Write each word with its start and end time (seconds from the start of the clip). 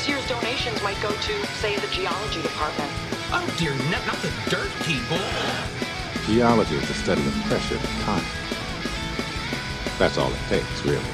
This 0.00 0.08
year's 0.08 0.28
donations 0.28 0.82
might 0.82 0.98
go 1.02 1.10
to, 1.10 1.46
say, 1.60 1.76
the 1.76 1.86
geology 1.88 2.40
department. 2.40 2.90
Oh 3.32 3.54
dear, 3.58 3.74
not, 3.90 4.06
not 4.06 4.16
the 4.22 4.32
dirt 4.48 4.70
people. 4.84 5.18
Geology 6.24 6.76
is 6.76 6.88
the 6.88 6.94
study 6.94 7.20
of 7.20 7.34
pressure 7.44 7.74
and 7.74 8.00
time. 8.00 8.24
That's 9.98 10.16
all 10.16 10.32
it 10.32 10.38
takes, 10.48 10.86
really. 10.86 11.04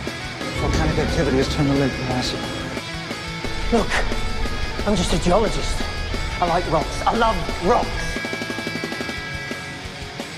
Volcanic 0.61 0.96
activity 0.99 1.38
has 1.38 1.53
turned 1.53 1.69
the 1.69 1.75
lake 1.75 1.91
massive. 2.07 2.38
Look, 3.72 3.91
I'm 4.87 4.95
just 4.95 5.12
a 5.12 5.18
geologist. 5.18 5.82
I 6.41 6.46
like 6.46 6.71
rocks. 6.71 7.03
I 7.03 7.16
love 7.16 7.66
rocks. 7.66 7.89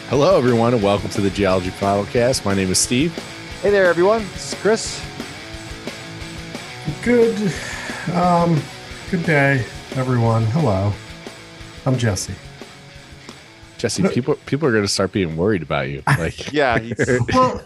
Hello, 0.09 0.39
everyone, 0.39 0.73
and 0.73 0.83
welcome 0.83 1.11
to 1.11 1.21
the 1.21 1.29
Geology 1.29 1.69
Podcast. 1.73 2.47
My 2.47 2.55
name 2.55 2.71
is 2.71 2.79
Steve. 2.79 3.15
Hey 3.61 3.69
there, 3.69 3.85
everyone. 3.85 4.23
This 4.33 4.55
is 4.55 4.59
Chris. 4.63 5.05
Good, 7.03 7.53
um, 8.15 8.61
good 9.11 9.25
day, 9.25 9.65
everyone. 9.95 10.45
Hello, 10.47 10.93
I'm 11.87 11.97
Jesse. 11.99 12.35
Jesse, 13.79 14.03
people 14.09 14.35
people 14.47 14.67
are 14.69 14.73
going 14.73 14.83
to 14.85 14.89
start 14.89 15.13
being 15.13 15.37
worried 15.37 15.63
about 15.63 15.89
you. 15.89 16.03
Like, 16.19 16.53
Yeah, 16.53 16.79
he's- 16.79 17.07
Well, 17.33 17.63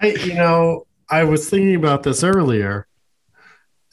I, 0.00 0.06
you 0.24 0.34
know, 0.34 0.86
I 1.08 1.24
was 1.24 1.48
thinking 1.48 1.76
about 1.76 2.02
this 2.02 2.24
earlier, 2.24 2.86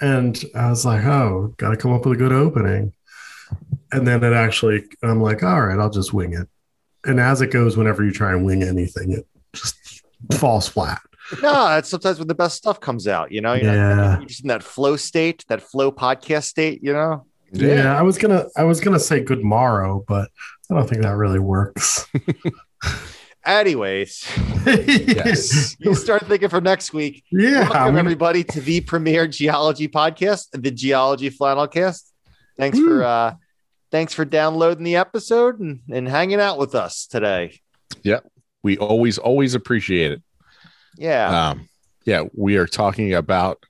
and 0.01 0.41
I 0.55 0.69
was 0.69 0.85
like, 0.85 1.03
oh, 1.05 1.53
got 1.57 1.69
to 1.71 1.77
come 1.77 1.93
up 1.93 2.05
with 2.05 2.15
a 2.15 2.17
good 2.17 2.31
opening. 2.33 2.93
And 3.91 4.07
then 4.07 4.23
it 4.23 4.33
actually, 4.33 4.83
I'm 5.03 5.21
like, 5.21 5.43
all 5.43 5.61
right, 5.65 5.79
I'll 5.79 5.89
just 5.89 6.13
wing 6.13 6.33
it. 6.33 6.47
And 7.05 7.19
as 7.19 7.41
it 7.41 7.47
goes, 7.51 7.75
whenever 7.77 8.03
you 8.03 8.11
try 8.11 8.31
and 8.31 8.45
wing 8.45 8.61
anything, 8.63 9.11
it 9.11 9.27
just 9.53 9.75
falls 10.33 10.67
flat. 10.67 10.99
No, 11.41 11.53
that's 11.69 11.89
sometimes 11.89 12.19
when 12.19 12.27
the 12.27 12.35
best 12.35 12.57
stuff 12.57 12.79
comes 12.79 13.07
out. 13.07 13.31
You 13.31 13.41
know, 13.41 13.53
you're, 13.53 13.65
not- 13.65 13.73
Yeah. 13.75 14.17
you're 14.19 14.27
just 14.27 14.41
in 14.43 14.47
that 14.49 14.63
flow 14.63 14.95
state, 14.95 15.45
that 15.49 15.61
flow 15.61 15.91
podcast 15.91 16.43
state. 16.45 16.81
You 16.83 16.93
know, 16.93 17.25
Yeah. 17.51 17.97
I 17.97 18.01
was 18.01 18.17
gonna, 18.17 18.45
I 18.57 18.63
was 18.63 18.79
gonna 18.81 18.99
say 18.99 19.19
good 19.21 19.43
morrow, 19.43 20.03
but 20.07 20.29
I 20.69 20.75
don't 20.75 20.87
think 20.89 21.01
that 21.03 21.15
really 21.15 21.39
works. 21.39 22.05
Anyways, 23.45 24.27
yes, 24.65 25.75
you 25.79 25.95
start 25.95 26.27
thinking 26.27 26.49
for 26.49 26.59
next 26.61 26.93
week. 26.93 27.23
Yeah, 27.31 27.61
Welcome 27.61 27.77
I'm 27.77 27.85
gonna- 27.87 27.99
everybody 27.99 28.43
to 28.43 28.61
the 28.61 28.81
premier 28.81 29.27
geology 29.27 29.87
podcast, 29.87 30.47
the 30.51 30.69
Geology 30.69 31.29
Flannelcast. 31.31 32.03
Thanks 32.57 32.77
for 32.77 33.01
uh 33.03 33.35
thanks 33.91 34.13
for 34.13 34.25
downloading 34.25 34.83
the 34.83 34.97
episode 34.97 35.59
and, 35.61 35.79
and 35.91 36.07
hanging 36.07 36.41
out 36.41 36.57
with 36.59 36.75
us 36.75 37.07
today. 37.07 37.59
Yep, 38.03 38.29
we 38.61 38.77
always 38.77 39.17
always 39.17 39.55
appreciate 39.55 40.11
it. 40.11 40.21
Yeah. 40.99 41.49
Um, 41.49 41.69
yeah, 42.05 42.25
we 42.35 42.57
are 42.57 42.67
talking 42.67 43.13
about 43.13 43.65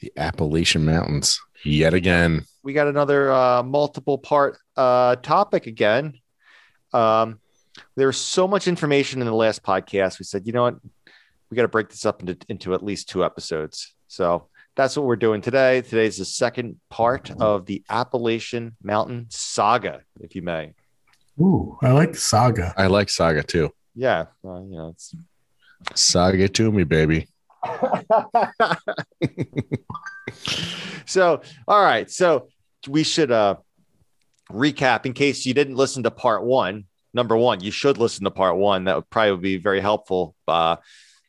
the 0.00 0.12
Appalachian 0.16 0.84
Mountains 0.84 1.40
yet 1.64 1.94
again. 1.94 2.44
we 2.62 2.72
got 2.72 2.88
another 2.88 3.32
uh, 3.32 3.62
multiple 3.62 4.18
part 4.18 4.58
uh, 4.76 5.16
topic 5.16 5.66
again. 5.66 6.14
Um, 6.92 7.40
there 7.96 8.06
was 8.06 8.18
so 8.18 8.46
much 8.46 8.68
information 8.68 9.20
in 9.22 9.26
the 9.26 9.34
last 9.34 9.62
podcast. 9.62 10.18
We 10.18 10.24
said, 10.24 10.46
you 10.46 10.52
know 10.52 10.64
what, 10.64 10.76
we 11.50 11.56
got 11.56 11.62
to 11.62 11.68
break 11.68 11.88
this 11.88 12.04
up 12.04 12.20
into, 12.20 12.36
into 12.48 12.74
at 12.74 12.82
least 12.84 13.08
two 13.08 13.24
episodes. 13.24 13.94
So 14.08 14.48
that's 14.76 14.94
what 14.96 15.06
we're 15.06 15.16
doing 15.16 15.40
today. 15.40 15.80
Today's 15.80 16.18
the 16.18 16.24
second 16.26 16.78
part 16.90 17.30
of 17.40 17.64
the 17.64 17.82
Appalachian 17.88 18.76
Mountain 18.82 19.26
Saga, 19.30 20.02
if 20.20 20.34
you 20.34 20.42
may. 20.42 20.74
Ooh, 21.40 21.78
I 21.80 21.92
like 21.92 22.14
saga. 22.14 22.74
I 22.76 22.88
like 22.88 23.08
Saga 23.08 23.42
too. 23.42 23.70
Yeah, 23.94 24.26
uh, 24.44 24.60
you 24.62 24.76
know, 24.76 24.88
it's 24.88 25.14
Saga 25.94 26.48
to 26.48 26.72
me, 26.72 26.84
baby. 26.84 27.28
so 31.06 31.42
all 31.68 31.82
right. 31.82 32.10
So 32.10 32.48
we 32.88 33.02
should 33.02 33.30
uh 33.30 33.56
recap 34.50 35.06
in 35.06 35.12
case 35.12 35.46
you 35.46 35.54
didn't 35.54 35.76
listen 35.76 36.02
to 36.02 36.10
part 36.10 36.42
one. 36.44 36.84
Number 37.14 37.36
one 37.36 37.62
you 37.62 37.70
should 37.70 37.98
listen 37.98 38.24
to 38.24 38.30
part 38.30 38.56
one. 38.56 38.84
That 38.84 38.96
would 38.96 39.10
probably 39.10 39.36
be 39.36 39.58
very 39.58 39.80
helpful 39.80 40.34
uh 40.48 40.76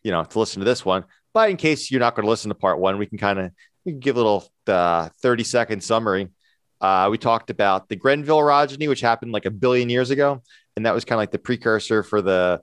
you 0.04 0.12
know 0.12 0.24
to 0.24 0.40
listen 0.40 0.60
to 0.60 0.66
this 0.66 0.84
one. 0.84 1.06
But 1.34 1.50
in 1.50 1.58
case 1.58 1.92
you're 1.92 2.00
not 2.00 2.16
going 2.16 2.26
to 2.26 2.30
listen 2.30 2.50
to 2.50 2.56
part 2.56 2.80
one 2.80 2.98
we 2.98 3.06
can 3.06 3.18
kind 3.18 3.40
of 3.40 3.52
give 4.00 4.16
a 4.16 4.20
little 4.20 4.50
uh 4.68 5.10
30 5.22 5.44
second 5.44 5.84
summary. 5.84 6.30
Uh 6.82 7.10
we 7.12 7.18
talked 7.18 7.50
about 7.50 7.90
the 7.90 7.96
grenville 7.96 8.40
orogeny 8.40 8.88
which 8.90 9.02
happened 9.02 9.32
like 9.32 9.46
a 9.46 9.52
billion 9.52 9.90
years 9.90 10.10
ago. 10.10 10.42
And 10.76 10.88
that 10.88 10.96
was 10.96 11.06
kind 11.06 11.18
of 11.18 11.22
like 11.22 11.32
the 11.32 11.38
precursor 11.40 12.02
for 12.02 12.22
the 12.22 12.62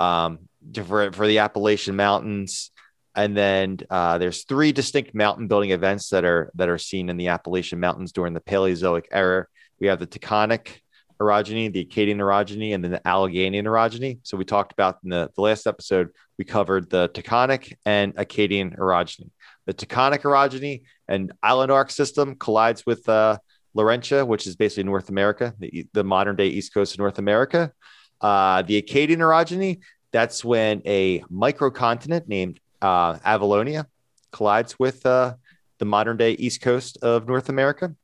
um 0.00 0.48
for, 0.86 1.12
for 1.12 1.26
the 1.26 1.38
appalachian 1.38 1.96
mountains 1.96 2.72
and 3.14 3.36
then 3.36 3.78
uh, 3.90 4.18
there's 4.18 4.44
three 4.44 4.72
distinct 4.72 5.14
mountain 5.14 5.46
building 5.46 5.70
events 5.70 6.08
that 6.10 6.24
are 6.24 6.50
that 6.54 6.68
are 6.68 6.78
seen 6.78 7.08
in 7.08 7.16
the 7.16 7.28
Appalachian 7.28 7.78
Mountains 7.78 8.12
during 8.12 8.32
the 8.32 8.40
Paleozoic 8.40 9.04
era. 9.10 9.46
We 9.80 9.88
have 9.88 9.98
the 9.98 10.06
Taconic 10.06 10.80
orogeny, 11.20 11.72
the 11.72 11.80
Acadian 11.80 12.18
orogeny, 12.18 12.74
and 12.74 12.82
then 12.82 12.92
the 12.92 13.06
Alleghanian 13.06 13.64
orogeny. 13.64 14.20
So 14.22 14.36
we 14.36 14.44
talked 14.44 14.72
about 14.72 14.98
in 15.04 15.10
the, 15.10 15.30
the 15.34 15.42
last 15.42 15.66
episode, 15.66 16.08
we 16.38 16.44
covered 16.44 16.88
the 16.88 17.10
Taconic 17.10 17.74
and 17.84 18.14
Acadian 18.16 18.72
orogeny. 18.72 19.30
The 19.66 19.74
Taconic 19.74 20.22
orogeny 20.22 20.82
and 21.06 21.32
island 21.42 21.70
arc 21.70 21.90
system 21.90 22.36
collides 22.36 22.86
with 22.86 23.08
uh, 23.08 23.38
Laurentia, 23.76 24.26
which 24.26 24.46
is 24.46 24.56
basically 24.56 24.84
North 24.84 25.10
America, 25.10 25.54
the, 25.58 25.86
the 25.92 26.04
modern 26.04 26.36
day 26.36 26.48
east 26.48 26.72
coast 26.72 26.94
of 26.94 26.98
North 26.98 27.18
America. 27.18 27.72
Uh, 28.20 28.62
the 28.62 28.76
Acadian 28.76 29.20
orogeny, 29.20 29.80
that's 30.12 30.44
when 30.44 30.82
a 30.84 31.20
microcontinent 31.22 32.28
named 32.28 32.60
uh, 32.80 33.14
Avalonia 33.18 33.86
collides 34.30 34.78
with 34.78 35.04
uh, 35.06 35.34
the 35.78 35.84
modern 35.84 36.16
day 36.16 36.32
east 36.32 36.60
coast 36.60 36.98
of 37.02 37.26
North 37.26 37.48
America, 37.48 37.94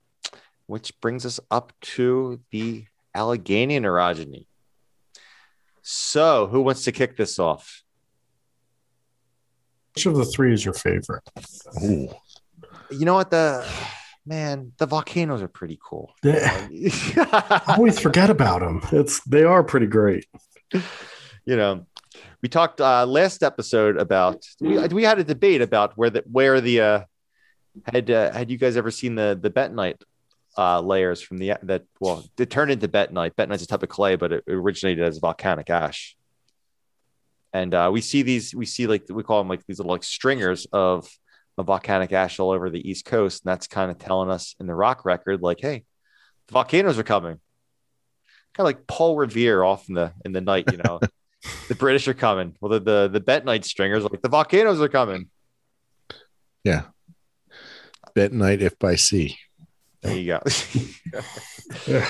which 0.66 0.98
brings 1.00 1.24
us 1.24 1.38
up 1.50 1.72
to 1.80 2.40
the 2.50 2.84
Alleghanian 3.14 3.82
orogeny. 3.82 4.46
So, 5.82 6.46
who 6.48 6.60
wants 6.60 6.84
to 6.84 6.92
kick 6.92 7.16
this 7.16 7.38
off? 7.38 7.82
Which 9.94 10.06
of 10.06 10.16
the 10.16 10.24
three 10.24 10.52
is 10.52 10.64
your 10.64 10.74
favorite? 10.74 11.22
Ooh. 11.82 12.08
You 12.90 13.04
know 13.04 13.14
what? 13.14 13.30
The 13.30 13.66
man, 14.26 14.72
the 14.78 14.86
volcanoes 14.86 15.42
are 15.42 15.48
pretty 15.48 15.78
cool. 15.82 16.14
Yeah, 16.22 16.68
I 17.16 17.74
always 17.76 17.98
forget 17.98 18.30
about 18.30 18.60
them. 18.60 18.82
It's 18.92 19.20
they 19.24 19.44
are 19.44 19.64
pretty 19.64 19.86
great. 19.86 20.26
you 20.72 21.56
know, 21.56 21.86
we 22.42 22.48
talked 22.48 22.80
uh, 22.80 23.04
last 23.06 23.42
episode 23.42 23.96
about 23.96 24.44
we, 24.60 24.78
we 24.88 25.02
had 25.02 25.18
a 25.18 25.24
debate 25.24 25.62
about 25.62 25.96
where 25.96 26.10
the 26.10 26.22
where 26.30 26.60
the 26.60 26.80
uh, 26.80 27.00
had 27.86 28.10
uh, 28.10 28.32
had 28.32 28.50
you 28.50 28.56
guys 28.56 28.76
ever 28.76 28.90
seen 28.90 29.14
the 29.14 29.38
the 29.40 29.50
bentonite 29.50 30.02
uh, 30.56 30.80
layers 30.80 31.20
from 31.20 31.38
the 31.38 31.54
that 31.62 31.84
well 32.00 32.24
it 32.38 32.50
turned 32.50 32.70
into 32.70 32.88
bentonite. 32.88 33.34
Bentonite's 33.34 33.62
a 33.62 33.66
type 33.66 33.82
of 33.82 33.88
clay, 33.88 34.16
but 34.16 34.32
it 34.32 34.44
originated 34.48 35.04
as 35.04 35.18
volcanic 35.18 35.70
ash. 35.70 36.16
And 37.52 37.74
uh, 37.74 37.90
we 37.92 38.00
see 38.00 38.22
these 38.22 38.54
we 38.54 38.66
see 38.66 38.86
like 38.86 39.04
we 39.08 39.22
call 39.22 39.40
them 39.40 39.48
like 39.48 39.64
these 39.66 39.78
little 39.78 39.92
like 39.92 40.04
stringers 40.04 40.66
of 40.72 41.08
of 41.56 41.66
volcanic 41.66 42.12
ash 42.12 42.38
all 42.38 42.50
over 42.50 42.70
the 42.70 42.88
east 42.88 43.04
coast, 43.04 43.44
and 43.44 43.50
that's 43.50 43.66
kind 43.66 43.90
of 43.90 43.98
telling 43.98 44.30
us 44.30 44.54
in 44.60 44.66
the 44.66 44.74
rock 44.74 45.04
record 45.04 45.42
like, 45.42 45.58
hey, 45.60 45.84
the 46.46 46.52
volcanoes 46.52 46.98
are 46.98 47.04
coming. 47.04 47.40
Kind 48.54 48.60
of 48.60 48.64
like 48.64 48.86
Paul 48.86 49.16
Revere 49.16 49.62
off 49.62 49.88
in 49.88 49.94
the 49.94 50.12
in 50.24 50.32
the 50.32 50.40
night, 50.40 50.70
you 50.70 50.78
know. 50.78 51.00
The 51.68 51.74
British 51.74 52.08
are 52.08 52.14
coming. 52.14 52.56
Well, 52.60 52.72
the 52.72 52.80
the, 52.80 53.08
the 53.08 53.20
bentonite 53.20 53.64
stringers 53.64 54.04
like 54.04 54.22
the 54.22 54.28
volcanoes 54.28 54.80
are 54.80 54.88
coming. 54.88 55.28
Yeah. 56.64 56.84
Bentonite 58.16 58.60
if 58.60 58.78
by 58.78 58.96
sea. 58.96 59.36
There 60.02 60.16
you 60.16 60.26
go. 60.26 60.40
Yeah. 61.86 62.08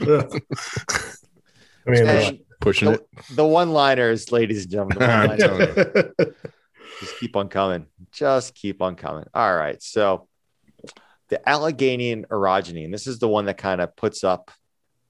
I 1.86 1.90
mean, 1.90 2.06
and 2.06 2.38
Pushing 2.60 2.88
it. 2.92 3.08
the, 3.28 3.34
the 3.36 3.46
one-liners, 3.46 4.32
ladies 4.32 4.62
and 4.64 4.72
gentlemen, 4.72 4.98
the 4.98 5.06
one-liners 6.16 6.34
just 7.00 7.18
keep 7.20 7.36
on 7.36 7.48
coming. 7.48 7.86
Just 8.10 8.54
keep 8.54 8.82
on 8.82 8.96
coming. 8.96 9.24
All 9.32 9.54
right. 9.54 9.80
So 9.82 10.26
the 11.28 11.40
Alleghanian 11.48 12.26
orogeny, 12.26 12.84
and 12.84 12.92
this 12.92 13.06
is 13.06 13.18
the 13.20 13.28
one 13.28 13.44
that 13.46 13.58
kind 13.58 13.80
of 13.80 13.94
puts 13.94 14.24
up, 14.24 14.50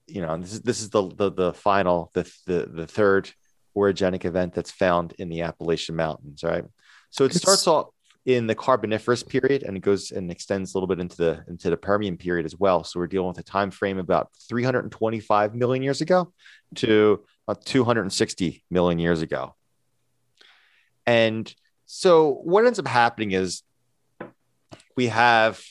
you 0.08 0.22
know, 0.22 0.36
this 0.38 0.52
is 0.54 0.60
this 0.62 0.80
is 0.80 0.90
the 0.90 1.08
the, 1.14 1.30
the 1.30 1.52
final, 1.52 2.10
the, 2.14 2.30
the 2.46 2.68
the 2.72 2.86
third 2.86 3.30
orogenic 3.76 4.24
event 4.24 4.54
that's 4.54 4.70
found 4.70 5.12
in 5.18 5.28
the 5.28 5.42
Appalachian 5.42 5.94
Mountains, 5.96 6.42
right? 6.42 6.64
So 7.10 7.24
it 7.24 7.28
It's- 7.34 7.42
starts 7.42 7.66
off 7.66 7.88
in 8.26 8.46
the 8.46 8.54
Carboniferous 8.54 9.22
period 9.22 9.62
and 9.62 9.76
it 9.76 9.80
goes 9.80 10.10
and 10.10 10.30
extends 10.30 10.74
a 10.74 10.76
little 10.76 10.86
bit 10.88 11.00
into 11.00 11.16
the 11.16 11.44
into 11.48 11.70
the 11.70 11.76
Permian 11.76 12.16
period 12.16 12.44
as 12.44 12.56
well. 12.58 12.84
So 12.84 12.98
we're 13.00 13.06
dealing 13.06 13.28
with 13.28 13.38
a 13.38 13.42
time 13.42 13.70
frame 13.70 13.98
about 13.98 14.30
325 14.48 15.54
million 15.54 15.82
years 15.82 16.00
ago 16.00 16.32
to 16.76 17.24
about 17.46 17.64
260 17.64 18.64
million 18.70 18.98
years 18.98 19.22
ago. 19.22 19.54
And 21.06 21.52
so 21.86 22.32
what 22.44 22.66
ends 22.66 22.78
up 22.78 22.86
happening 22.86 23.32
is 23.32 23.62
we 24.94 25.06
have 25.06 25.62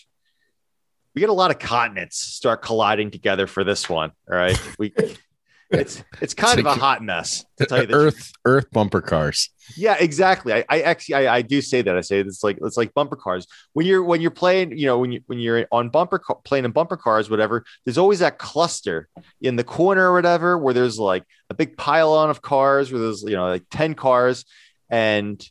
we 1.17 1.21
get 1.21 1.29
a 1.29 1.33
lot 1.33 1.49
of 1.49 1.57
continents 1.57 2.19
start 2.19 2.61
colliding 2.61 3.09
together 3.09 3.47
for 3.47 3.63
this 3.63 3.89
one. 3.89 4.11
All 4.29 4.37
right. 4.37 4.55
We 4.77 4.93
it's 5.71 6.03
it's 6.21 6.35
kind 6.35 6.59
It's 6.59 6.67
of 6.69 6.77
a 6.77 6.79
hot 6.79 7.01
mess 7.01 7.43
to 7.57 7.65
tell 7.65 7.81
you 7.81 7.87
the 7.87 7.95
Earth 7.95 8.13
truth. 8.13 8.31
Earth 8.45 8.71
bumper 8.71 9.01
cars. 9.01 9.49
Yeah, 9.75 9.95
exactly. 9.99 10.53
I, 10.53 10.63
I 10.69 10.81
actually 10.81 11.15
I, 11.15 11.37
I 11.37 11.41
do 11.41 11.59
say 11.59 11.81
that. 11.81 11.97
I 11.97 12.01
say 12.01 12.19
it's 12.19 12.43
like 12.43 12.59
it's 12.61 12.77
like 12.77 12.93
bumper 12.93 13.15
cars. 13.15 13.47
When 13.73 13.87
you're 13.87 14.03
when 14.03 14.21
you're 14.21 14.29
playing, 14.29 14.77
you 14.77 14.85
know, 14.85 14.99
when 14.99 15.11
you 15.11 15.21
when 15.25 15.39
you're 15.39 15.65
on 15.71 15.89
bumper 15.89 16.19
ca- 16.19 16.35
playing 16.35 16.65
in 16.65 16.71
bumper 16.71 16.97
cars, 16.97 17.31
whatever. 17.31 17.65
There's 17.83 17.97
always 17.97 18.19
that 18.19 18.37
cluster 18.37 19.09
in 19.41 19.55
the 19.55 19.63
corner 19.63 20.11
or 20.11 20.13
whatever, 20.13 20.55
where 20.55 20.75
there's 20.75 20.99
like 20.99 21.23
a 21.49 21.55
big 21.55 21.77
pile 21.77 22.13
on 22.13 22.29
of 22.29 22.43
cars, 22.43 22.91
where 22.91 23.01
there's 23.01 23.23
you 23.23 23.35
know 23.35 23.47
like 23.47 23.63
ten 23.71 23.95
cars, 23.95 24.45
and 24.87 25.43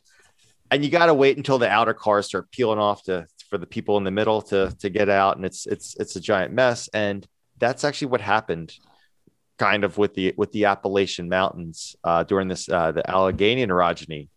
and 0.71 0.85
you 0.85 0.89
got 0.89 1.07
to 1.07 1.13
wait 1.13 1.35
until 1.35 1.57
the 1.57 1.69
outer 1.69 1.93
cars 1.93 2.27
start 2.27 2.49
peeling 2.51 2.79
off 2.79 3.03
to 3.03 3.27
for 3.49 3.57
the 3.57 3.67
people 3.67 3.97
in 3.97 4.03
the 4.03 4.11
middle 4.11 4.41
to 4.43 4.75
to 4.79 4.89
get 4.89 5.09
out, 5.09 5.37
and 5.37 5.45
it's 5.45 5.65
it's 5.65 5.95
it's 5.99 6.15
a 6.15 6.19
giant 6.19 6.53
mess. 6.53 6.89
And 6.93 7.25
that's 7.57 7.83
actually 7.83 8.09
what 8.09 8.21
happened 8.21 8.73
kind 9.57 9.83
of 9.83 9.97
with 9.97 10.13
the 10.13 10.33
with 10.37 10.51
the 10.51 10.65
Appalachian 10.65 11.29
Mountains 11.29 11.95
uh, 12.03 12.23
during 12.23 12.47
this 12.47 12.69
uh, 12.69 12.91
the 12.91 13.09
Allegheny 13.09 13.65
orogeny. 13.65 14.29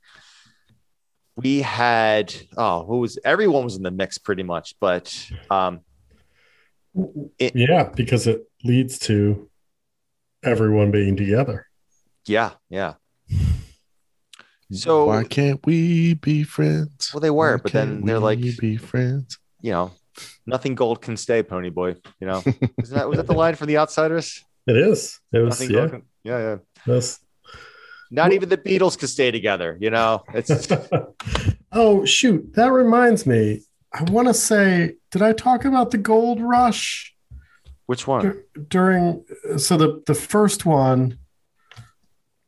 We 1.36 1.62
had 1.62 2.34
oh, 2.56 2.84
who 2.84 2.98
was 2.98 3.18
everyone 3.24 3.64
was 3.64 3.76
in 3.76 3.82
the 3.82 3.90
mix 3.90 4.18
pretty 4.18 4.42
much, 4.42 4.74
but 4.80 5.30
um, 5.50 5.80
it, 7.38 7.54
Yeah, 7.54 7.84
because 7.84 8.26
it 8.26 8.42
leads 8.64 8.98
to 9.00 9.48
everyone 10.42 10.90
being 10.90 11.16
together. 11.16 11.66
yeah, 12.26 12.52
yeah. 12.68 12.94
So 14.72 15.06
Why 15.06 15.24
can't 15.24 15.64
we 15.66 16.14
be 16.14 16.44
friends? 16.44 17.10
Well, 17.12 17.20
they 17.20 17.30
were, 17.30 17.56
Why 17.56 17.62
but 17.62 17.72
then 17.72 18.04
they're 18.04 18.18
like- 18.20 18.38
we 18.38 18.56
be 18.56 18.76
friends. 18.76 19.38
you 19.60 19.72
know, 19.72 19.90
nothing 20.46 20.74
gold 20.74 21.02
can 21.02 21.16
stay, 21.16 21.42
Pony 21.42 21.70
Boy. 21.70 21.96
You 22.20 22.26
know, 22.28 22.38
Isn't 22.82 22.96
that 22.96 23.08
was 23.08 23.16
that 23.18 23.26
the 23.26 23.32
line 23.34 23.54
from 23.56 23.66
The 23.68 23.78
Outsiders? 23.78 24.44
It 24.66 24.76
is. 24.76 25.18
It 25.32 25.38
was. 25.38 25.60
Nothing 25.60 25.74
Yeah. 25.76 25.88
can, 25.88 26.02
yeah, 26.24 26.38
yeah. 26.38 26.56
That's, 26.86 27.18
Not 28.10 28.32
even 28.32 28.48
the 28.48 28.56
Beatles 28.58 28.98
could 28.98 29.08
stay 29.08 29.30
together. 29.30 29.76
You 29.80 29.90
know, 29.90 30.22
it's 30.34 30.68
oh 31.72 32.04
shoot! 32.04 32.54
That 32.54 32.72
reminds 32.72 33.26
me. 33.26 33.62
I 33.92 34.04
want 34.04 34.28
to 34.28 34.34
say, 34.34 34.94
did 35.10 35.22
I 35.22 35.32
talk 35.32 35.64
about 35.64 35.90
the 35.90 35.98
gold 35.98 36.40
rush 36.40 37.14
which 37.86 38.06
one? 38.06 38.22
dur- 38.22 38.44
during? 38.68 39.24
So 39.56 39.76
the 39.76 40.02
the 40.06 40.14
first 40.14 40.64
one. 40.66 41.18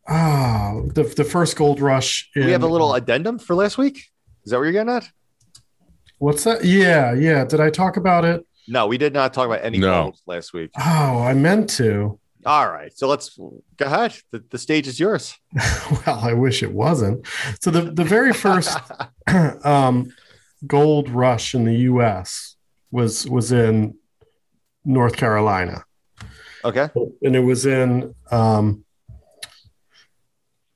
Ah, 0.08 0.80
the 0.94 1.04
the 1.04 1.24
first 1.24 1.56
gold 1.56 1.80
rush. 1.80 2.30
Do 2.34 2.44
we 2.44 2.52
have 2.52 2.62
a 2.62 2.66
little 2.66 2.94
addendum 2.94 3.38
for 3.38 3.54
last 3.54 3.78
week. 3.78 3.98
Is 4.44 4.50
that 4.50 4.58
what 4.58 4.64
you're 4.64 4.72
getting 4.72 4.92
at? 4.92 5.08
What's 6.18 6.44
that? 6.44 6.64
Yeah, 6.64 7.14
yeah. 7.14 7.44
Did 7.44 7.60
I 7.60 7.70
talk 7.70 7.96
about 7.96 8.24
it? 8.24 8.44
No, 8.68 8.86
we 8.86 8.98
did 8.98 9.12
not 9.12 9.32
talk 9.32 9.46
about 9.46 9.64
any 9.64 9.78
No. 9.78 10.04
gold 10.04 10.18
last 10.26 10.52
week. 10.52 10.70
Oh, 10.78 11.22
I 11.22 11.34
meant 11.34 11.70
to. 11.70 12.18
All 12.44 12.68
right, 12.68 12.92
so 12.96 13.06
let's 13.06 13.36
go 13.76 13.86
ahead. 13.86 14.14
The, 14.32 14.42
the 14.50 14.58
stage 14.58 14.88
is 14.88 14.98
yours. 14.98 15.38
well, 16.06 16.18
I 16.20 16.32
wish 16.32 16.64
it 16.64 16.72
wasn't. 16.72 17.24
So 17.60 17.70
the 17.70 17.82
the 17.82 18.04
very 18.04 18.32
first 18.32 18.76
um, 19.64 20.12
gold 20.66 21.08
rush 21.10 21.54
in 21.54 21.64
the 21.64 21.74
U.S. 21.90 22.56
was 22.90 23.28
was 23.28 23.52
in 23.52 23.94
North 24.84 25.16
Carolina, 25.16 25.84
Okay. 26.64 26.88
and 27.22 27.36
it 27.36 27.44
was 27.44 27.64
in 27.66 28.12
um, 28.32 28.84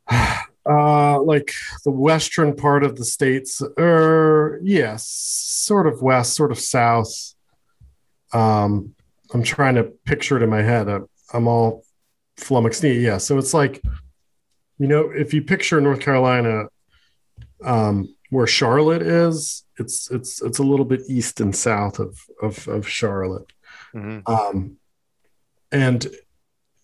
uh, 0.11 1.21
like 1.23 1.53
the 1.85 1.91
western 1.91 2.55
part 2.55 2.85
of 2.85 2.97
the 2.97 3.05
states, 3.05 3.63
or 3.77 4.61
yes, 4.63 5.07
sort 5.07 5.87
of 5.87 6.03
west, 6.03 6.35
sort 6.35 6.51
of 6.53 6.59
south. 6.59 7.35
Um, 8.33 8.95
I'm 9.33 9.43
trying 9.43 9.77
to 9.77 9.85
picture 10.05 10.37
it 10.37 10.43
in 10.43 10.51
my 10.51 10.63
head. 10.63 10.89
I'm, 10.89 11.07
I'm 11.33 11.49
all 11.49 11.85
flummoxed. 12.37 12.83
Yeah, 12.85 13.19
so 13.19 13.39
it's 13.39 13.55
like, 13.55 13.83
you 14.79 14.87
know, 14.87 15.11
if 15.11 15.33
you 15.35 15.43
picture 15.43 15.81
North 15.81 16.01
Carolina, 16.01 16.65
um, 17.65 18.15
where 18.31 18.47
Charlotte 18.47 19.03
is, 19.03 19.65
it's 19.79 20.11
it's 20.11 20.43
it's 20.43 20.59
a 20.59 20.63
little 20.63 20.85
bit 20.85 21.03
east 21.09 21.41
and 21.41 21.55
south 21.55 21.99
of 21.99 22.19
of, 22.43 22.67
of 22.69 22.89
Charlotte 22.89 23.53
Mhm. 23.95 24.29
um, 24.29 24.77
and 25.73 26.07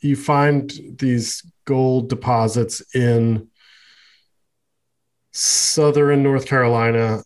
you 0.03 0.17
find 0.17 0.73
these 0.99 1.43
gold 1.65 2.09
deposits 2.09 2.83
in 2.95 3.49
southern 5.33 6.23
North 6.23 6.47
Carolina, 6.47 7.23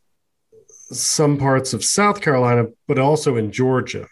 some 0.90 1.38
parts 1.38 1.73
of 1.73 1.84
South 1.84 2.20
Carolina, 2.20 2.67
but 2.87 2.99
also 2.99 3.37
in 3.37 3.50
Georgia. 3.50 4.06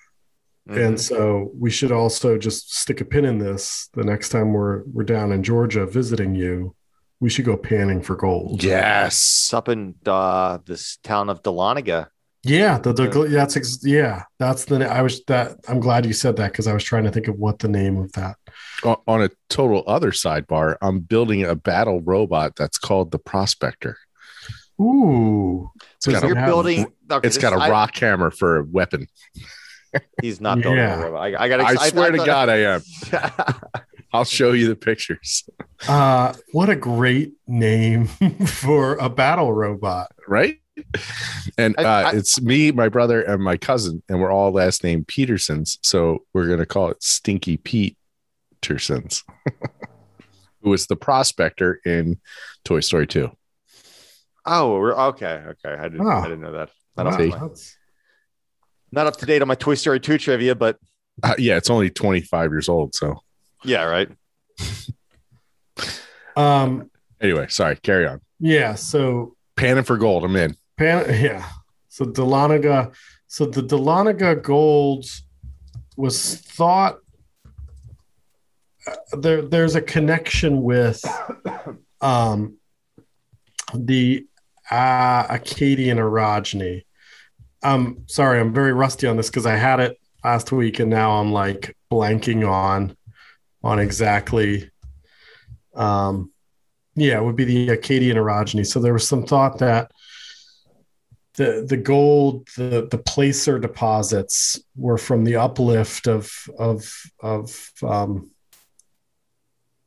Mhm. 0.68 0.86
And 0.86 1.00
so 1.00 1.52
we 1.58 1.70
should 1.70 1.92
also 1.92 2.38
just 2.38 2.74
stick 2.74 3.00
a 3.00 3.04
pin 3.04 3.24
in 3.24 3.38
this 3.38 3.88
the 3.92 4.02
next 4.02 4.30
time 4.30 4.52
we're 4.52 4.82
we're 4.92 5.04
down 5.04 5.30
in 5.30 5.42
Georgia 5.42 5.86
visiting 5.86 6.34
you. 6.34 6.74
We 7.20 7.30
should 7.30 7.44
go 7.44 7.56
panning 7.56 8.02
for 8.02 8.16
gold. 8.16 8.64
Yes. 8.64 9.52
Up 9.52 9.68
in 9.68 9.94
uh, 10.04 10.58
this 10.64 10.96
town 11.02 11.30
of 11.30 11.42
Dahlonega. 11.42 12.08
Yeah, 12.44 12.78
the, 12.78 12.92
the 12.92 13.08
that's 13.30 13.56
ex- 13.56 13.84
yeah, 13.84 14.24
that's 14.38 14.66
the 14.66 14.86
I 14.90 15.00
was 15.02 15.24
that 15.26 15.56
I'm 15.68 15.80
glad 15.80 16.04
you 16.04 16.12
said 16.12 16.36
that 16.36 16.52
because 16.52 16.66
I 16.66 16.74
was 16.74 16.84
trying 16.84 17.04
to 17.04 17.10
think 17.10 17.26
of 17.28 17.36
what 17.38 17.58
the 17.58 17.68
name 17.68 17.96
of 17.96 18.12
that. 18.12 18.36
On 18.84 19.22
a 19.22 19.30
total 19.48 19.82
other 19.86 20.10
sidebar, 20.10 20.76
I'm 20.82 21.00
building 21.00 21.42
a 21.44 21.54
battle 21.54 22.02
robot 22.02 22.54
that's 22.56 22.76
called 22.78 23.12
the 23.12 23.18
Prospector. 23.18 23.96
Ooh, 24.80 25.70
It's 25.96 26.06
got, 26.06 26.22
You're 26.28 26.38
a, 26.38 26.44
building. 26.46 26.92
Okay, 27.10 27.26
it's 27.26 27.38
got 27.38 27.52
a 27.52 27.56
this- 27.56 27.62
I- 27.64 27.70
rock 27.70 27.96
hammer 27.96 28.30
for 28.30 28.58
a 28.58 28.64
weapon. 28.64 29.06
he's 30.20 30.40
not 30.40 30.60
building 30.60 30.80
Yeah. 30.80 30.96
a 31.00 31.02
robot. 31.04 31.22
I, 31.22 31.44
I 31.44 31.48
got. 31.48 31.60
I 31.60 31.88
swear 31.88 32.10
to 32.10 32.18
God, 32.18 32.48
I 32.50 32.56
am. 32.74 32.82
I'll 34.12 34.24
show 34.24 34.52
you 34.52 34.68
the 34.68 34.76
pictures. 34.76 35.48
Uh, 35.88 36.34
what 36.52 36.68
a 36.68 36.76
great 36.76 37.32
name 37.46 38.06
for 38.46 38.96
a 38.96 39.08
battle 39.08 39.52
robot. 39.52 40.12
Right? 40.28 40.58
And 41.58 41.78
uh, 41.78 41.82
I- 41.82 42.16
it's 42.16 42.40
me, 42.40 42.72
my 42.72 42.88
brother, 42.88 43.22
and 43.22 43.42
my 43.42 43.56
cousin, 43.56 44.02
and 44.08 44.20
we're 44.20 44.32
all 44.32 44.50
last 44.50 44.82
name 44.82 45.04
Petersons. 45.04 45.78
So 45.82 46.24
we're 46.32 46.46
going 46.46 46.58
to 46.58 46.66
call 46.66 46.88
it 46.90 47.02
Stinky 47.02 47.56
Pete 47.58 47.96
Petersons, 48.60 49.22
who 50.62 50.70
was 50.70 50.86
the 50.86 50.96
prospector 50.96 51.80
in 51.84 52.18
Toy 52.64 52.80
Story 52.80 53.06
2. 53.06 53.30
oh, 54.46 54.72
we're, 54.78 54.94
okay, 54.94 55.42
okay. 55.48 55.74
I 55.78 55.88
didn't. 55.88 56.06
Oh. 56.06 56.10
I 56.10 56.22
didn't 56.24 56.40
know 56.40 56.52
that. 56.52 56.70
Not, 56.96 57.06
Wow, 57.06 57.46
up, 57.46 57.56
see. 57.56 57.74
not 58.90 59.06
up 59.06 59.16
to 59.18 59.26
date 59.26 59.42
on 59.42 59.48
my 59.48 59.54
Toy 59.54 59.74
Story 59.74 60.00
two 60.00 60.18
trivia, 60.18 60.54
but 60.54 60.78
Uh, 61.22 61.34
yeah, 61.38 61.56
it's 61.56 61.70
only 61.70 61.90
25 61.90 62.50
years 62.50 62.68
old. 62.68 62.94
So 62.94 63.20
yeah, 63.64 63.84
right. 63.84 64.08
Um, 66.36 66.90
anyway, 67.20 67.46
sorry, 67.48 67.76
carry 67.76 68.06
on. 68.08 68.20
yeah, 68.40 68.74
so 68.74 69.36
Panning 69.56 69.84
for 69.84 69.96
gold. 69.96 70.24
I'm 70.24 70.34
in. 70.34 70.56
Pan, 70.76 71.06
yeah. 71.22 71.48
So 71.88 72.04
Dahlonega, 72.04 72.94
so 73.26 73.46
the 73.46 73.62
Dahlonega 73.62 74.42
gold 74.42 75.06
was 75.96 76.36
thought 76.36 76.98
uh, 78.86 79.16
there. 79.16 79.42
There's 79.42 79.76
a 79.76 79.80
connection 79.82 80.62
with 80.62 81.02
um, 82.00 82.56
the 83.74 84.26
uh, 84.70 85.26
Acadian 85.28 85.98
orogeny. 85.98 86.84
Um, 87.62 88.04
sorry, 88.06 88.40
I'm 88.40 88.52
very 88.52 88.72
rusty 88.72 89.06
on 89.06 89.16
this 89.16 89.30
because 89.30 89.46
I 89.46 89.56
had 89.56 89.80
it 89.80 89.98
last 90.22 90.52
week 90.52 90.80
and 90.80 90.90
now 90.90 91.12
I'm 91.12 91.32
like 91.32 91.76
blanking 91.90 92.48
on 92.48 92.96
on 93.62 93.78
exactly. 93.78 94.70
Um, 95.74 96.32
yeah, 96.94 97.18
it 97.18 97.24
would 97.24 97.36
be 97.36 97.44
the 97.44 97.70
Acadian 97.70 98.16
orogeny. 98.16 98.66
So 98.66 98.80
there 98.80 98.92
was 98.92 99.08
some 99.08 99.24
thought 99.24 99.58
that 99.58 99.90
the 101.36 101.64
the 101.68 101.76
gold, 101.76 102.48
the 102.56 102.86
the 102.90 102.98
placer 102.98 103.58
deposits 103.58 104.60
were 104.76 104.98
from 104.98 105.24
the 105.24 105.36
uplift 105.36 106.06
of 106.06 106.32
of 106.58 106.90
of 107.20 107.70
um, 107.82 108.30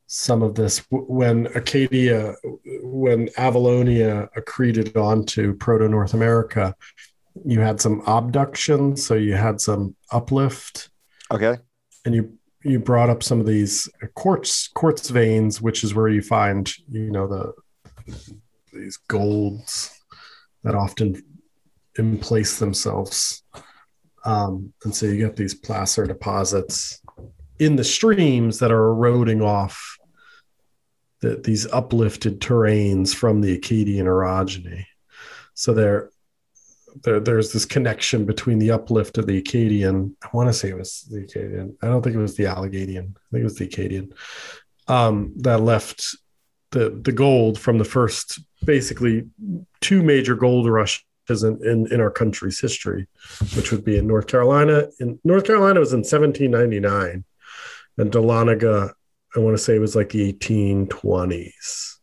some 0.07 0.41
of 0.41 0.55
this 0.55 0.85
when 0.89 1.47
Acadia, 1.47 2.35
when 2.81 3.27
Avalonia 3.29 4.29
accreted 4.35 4.95
onto 4.95 5.53
Proto 5.55 5.87
North 5.87 6.13
America. 6.13 6.75
You 7.45 7.59
had 7.59 7.79
some 7.79 8.01
abduction, 8.07 8.97
so 8.97 9.13
you 9.13 9.35
had 9.35 9.61
some 9.61 9.95
uplift, 10.11 10.89
Okay. 11.31 11.57
and 12.03 12.15
you 12.15 12.33
you 12.63 12.79
brought 12.79 13.09
up 13.11 13.21
some 13.21 13.39
of 13.39 13.45
these 13.45 13.87
quartz 14.15 14.69
quartz 14.69 15.09
veins, 15.09 15.61
which 15.61 15.83
is 15.83 15.93
where 15.93 16.07
you 16.07 16.21
find 16.21 16.73
you 16.89 17.11
know 17.11 17.27
the 17.27 17.53
these 18.73 18.97
golds 19.07 19.91
that 20.63 20.73
often 20.75 21.21
emplace 21.97 22.59
themselves, 22.59 23.43
um, 24.25 24.73
and 24.83 24.93
so 24.93 25.05
you 25.05 25.17
get 25.17 25.35
these 25.35 25.53
placer 25.53 26.05
deposits 26.05 27.01
in 27.59 27.75
the 27.75 27.83
streams 27.83 28.59
that 28.59 28.71
are 28.71 28.89
eroding 28.89 29.41
off 29.41 29.97
the, 31.21 31.41
these 31.43 31.65
uplifted 31.71 32.39
terrains 32.39 33.15
from 33.15 33.41
the 33.41 33.53
Acadian 33.53 34.05
orogeny. 34.05 34.85
So 35.53 35.73
they're 35.73 36.11
there, 37.03 37.19
there's 37.19 37.53
this 37.53 37.65
connection 37.65 38.25
between 38.25 38.59
the 38.59 38.71
uplift 38.71 39.17
of 39.17 39.27
the 39.27 39.37
Acadian. 39.37 40.15
I 40.23 40.29
want 40.33 40.49
to 40.49 40.53
say 40.53 40.69
it 40.69 40.77
was 40.77 41.07
the 41.09 41.21
Acadian. 41.21 41.77
I 41.81 41.87
don't 41.87 42.01
think 42.01 42.15
it 42.15 42.19
was 42.19 42.35
the 42.35 42.47
Allegadian. 42.47 43.15
I 43.15 43.25
think 43.31 43.41
it 43.41 43.43
was 43.43 43.55
the 43.55 43.65
Acadian 43.65 44.13
um, 44.87 45.33
that 45.37 45.61
left 45.61 46.15
the 46.71 46.99
the 47.01 47.11
gold 47.11 47.59
from 47.59 47.77
the 47.77 47.85
first, 47.85 48.39
basically 48.65 49.27
two 49.81 50.03
major 50.03 50.35
gold 50.35 50.67
rushes 50.67 51.03
in, 51.29 51.59
in 51.65 51.91
in 51.91 52.01
our 52.01 52.11
country's 52.11 52.59
history, 52.59 53.07
which 53.55 53.71
would 53.71 53.83
be 53.83 53.97
in 53.97 54.07
North 54.07 54.27
Carolina. 54.27 54.87
In 54.99 55.19
North 55.23 55.45
Carolina 55.45 55.79
was 55.79 55.93
in 55.93 55.99
1799, 55.99 57.23
and 57.97 58.11
Dahlonega, 58.11 58.93
I 59.35 59.39
want 59.39 59.57
to 59.57 59.63
say, 59.63 59.75
it 59.75 59.79
was 59.79 59.95
like 59.95 60.09
the 60.09 60.33
1820s 60.33 61.97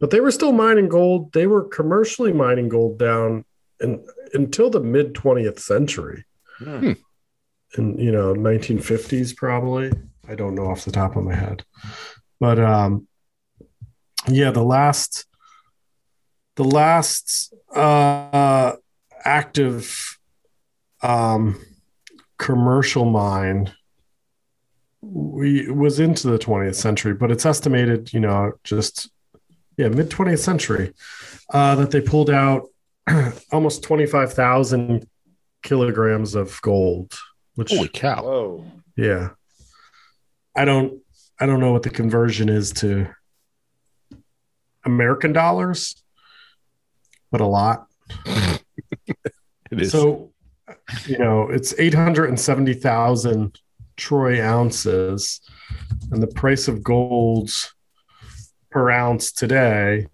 but 0.00 0.10
they 0.10 0.20
were 0.20 0.30
still 0.30 0.52
mining 0.52 0.88
gold. 0.88 1.32
They 1.32 1.46
were 1.46 1.64
commercially 1.64 2.32
mining 2.32 2.68
gold 2.68 2.98
down 2.98 3.44
in, 3.80 4.04
until 4.32 4.70
the 4.70 4.80
mid 4.80 5.14
20th 5.14 5.58
century. 5.58 6.24
Hmm. 6.58 6.92
In 7.76 7.98
you 7.98 8.10
know 8.10 8.34
1950s 8.34 9.36
probably. 9.36 9.92
I 10.26 10.34
don't 10.34 10.54
know 10.54 10.66
off 10.66 10.84
the 10.84 10.90
top 10.90 11.16
of 11.16 11.24
my 11.24 11.34
head, 11.34 11.64
but 12.40 12.58
um, 12.58 13.06
yeah, 14.26 14.50
the 14.50 14.62
last 14.62 15.26
the 16.58 16.64
last 16.64 17.54
uh, 17.72 18.72
active 19.24 20.18
um, 21.02 21.56
commercial 22.36 23.04
mine 23.04 23.72
we 25.00 25.70
was 25.70 26.00
into 26.00 26.26
the 26.26 26.38
20th 26.38 26.74
century, 26.74 27.14
but 27.14 27.30
it's 27.30 27.46
estimated, 27.46 28.12
you 28.12 28.18
know, 28.18 28.50
just 28.64 29.08
yeah, 29.76 29.86
mid 29.86 30.10
20th 30.10 30.40
century, 30.40 30.92
uh, 31.50 31.76
that 31.76 31.92
they 31.92 32.00
pulled 32.00 32.28
out 32.28 32.66
almost 33.52 33.84
25,000 33.84 35.08
kilograms 35.62 36.34
of 36.34 36.60
gold, 36.62 37.16
which, 37.54 37.70
Holy 37.70 37.88
cow! 37.88 38.24
Whoa. 38.24 38.64
yeah, 38.96 39.28
I 40.56 40.64
don't, 40.64 41.00
I 41.38 41.46
don't 41.46 41.60
know 41.60 41.70
what 41.70 41.84
the 41.84 41.90
conversion 41.90 42.48
is 42.48 42.72
to 42.72 43.06
American 44.84 45.32
dollars, 45.32 46.02
but 47.30 47.40
a 47.40 47.46
lot. 47.46 47.86
It 49.70 49.82
is. 49.82 49.92
So, 49.92 50.32
you 51.06 51.18
know, 51.18 51.50
it's 51.50 51.78
870,000 51.78 53.60
troy 53.96 54.42
ounces, 54.42 55.42
and 56.10 56.22
the 56.22 56.28
price 56.28 56.68
of 56.68 56.82
gold 56.82 57.50
per 58.70 58.90
ounce 58.90 59.32
today 59.32 60.06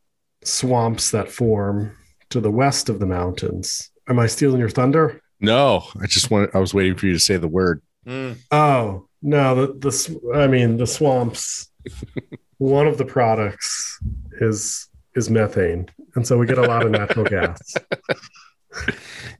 swamps 0.44 1.10
that 1.10 1.30
form 1.30 1.96
to 2.30 2.40
the 2.40 2.50
west 2.50 2.88
of 2.88 2.98
the 2.98 3.06
mountains. 3.06 3.90
Am 4.08 4.18
I 4.18 4.26
stealing 4.26 4.58
your 4.58 4.70
thunder? 4.70 5.20
No, 5.40 5.84
I 6.00 6.06
just 6.06 6.30
wanted. 6.30 6.50
I 6.54 6.58
was 6.58 6.72
waiting 6.74 6.96
for 6.96 7.06
you 7.06 7.12
to 7.12 7.18
say 7.18 7.36
the 7.36 7.48
word. 7.48 7.82
Hmm. 8.06 8.32
Oh 8.50 9.08
no, 9.22 9.54
the 9.54 9.72
the 9.74 10.30
I 10.34 10.46
mean 10.46 10.76
the 10.76 10.86
swamps. 10.86 11.70
one 12.58 12.86
of 12.86 12.98
the 12.98 13.04
products 13.04 13.98
is 14.40 14.88
is 15.14 15.28
methane, 15.30 15.88
and 16.14 16.26
so 16.26 16.36
we 16.38 16.46
get 16.46 16.58
a 16.58 16.62
lot 16.62 16.84
of 16.84 16.90
natural 16.92 17.24
gas. 17.26 17.74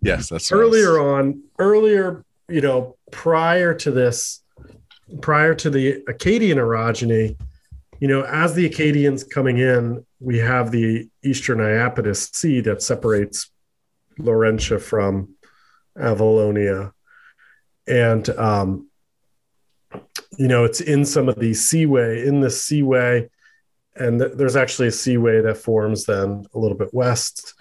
Yes, 0.00 0.28
that's 0.28 0.50
what 0.50 0.61
I 0.61 0.64
was- 0.64 0.78
earlier 0.84 1.00
on, 1.00 1.42
earlier, 1.58 2.25
you 2.49 2.61
know, 2.61 2.96
prior 3.11 3.75
to 3.75 3.90
this, 3.90 4.43
prior 5.20 5.54
to 5.54 5.70
the 5.70 6.02
Acadian 6.08 6.58
orogeny, 6.58 7.37
you 8.00 8.08
know, 8.08 8.23
as 8.23 8.54
the 8.54 8.66
Acadians 8.66 9.25
coming 9.25 9.58
in, 9.58 10.04
we 10.20 10.38
have 10.38 10.70
the 10.70 11.08
Eastern 11.23 11.58
Iapetus 11.58 12.34
Sea 12.34 12.61
that 12.62 12.82
separates 12.82 13.50
Laurentia 14.18 14.80
from 14.80 15.34
Avalonia. 15.96 16.92
And, 17.87 18.28
um, 18.30 18.88
you 20.37 20.49
know, 20.49 20.64
it's 20.64 20.80
in 20.80 21.04
some 21.04 21.28
of 21.28 21.37
these 21.37 21.68
seaway, 21.68 22.26
in 22.26 22.40
the 22.40 22.50
seaway, 22.50 23.30
and 23.94 24.18
th- 24.18 24.32
there's 24.34 24.56
actually 24.56 24.88
a 24.88 24.92
seaway 24.92 25.40
that 25.42 25.58
forms 25.58 26.04
then 26.04 26.44
a 26.54 26.58
little 26.58 26.76
bit 26.76 26.92
west, 26.92 27.54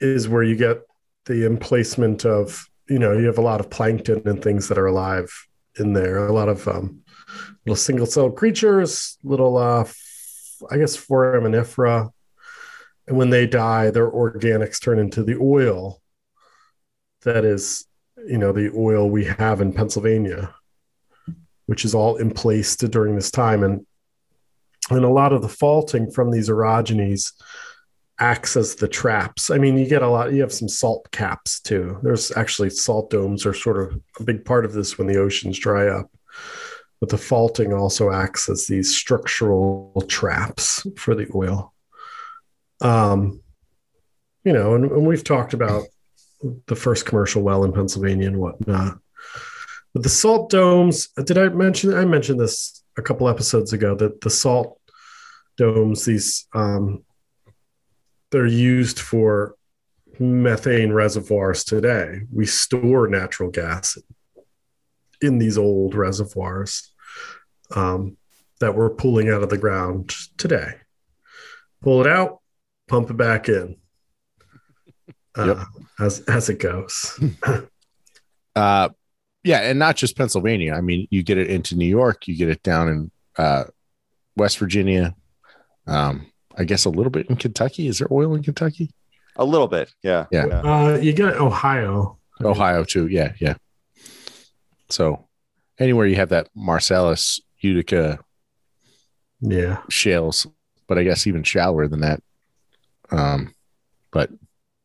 is 0.00 0.28
where 0.28 0.42
you 0.42 0.56
get 0.56 0.80
the 1.26 1.44
emplacement 1.44 2.24
of, 2.24 2.70
you 2.88 2.98
know, 2.98 3.12
you 3.12 3.26
have 3.26 3.38
a 3.38 3.42
lot 3.42 3.60
of 3.60 3.68
plankton 3.68 4.26
and 4.26 4.42
things 4.42 4.68
that 4.68 4.78
are 4.78 4.86
alive 4.86 5.47
in 5.80 5.92
there, 5.92 6.26
a 6.26 6.32
lot 6.32 6.48
of 6.48 6.66
um, 6.68 7.02
little 7.64 7.76
single 7.76 8.06
celled 8.06 8.36
creatures, 8.36 9.18
little, 9.22 9.56
uh, 9.56 9.84
guess, 10.76 10.96
foraminifera. 10.96 12.10
And 13.06 13.16
when 13.16 13.30
they 13.30 13.46
die, 13.46 13.90
their 13.90 14.10
organics 14.10 14.80
turn 14.80 14.98
into 14.98 15.22
the 15.22 15.38
oil 15.40 16.00
that 17.22 17.44
is, 17.44 17.86
you 18.26 18.38
know, 18.38 18.52
the 18.52 18.72
oil 18.76 19.08
we 19.08 19.24
have 19.24 19.60
in 19.60 19.72
Pennsylvania, 19.72 20.54
which 21.66 21.84
is 21.84 21.94
all 21.94 22.18
emplaced 22.18 22.80
during 22.90 23.14
this 23.14 23.30
time. 23.30 23.62
And 23.62 23.86
and 24.90 25.04
a 25.04 25.08
lot 25.08 25.32
of 25.32 25.42
the 25.42 25.48
faulting 25.48 26.10
from 26.10 26.30
these 26.30 26.48
orogenies 26.48 27.32
acts 28.20 28.56
as 28.56 28.74
the 28.74 28.88
traps. 28.88 29.50
I 29.50 29.58
mean, 29.58 29.78
you 29.78 29.86
get 29.86 30.02
a 30.02 30.08
lot, 30.08 30.32
you 30.32 30.40
have 30.40 30.52
some 30.52 30.68
salt 30.68 31.10
caps 31.10 31.60
too. 31.60 31.98
There's 32.02 32.36
actually 32.36 32.70
salt 32.70 33.10
domes 33.10 33.46
are 33.46 33.54
sort 33.54 33.80
of 33.80 34.00
a 34.18 34.24
big 34.24 34.44
part 34.44 34.64
of 34.64 34.72
this 34.72 34.98
when 34.98 35.06
the 35.06 35.18
oceans 35.18 35.58
dry 35.58 35.88
up. 35.88 36.10
But 37.00 37.10
the 37.10 37.18
faulting 37.18 37.72
also 37.72 38.10
acts 38.10 38.48
as 38.48 38.66
these 38.66 38.96
structural 38.96 40.04
traps 40.08 40.84
for 40.96 41.14
the 41.14 41.28
oil. 41.32 41.72
Um, 42.80 43.40
you 44.44 44.52
know, 44.52 44.74
and, 44.74 44.90
and 44.90 45.06
we've 45.06 45.24
talked 45.24 45.54
about 45.54 45.84
the 46.66 46.76
first 46.76 47.06
commercial 47.06 47.42
well 47.42 47.64
in 47.64 47.72
Pennsylvania 47.72 48.28
and 48.28 48.38
whatnot. 48.38 48.98
But 49.94 50.02
the 50.02 50.08
salt 50.08 50.50
domes, 50.50 51.08
did 51.08 51.38
I 51.38 51.48
mention? 51.48 51.94
I 51.94 52.04
mentioned 52.04 52.40
this 52.40 52.82
a 52.96 53.02
couple 53.02 53.28
episodes 53.28 53.72
ago 53.72 53.94
that 53.96 54.20
the 54.20 54.30
salt 54.30 54.80
domes, 55.56 56.04
these, 56.04 56.46
um, 56.54 57.04
they're 58.30 58.46
used 58.46 58.98
for 58.98 59.54
methane 60.18 60.92
reservoirs 60.92 61.64
today. 61.64 62.20
We 62.32 62.46
store 62.46 63.08
natural 63.08 63.50
gas 63.50 63.96
in 65.20 65.38
these 65.38 65.58
old 65.58 65.94
reservoirs 65.94 66.92
um, 67.74 68.16
that 68.60 68.74
we're 68.74 68.90
pulling 68.90 69.28
out 69.30 69.42
of 69.42 69.50
the 69.50 69.58
ground 69.58 70.14
today. 70.36 70.74
Pull 71.82 72.00
it 72.00 72.06
out, 72.06 72.40
pump 72.88 73.10
it 73.10 73.16
back 73.16 73.48
in. 73.48 73.76
Uh, 75.36 75.46
Yep. 75.46 75.58
as 76.00 76.20
as 76.20 76.48
it 76.48 76.58
goes. 76.58 77.18
Uh, 78.56 78.88
yeah, 79.44 79.58
and 79.60 79.78
not 79.78 79.94
just 79.94 80.16
Pennsylvania. 80.16 80.74
I 80.74 80.80
mean, 80.80 81.06
you 81.12 81.22
get 81.22 81.38
it 81.38 81.48
into 81.48 81.76
New 81.76 81.86
York, 81.86 82.26
you 82.26 82.34
get 82.36 82.48
it 82.48 82.60
down 82.64 82.88
in 82.88 83.10
uh, 83.36 83.64
West 84.34 84.58
Virginia. 84.58 85.14
Um, 85.86 86.26
I 86.58 86.64
guess 86.64 86.84
a 86.84 86.90
little 86.90 87.10
bit 87.10 87.28
in 87.30 87.36
Kentucky. 87.36 87.86
Is 87.86 87.98
there 88.00 88.08
oil 88.10 88.34
in 88.34 88.42
Kentucky? 88.42 88.90
A 89.36 89.44
little 89.44 89.68
bit. 89.68 89.94
Yeah. 90.02 90.26
Yeah. 90.32 90.46
Uh, 90.46 90.98
you 91.00 91.12
got 91.12 91.36
Ohio. 91.36 92.18
Ohio 92.42 92.84
too. 92.84 93.06
Yeah, 93.06 93.32
yeah. 93.40 93.54
So 94.90 95.26
anywhere 95.78 96.06
you 96.06 96.16
have 96.16 96.30
that 96.30 96.48
Marcellus, 96.54 97.40
Utica 97.60 98.18
Yeah. 99.40 99.80
shales, 99.88 100.46
but 100.88 100.98
I 100.98 101.04
guess 101.04 101.26
even 101.26 101.42
shallower 101.44 101.86
than 101.88 102.00
that. 102.00 102.22
Um, 103.10 103.54
but 104.10 104.30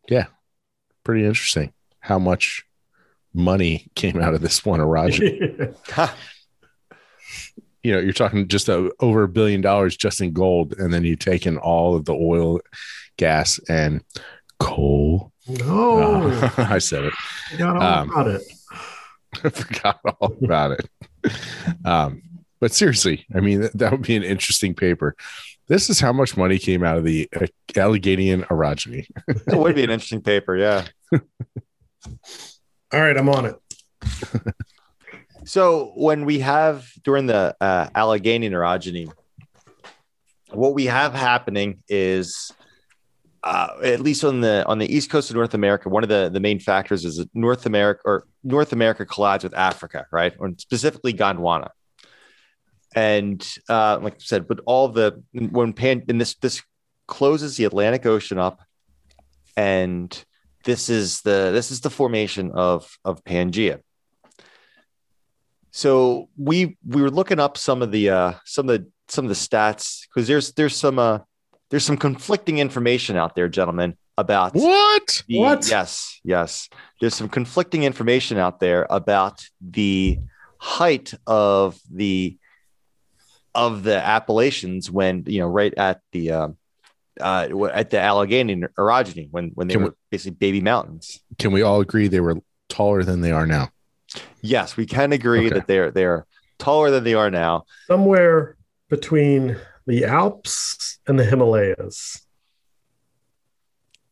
yeah, 0.07 0.25
pretty 1.03 1.25
interesting 1.25 1.73
how 1.99 2.19
much 2.19 2.63
money 3.33 3.87
came 3.95 4.21
out 4.21 4.33
of 4.35 4.41
this 4.41 4.63
one 4.65 4.79
orogeny. 4.79 5.75
Ha. 7.83 7.89
you 7.89 7.91
know, 7.93 7.99
you're 7.99 8.13
talking 8.13 8.47
just 8.47 8.69
a, 8.69 8.91
over 8.99 9.23
a 9.23 9.27
billion 9.27 9.61
dollars 9.61 9.97
just 9.97 10.21
in 10.21 10.33
gold, 10.33 10.73
and 10.77 10.93
then 10.93 11.03
you 11.03 11.15
take 11.15 11.45
in 11.45 11.57
all 11.57 11.95
of 11.95 12.05
the 12.05 12.13
oil, 12.13 12.59
gas, 13.17 13.59
and 13.69 14.03
coal. 14.59 15.31
No, 15.47 16.29
Uh, 16.29 16.49
I 16.57 16.77
said 16.79 17.05
it. 17.05 17.13
I 17.53 17.57
got 17.57 17.75
all 17.77 17.81
um, 17.83 18.09
about 18.11 18.27
it. 18.27 18.41
I 19.43 19.49
forgot 19.49 19.99
all 20.21 20.35
about 20.43 20.71
it. 20.79 20.89
Um, 21.83 22.21
but 22.59 22.71
seriously, 22.71 23.25
I 23.35 23.39
mean, 23.41 23.61
that, 23.61 23.77
that 23.77 23.91
would 23.91 24.03
be 24.03 24.15
an 24.15 24.23
interesting 24.23 24.73
paper. 24.73 25.15
This 25.67 25.89
is 25.89 25.99
how 25.99 26.13
much 26.13 26.37
money 26.37 26.59
came 26.59 26.83
out 26.83 26.97
of 26.97 27.03
the 27.03 27.27
uh, 27.35 27.47
Alleghanian 27.75 28.43
orogeny. 28.47 29.07
It 29.27 29.57
would 29.57 29.75
be 29.75 29.83
an 29.83 29.89
interesting 29.89 30.21
paper. 30.21 30.55
Yeah. 30.55 30.85
All 31.11 33.01
right, 33.01 33.17
I'm 33.17 33.29
on 33.29 33.45
it. 33.45 33.55
So 35.45 35.91
when 35.95 36.25
we 36.25 36.39
have 36.39 36.89
during 37.03 37.25
the 37.27 37.55
uh, 37.59 37.89
Allegheny 37.95 38.49
orogeny, 38.49 39.11
what 40.51 40.73
we 40.73 40.85
have 40.85 41.13
happening 41.13 41.83
is, 41.89 42.51
uh, 43.43 43.69
at 43.83 43.99
least 43.99 44.23
on 44.23 44.41
the 44.41 44.65
on 44.67 44.79
the 44.79 44.93
east 44.93 45.09
coast 45.09 45.29
of 45.29 45.35
North 45.35 45.53
America, 45.53 45.89
one 45.89 46.03
of 46.03 46.09
the 46.09 46.29
the 46.31 46.39
main 46.39 46.59
factors 46.59 47.03
is 47.03 47.25
North 47.33 47.65
America 47.65 48.01
or 48.05 48.25
North 48.43 48.71
America 48.71 49.05
collides 49.05 49.43
with 49.43 49.53
Africa, 49.53 50.05
right, 50.11 50.33
or 50.39 50.51
specifically 50.57 51.13
Gondwana. 51.13 51.69
And 52.95 53.45
uh, 53.67 53.99
like 54.01 54.13
I 54.13 54.19
said, 54.19 54.47
but 54.47 54.59
all 54.65 54.87
the 54.87 55.23
when 55.33 55.73
pan 55.73 56.03
and 56.07 56.21
this 56.21 56.35
this 56.35 56.61
closes 57.07 57.57
the 57.57 57.65
Atlantic 57.65 58.05
Ocean 58.05 58.37
up, 58.37 58.61
and 59.57 60.23
this 60.63 60.89
is 60.89 61.21
the 61.21 61.51
this 61.51 61.71
is 61.71 61.81
the 61.81 61.89
formation 61.89 62.51
of 62.53 62.97
of 63.03 63.23
Pangea. 63.23 63.81
So 65.75 66.29
we 66.37 66.77
we 66.87 67.01
were 67.01 67.09
looking 67.09 67.39
up 67.39 67.57
some 67.57 67.81
of 67.81 67.91
the 67.91 68.11
uh, 68.11 68.33
some 68.45 68.69
of 68.69 68.77
the 68.79 68.91
some 69.07 69.25
of 69.25 69.29
the 69.29 69.35
stats 69.35 70.01
because 70.07 70.27
there's 70.27 70.51
there's 70.53 70.75
some 70.75 70.99
uh, 70.99 71.19
there's 71.71 71.83
some 71.83 71.97
conflicting 71.97 72.59
information 72.59 73.17
out 73.17 73.35
there, 73.35 73.49
gentlemen, 73.49 73.97
about 74.15 74.53
What? 74.53 75.23
the- 75.27 75.39
What? 75.39 75.67
Yes, 75.67 76.19
yes. 76.23 76.69
There's 77.01 77.15
some 77.15 77.27
conflicting 77.27 77.83
information 77.85 78.37
out 78.37 78.59
there 78.59 78.85
about 78.91 79.43
the 79.59 80.19
height 80.59 81.15
of 81.25 81.79
the 81.91 82.37
of 83.55 83.81
the 83.81 83.97
Appalachians 83.97 84.91
when 84.91 85.23
you 85.25 85.39
know 85.39 85.47
right 85.47 85.73
at 85.75 86.01
the 86.11 86.31
uh, 86.31 86.47
uh, 87.19 87.47
at 87.73 87.89
the 87.89 87.99
Allegheny 87.99 88.57
orogeny 88.77 89.27
when 89.31 89.49
when 89.55 89.67
they 89.67 89.73
Can 89.73 89.81
we- 89.81 89.89
were 89.89 89.95
basically 90.11 90.35
baby 90.37 90.61
mountains. 90.61 91.19
Can 91.39 91.51
we 91.51 91.63
all 91.63 91.81
agree 91.81 92.07
they 92.07 92.19
were 92.19 92.37
taller 92.69 93.03
than 93.03 93.21
they 93.21 93.31
are 93.31 93.47
now? 93.47 93.69
Yes, 94.41 94.75
we 94.77 94.85
can 94.85 95.11
agree 95.13 95.47
Okay. 95.47 95.55
that 95.55 95.67
they're 95.67 95.91
they're 95.91 96.25
taller 96.59 96.91
than 96.91 97.03
they 97.03 97.13
are 97.13 97.31
now. 97.31 97.63
Somewhere 97.87 98.55
between 98.89 99.57
the 99.87 100.05
Alps 100.05 100.99
and 101.07 101.19
the 101.19 101.23
Himalayas. 101.25 102.25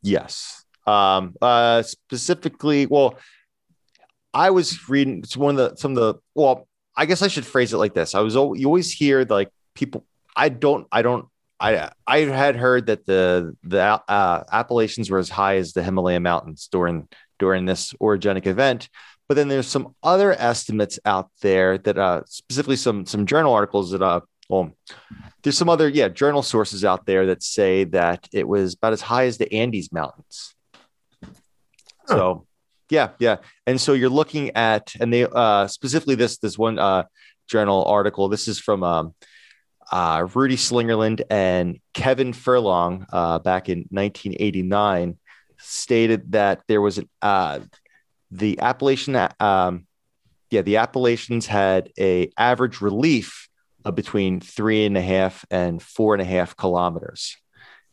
Yes. 0.01 0.65
Um, 0.87 1.35
uh, 1.41 1.83
specifically, 1.83 2.87
well, 2.87 3.15
I 4.33 4.49
was 4.49 4.89
reading 4.89 5.19
it's 5.19 5.37
one 5.37 5.57
of 5.59 5.71
the 5.71 5.75
some 5.77 5.91
of 5.91 5.97
the 5.97 6.15
well, 6.35 6.67
I 6.95 7.05
guess 7.05 7.21
I 7.21 7.27
should 7.27 7.45
phrase 7.45 7.73
it 7.73 7.77
like 7.77 7.93
this. 7.93 8.15
I 8.15 8.21
was 8.21 8.33
you 8.35 8.65
always 8.65 8.91
hear 8.91 9.23
like 9.23 9.49
people. 9.75 10.05
I 10.35 10.49
don't. 10.49 10.87
I 10.91 11.01
don't. 11.01 11.27
I 11.59 11.91
I 12.07 12.19
had 12.19 12.55
heard 12.55 12.87
that 12.87 13.05
the 13.05 13.55
the 13.63 13.81
uh, 14.07 14.43
Appalachians 14.51 15.11
were 15.11 15.19
as 15.19 15.29
high 15.29 15.57
as 15.57 15.73
the 15.73 15.83
Himalaya 15.83 16.19
mountains 16.19 16.67
during 16.71 17.07
during 17.37 17.65
this 17.65 17.93
orogenic 17.93 18.47
event. 18.47 18.89
But 19.31 19.35
then 19.35 19.47
there's 19.47 19.67
some 19.67 19.95
other 20.03 20.33
estimates 20.33 20.99
out 21.05 21.29
there 21.41 21.77
that 21.77 21.97
uh, 21.97 22.23
specifically 22.25 22.75
some 22.75 23.05
some 23.05 23.25
journal 23.25 23.53
articles 23.53 23.91
that 23.91 24.01
uh 24.01 24.19
well 24.49 24.75
there's 25.41 25.57
some 25.57 25.69
other 25.69 25.87
yeah 25.87 26.09
journal 26.09 26.43
sources 26.43 26.83
out 26.83 27.05
there 27.05 27.27
that 27.27 27.41
say 27.41 27.85
that 27.85 28.27
it 28.33 28.45
was 28.45 28.73
about 28.73 28.91
as 28.91 28.99
high 28.99 29.27
as 29.27 29.37
the 29.37 29.49
Andes 29.53 29.93
mountains. 29.93 30.53
So 32.07 32.45
yeah, 32.89 33.11
yeah. 33.19 33.37
And 33.65 33.79
so 33.79 33.93
you're 33.93 34.09
looking 34.09 34.51
at 34.57 34.93
and 34.99 35.13
they 35.13 35.23
uh 35.23 35.67
specifically 35.67 36.15
this 36.15 36.37
this 36.39 36.57
one 36.57 36.77
uh 36.77 37.03
journal 37.47 37.85
article. 37.85 38.27
This 38.27 38.49
is 38.49 38.59
from 38.59 38.83
um 38.83 39.13
uh 39.93 40.27
Rudy 40.35 40.57
Slingerland 40.57 41.21
and 41.29 41.79
Kevin 41.93 42.33
Furlong 42.33 43.05
uh 43.13 43.39
back 43.39 43.69
in 43.69 43.85
1989 43.91 45.17
stated 45.57 46.33
that 46.33 46.63
there 46.67 46.81
was 46.81 46.97
an 46.97 47.07
uh 47.21 47.61
the 48.31 48.59
Appalachian 48.59 49.15
um 49.39 49.85
yeah 50.49 50.61
the 50.61 50.77
Appalachians 50.77 51.45
had 51.47 51.91
a 51.99 52.31
average 52.37 52.81
relief 52.81 53.47
of 53.83 53.95
between 53.95 54.39
three 54.39 54.85
and 54.85 54.97
a 54.97 55.01
half 55.01 55.45
and 55.49 55.81
four 55.81 56.13
and 56.13 56.21
a 56.21 56.25
half 56.25 56.55
kilometers 56.55 57.37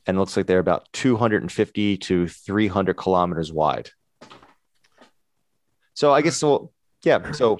and 0.06 0.16
it 0.16 0.20
looks 0.20 0.36
like 0.36 0.46
they're 0.46 0.58
about 0.58 0.88
250 0.92 1.96
to 1.98 2.28
300 2.28 2.94
kilometers 2.94 3.52
wide 3.52 3.90
so 5.94 6.12
i 6.12 6.20
guess 6.20 6.36
so 6.36 6.70
yeah 7.04 7.32
so 7.32 7.58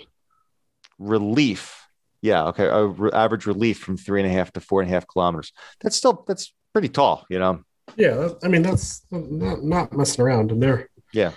relief 0.99 1.87
yeah 2.21 2.45
okay 2.45 2.67
a 2.67 2.85
re- 2.85 3.11
average 3.13 3.47
relief 3.47 3.79
from 3.79 3.97
three 3.97 4.21
and 4.21 4.31
a 4.31 4.33
half 4.33 4.53
to 4.53 4.61
four 4.61 4.83
and 4.83 4.91
a 4.91 4.93
half 4.93 5.07
kilometers 5.07 5.53
that's 5.81 5.97
still 5.97 6.25
that's 6.29 6.53
pretty 6.73 6.89
tall 6.89 7.25
you 7.31 7.39
know 7.39 7.63
Yeah, 7.97 8.29
I 8.45 8.49
mean 8.49 8.63
that's 8.63 9.07
not, 9.11 9.63
not 9.63 9.93
messing 9.97 10.23
around. 10.23 10.53
And 10.53 10.63
there, 10.63 10.91
Yeah. 11.15 11.33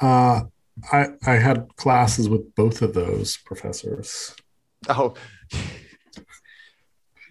Uh, 0.00 0.44
I 0.92 1.08
I 1.26 1.34
had 1.34 1.76
classes 1.76 2.28
with 2.28 2.54
both 2.54 2.82
of 2.82 2.94
those 2.94 3.36
professors. 3.38 4.34
oh 4.88 5.14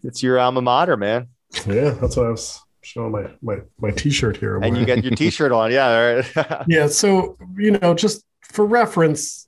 it's 0.04 0.24
your 0.24 0.40
alma 0.40 0.62
mater 0.62 0.96
man 0.96 1.28
Yeah, 1.66 1.92
that's 1.92 2.16
what 2.16 2.28
I 2.28 2.30
was 2.30 2.60
showing 2.82 3.12
my 3.12 3.26
my 3.42 3.62
my 3.80 3.92
T-shirt 3.92 4.38
here. 4.38 4.58
And 4.58 4.78
you 4.78 4.86
got 4.86 5.04
your 5.04 5.16
t-shirt 5.16 5.52
on 5.52 5.72
yeah 5.72 5.88
all 5.88 6.16
right 6.46 6.66
yeah. 6.68 6.88
So 6.88 7.38
you 7.58 7.72
know, 7.72 7.94
just 7.94 8.24
for 8.42 8.66
reference, 8.66 9.48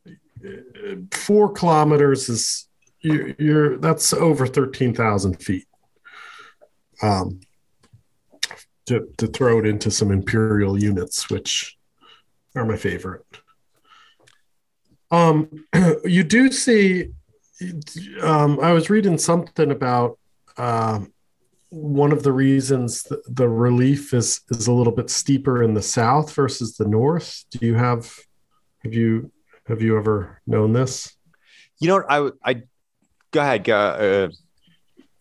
four 1.12 1.52
kilometers 1.52 2.30
is 2.30 2.68
you, 3.02 3.36
you're 3.38 3.78
that's 3.78 4.14
over 4.14 4.48
thirteen 4.48 4.94
thousand 4.94 5.42
feet. 5.42 5.68
Um, 7.02 7.42
to 8.86 9.08
to 9.18 9.28
throw 9.28 9.60
it 9.60 9.66
into 9.66 9.92
some 9.92 10.12
imperial 10.12 10.82
units, 10.82 11.30
which 11.30 11.78
are 12.56 12.66
my 12.66 12.78
favorite. 12.78 13.26
Um, 15.14 15.66
you 16.04 16.24
do 16.24 16.52
see. 16.52 17.10
Um, 18.22 18.60
I 18.60 18.74
was 18.74 18.90
reading 18.90 19.18
something 19.18 19.72
about 19.72 20.18
um, 20.58 21.14
one 21.70 22.12
of 22.12 22.24
the 22.24 22.32
reasons 22.34 23.04
th- 23.04 23.22
the 23.28 23.48
relief 23.48 24.14
is 24.14 24.42
is 24.50 24.68
a 24.68 24.74
little 24.74 24.92
bit 24.94 25.10
steeper 25.10 25.64
in 25.64 25.74
the 25.76 25.82
south 25.82 26.34
versus 26.34 26.76
the 26.78 26.88
north. 26.88 27.46
Do 27.52 27.66
you 27.66 27.76
have 27.76 28.20
have 28.84 28.94
you 28.94 29.32
have 29.68 29.82
you 29.82 29.98
ever 29.98 30.42
known 30.46 30.74
this? 30.74 31.16
you 31.80 31.88
know 31.90 32.04
i 32.08 32.30
i 32.50 32.54
go 33.32 33.40
ahead 33.42 33.64
go 33.64 33.76
uh, 33.78 34.30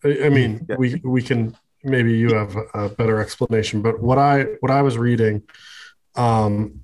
I, 0.07 0.25
I 0.25 0.29
mean, 0.29 0.65
Yeah. 0.69 0.75
we 0.77 1.01
we 1.03 1.21
can 1.21 1.55
maybe 1.83 2.13
you 2.17 2.29
have 2.35 2.55
a, 2.55 2.65
a 2.85 2.89
better 2.89 3.19
explanation, 3.21 3.81
but 3.81 4.01
what 4.01 4.17
I 4.17 4.33
what 4.61 4.71
I 4.71 4.81
was 4.81 4.97
reading, 4.97 5.43
um, 6.15 6.81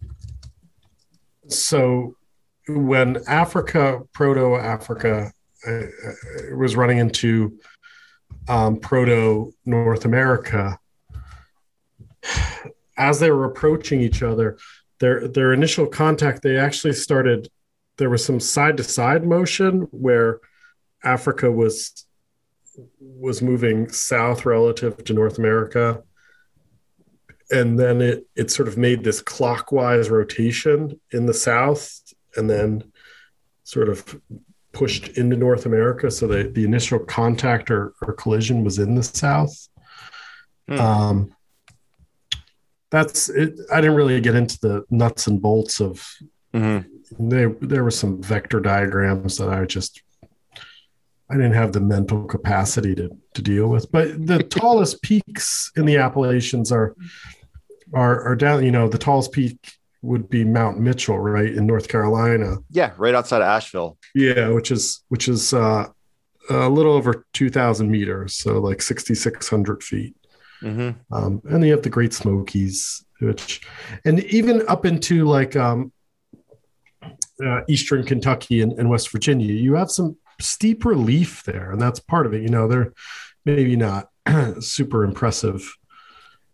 so 1.48 2.16
when 2.70 3.18
Africa, 3.28 4.02
proto 4.14 4.56
Africa, 4.56 5.32
uh, 5.68 5.72
uh, 5.72 6.56
was 6.56 6.76
running 6.76 7.00
into 7.00 7.60
um, 8.48 8.78
proto 8.78 9.54
North 9.66 10.06
America, 10.06 10.80
as 12.98 13.20
they 13.20 13.32
were 13.32 13.46
approaching 13.46 14.02
each 14.02 14.24
other, 14.24 14.58
their 15.00 15.28
their 15.28 15.54
initial 15.54 15.88
contact, 15.88 16.42
they 16.44 16.58
actually 16.58 16.94
started. 16.94 17.50
There 17.98 18.10
was 18.10 18.24
some 18.24 18.40
side 18.40 18.78
to 18.78 18.84
side 18.84 19.26
motion 19.26 19.82
where 19.92 20.40
Africa 21.04 21.52
was 21.52 22.06
was 23.00 23.42
moving 23.42 23.90
south 23.90 24.46
relative 24.46 25.04
to 25.04 25.14
North 25.14 25.38
America. 25.38 26.04
And 27.52 27.80
then 27.80 28.02
it 28.02 28.28
it 28.36 28.52
sort 28.52 28.68
of 28.68 28.78
made 28.78 29.04
this 29.04 29.22
clockwise 29.22 30.10
rotation 30.10 31.00
in 31.12 31.26
the 31.26 31.34
south 31.34 32.00
and 32.36 32.50
then 32.50 32.92
sort 33.64 33.90
of 33.90 34.20
pushed 34.72 35.10
into 35.18 35.36
North 35.36 35.66
America. 35.66 36.12
So 36.12 36.28
the, 36.28 36.44
the 36.44 36.64
initial 36.64 37.00
contact 37.00 37.72
or, 37.72 37.94
or 38.02 38.14
collision 38.14 38.64
was 38.64 38.80
in 38.80 38.96
the 38.96 39.04
south. 39.04 39.68
Hmm. 40.68 40.80
Um, 40.80 41.36
that's 42.92 43.30
it. 43.30 43.54
I 43.72 43.82
didn't 43.82 43.96
really 43.96 44.20
get 44.22 44.36
into 44.36 44.60
the 44.60 44.86
nuts 44.90 45.28
and 45.28 45.42
bolts 45.42 45.80
of 45.80 46.08
mhm. 46.54 46.86
there 47.20 47.50
there 47.62 47.84
were 47.84 47.92
some 47.92 48.22
vector 48.22 48.60
diagrams 48.60 49.38
that 49.38 49.50
I 49.50 49.66
just 49.66 50.02
I 51.30 51.36
didn't 51.36 51.54
have 51.54 51.72
the 51.72 51.82
mental 51.82 52.24
capacity 52.26 52.96
to 52.96 53.10
to 53.36 53.42
deal 53.42 53.68
with. 53.68 53.92
But 53.92 54.26
the 54.26 54.42
tallest 54.60 55.02
peaks 55.04 55.72
in 55.76 55.86
the 55.86 55.98
Appalachians 55.98 56.72
are 56.72 56.96
are 57.94 58.24
are 58.24 58.36
down. 58.36 58.66
You 58.66 58.72
know, 58.72 58.90
the 58.90 58.98
tallest 58.98 59.32
peak 59.32 59.58
would 60.02 60.30
be 60.30 60.44
Mount 60.46 60.80
Mitchell, 60.80 61.20
right 61.20 61.52
in 61.54 61.66
North 61.66 61.88
Carolina. 61.88 62.58
yeah 62.72 62.92
right 62.98 63.16
outside 63.16 63.42
of 63.42 63.48
asheville 63.48 63.98
Yeah, 64.16 64.50
which 64.50 64.72
is 64.72 65.04
which 65.10 65.28
is 65.28 65.54
uh, 65.54 65.88
a 66.50 66.70
little 66.70 66.94
over 66.94 67.26
2,000 67.34 67.90
meters, 67.92 68.34
so 68.36 68.60
like 68.60 68.82
6,600 68.82 69.84
feet. 69.84 70.16
hmm 70.62 70.90
Um, 71.12 71.42
and 71.50 71.64
you 71.64 71.72
have 71.72 71.84
the 71.84 71.90
Great 71.90 72.14
Smokies, 72.14 73.06
which, 73.20 73.62
and 74.06 74.20
even 74.26 74.64
up 74.68 74.86
into 74.86 75.26
like 75.26 75.56
um, 75.56 75.92
uh, 77.46 77.62
Eastern 77.68 78.04
Kentucky 78.04 78.62
and, 78.62 78.74
and 78.74 78.90
West 78.90 79.12
Virginia, 79.12 79.54
you 79.54 79.76
have 79.76 79.92
some 79.92 80.18
steep 80.42 80.86
relief 80.86 81.44
there, 81.44 81.72
and 81.72 81.82
that's 81.82 82.00
part 82.00 82.26
of 82.26 82.34
it. 82.34 82.42
You 82.42 82.50
know, 82.50 82.68
they're 82.68 82.94
maybe 83.46 83.76
not 83.76 84.10
super 84.60 85.04
impressive. 85.04 85.76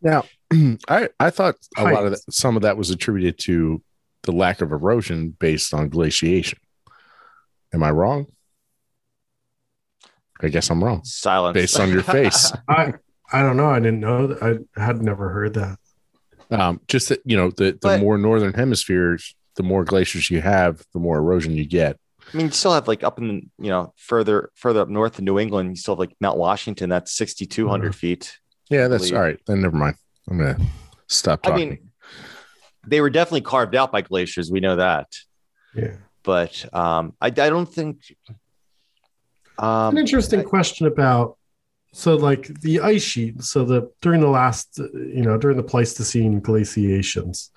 Now, 0.01 0.25
I 0.87 1.09
I 1.19 1.29
thought 1.29 1.55
a 1.77 1.83
lot 1.83 2.05
of 2.05 2.11
that, 2.11 2.33
some 2.33 2.55
of 2.55 2.61
that 2.63 2.77
was 2.77 2.89
attributed 2.89 3.37
to 3.39 3.81
the 4.23 4.31
lack 4.31 4.61
of 4.61 4.71
erosion 4.71 5.35
based 5.39 5.73
on 5.73 5.89
glaciation. 5.89 6.59
Am 7.73 7.83
I 7.83 7.91
wrong? 7.91 8.27
I 10.41 10.49
guess 10.49 10.69
I'm 10.69 10.83
wrong. 10.83 11.01
Silence. 11.03 11.53
Based 11.53 11.79
on 11.79 11.91
your 11.91 12.03
face. 12.03 12.51
I 12.69 12.93
I 13.31 13.41
don't 13.41 13.57
know. 13.57 13.67
I 13.69 13.79
didn't 13.79 13.99
know. 14.01 14.27
That. 14.27 14.65
I 14.75 14.81
had 14.83 15.01
never 15.01 15.29
heard 15.29 15.53
that. 15.55 15.77
Um, 16.51 16.79
just 16.87 17.09
that 17.09 17.21
you 17.25 17.35
know, 17.37 17.49
the 17.49 17.71
the 17.71 17.77
But- 17.81 17.99
more 18.01 18.17
northern 18.17 18.53
hemispheres, 18.53 19.35
the 19.55 19.63
more 19.63 19.83
glaciers 19.83 20.29
you 20.29 20.41
have, 20.41 20.83
the 20.93 20.99
more 20.99 21.17
erosion 21.17 21.53
you 21.55 21.65
get. 21.65 21.97
I 22.33 22.37
mean, 22.37 22.47
you 22.47 22.51
still 22.51 22.73
have 22.73 22.87
like 22.87 23.03
up 23.03 23.19
in 23.19 23.27
the 23.27 23.33
you 23.63 23.69
know 23.69 23.93
further 23.97 24.51
further 24.55 24.81
up 24.81 24.89
north 24.89 25.19
in 25.19 25.25
New 25.25 25.39
England, 25.39 25.69
you 25.69 25.75
still 25.75 25.93
have 25.95 25.99
like 25.99 26.15
Mount 26.19 26.37
Washington. 26.37 26.89
That's 26.89 27.11
sixty 27.11 27.45
two 27.45 27.67
hundred 27.67 27.91
Mm-hmm. 27.93 27.97
feet. 27.99 28.37
Yeah, 28.69 28.87
that's 28.87 29.11
all 29.11 29.19
right. 29.21 29.39
Then 29.47 29.61
never 29.61 29.77
mind. 29.77 29.95
I'm 30.29 30.37
gonna 30.37 30.57
stop 31.07 31.41
talking. 31.43 31.55
I 31.67 31.69
mean, 31.71 31.91
they 32.87 33.01
were 33.01 33.09
definitely 33.09 33.41
carved 33.41 33.75
out 33.75 33.91
by 33.91 34.01
glaciers. 34.01 34.51
We 34.51 34.59
know 34.59 34.75
that, 34.77 35.07
Yeah. 35.75 35.95
but 36.23 36.65
um, 36.73 37.13
I, 37.21 37.27
I 37.27 37.31
don't 37.31 37.71
think. 37.71 37.99
An 39.57 39.65
Um, 39.89 39.97
interesting 39.97 40.41
I- 40.41 40.43
question 40.43 40.87
about 40.87 41.37
so 41.93 42.15
like 42.15 42.47
the 42.61 42.81
ice 42.81 43.03
sheet. 43.03 43.41
So 43.43 43.63
the 43.63 43.89
during 44.01 44.19
the 44.21 44.27
last, 44.29 44.79
uh, 44.79 44.91
you 44.97 45.21
know, 45.21 45.37
during 45.37 45.55
the 45.57 45.63
Pleistocene 45.63 46.41
glaciations, 46.41 47.51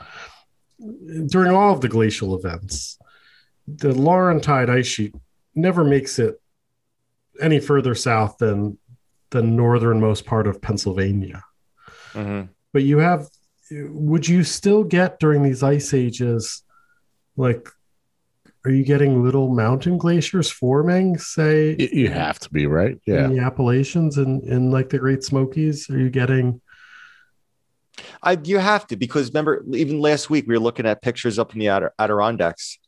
during 1.27 1.53
all 1.53 1.73
of 1.75 1.81
the 1.81 1.89
glacial 1.89 2.37
events, 2.39 2.99
the 3.67 3.89
Laurentide 3.93 4.69
ice 4.71 4.87
sheet 4.87 5.15
never 5.57 5.83
makes 5.83 6.19
it 6.21 6.41
any 7.41 7.59
further 7.59 7.95
south 7.97 8.39
than 8.39 8.79
the 9.31 9.43
northernmost 9.43 10.25
part 10.25 10.47
of 10.47 10.63
Pennsylvania. 10.63 11.43
mhm. 12.13 12.49
But 12.73 12.83
you 12.85 12.99
have, 12.99 13.27
would 13.71 14.29
you 14.29 14.45
still 14.45 14.85
get 14.85 15.19
during 15.19 15.43
these 15.43 15.63
ice 15.63 15.95
ages, 15.95 16.63
like, 17.37 17.69
are 18.65 18.71
you 18.71 18.85
getting 18.85 19.23
little 19.23 19.49
mountain 19.55 19.97
glaciers 19.99 20.51
forming, 20.51 21.17
say, 21.17 21.77
you 21.79 22.09
have 22.11 22.39
to 22.41 22.51
be 22.51 22.67
right. 22.67 22.99
Yeah. 23.07 23.25
in 23.25 23.37
the 23.37 23.43
Appalachians 23.43 24.19
and 24.19 24.43
in 24.45 24.71
like 24.71 24.91
the 24.91 24.99
Great 24.99 25.23
Smokies? 25.25 25.89
Are 25.89 25.99
you 25.99 26.11
getting? 26.11 26.61
I 28.23 28.39
you 28.45 28.59
have 28.59 28.87
to 28.89 28.97
because 28.97 29.29
remember 29.31 29.65
even 29.73 30.01
last 30.01 30.29
week 30.29 30.47
we 30.47 30.55
were 30.55 30.61
looking 30.61 30.87
at 30.87 31.03
pictures 31.03 31.39
up 31.39 31.53
in 31.55 31.61
the 31.61 31.67
Adir- 31.67 31.91
Adirondacks 31.99 32.79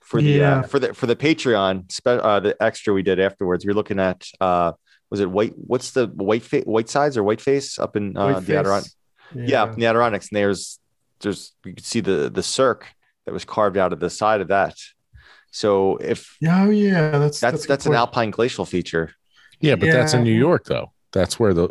for 0.00 0.20
the 0.22 0.30
Yeah. 0.30 0.58
uh, 0.60 0.62
for 0.62 0.78
the 0.78 0.94
for 0.94 1.06
the 1.06 1.16
Patreon 1.16 1.90
spe- 1.90 2.06
uh, 2.06 2.40
the 2.40 2.56
extra 2.62 2.94
we 2.94 3.02
did 3.02 3.18
afterwards. 3.20 3.64
we 3.66 3.72
are 3.72 3.74
looking 3.74 3.98
at 3.98 4.26
uh, 4.40 4.72
was 5.10 5.20
it 5.20 5.30
white? 5.30 5.54
What's 5.56 5.90
the 5.92 6.06
white 6.06 6.42
fa- 6.42 6.62
white 6.64 6.88
sides 6.88 7.16
or 7.16 7.22
white 7.24 7.40
face 7.40 7.78
up 7.78 7.96
in 7.96 8.16
uh, 8.16 8.26
Whiteface? 8.40 8.46
the 8.46 8.56
Adirondacks? 8.58 8.96
Yeah. 9.34 9.64
up 9.64 9.74
in 9.74 9.80
the 9.80 9.86
Adirondacks, 9.86 10.28
and 10.28 10.36
there's 10.36 10.78
there's 11.20 11.52
you 11.64 11.74
can 11.74 11.84
see 11.84 12.00
the 12.00 12.30
the 12.30 12.42
cirque 12.42 12.86
that 13.26 13.32
was 13.32 13.44
carved 13.44 13.76
out 13.76 13.92
of 13.92 14.00
the 14.00 14.10
side 14.10 14.40
of 14.40 14.48
that. 14.48 14.74
So 15.50 15.96
if 15.98 16.36
Oh 16.46 16.70
yeah, 16.70 17.10
that's 17.18 17.40
that's 17.40 17.64
a 17.64 17.68
that's, 17.68 17.86
an 17.86 17.94
alpine 17.94 18.30
glacial 18.30 18.64
feature. 18.64 19.12
Yeah, 19.60 19.76
but 19.76 19.90
that's 19.90 20.14
in 20.14 20.24
New 20.24 20.32
York 20.36 20.64
though. 20.64 20.92
That's 21.12 21.38
where 21.38 21.54
the 21.54 21.68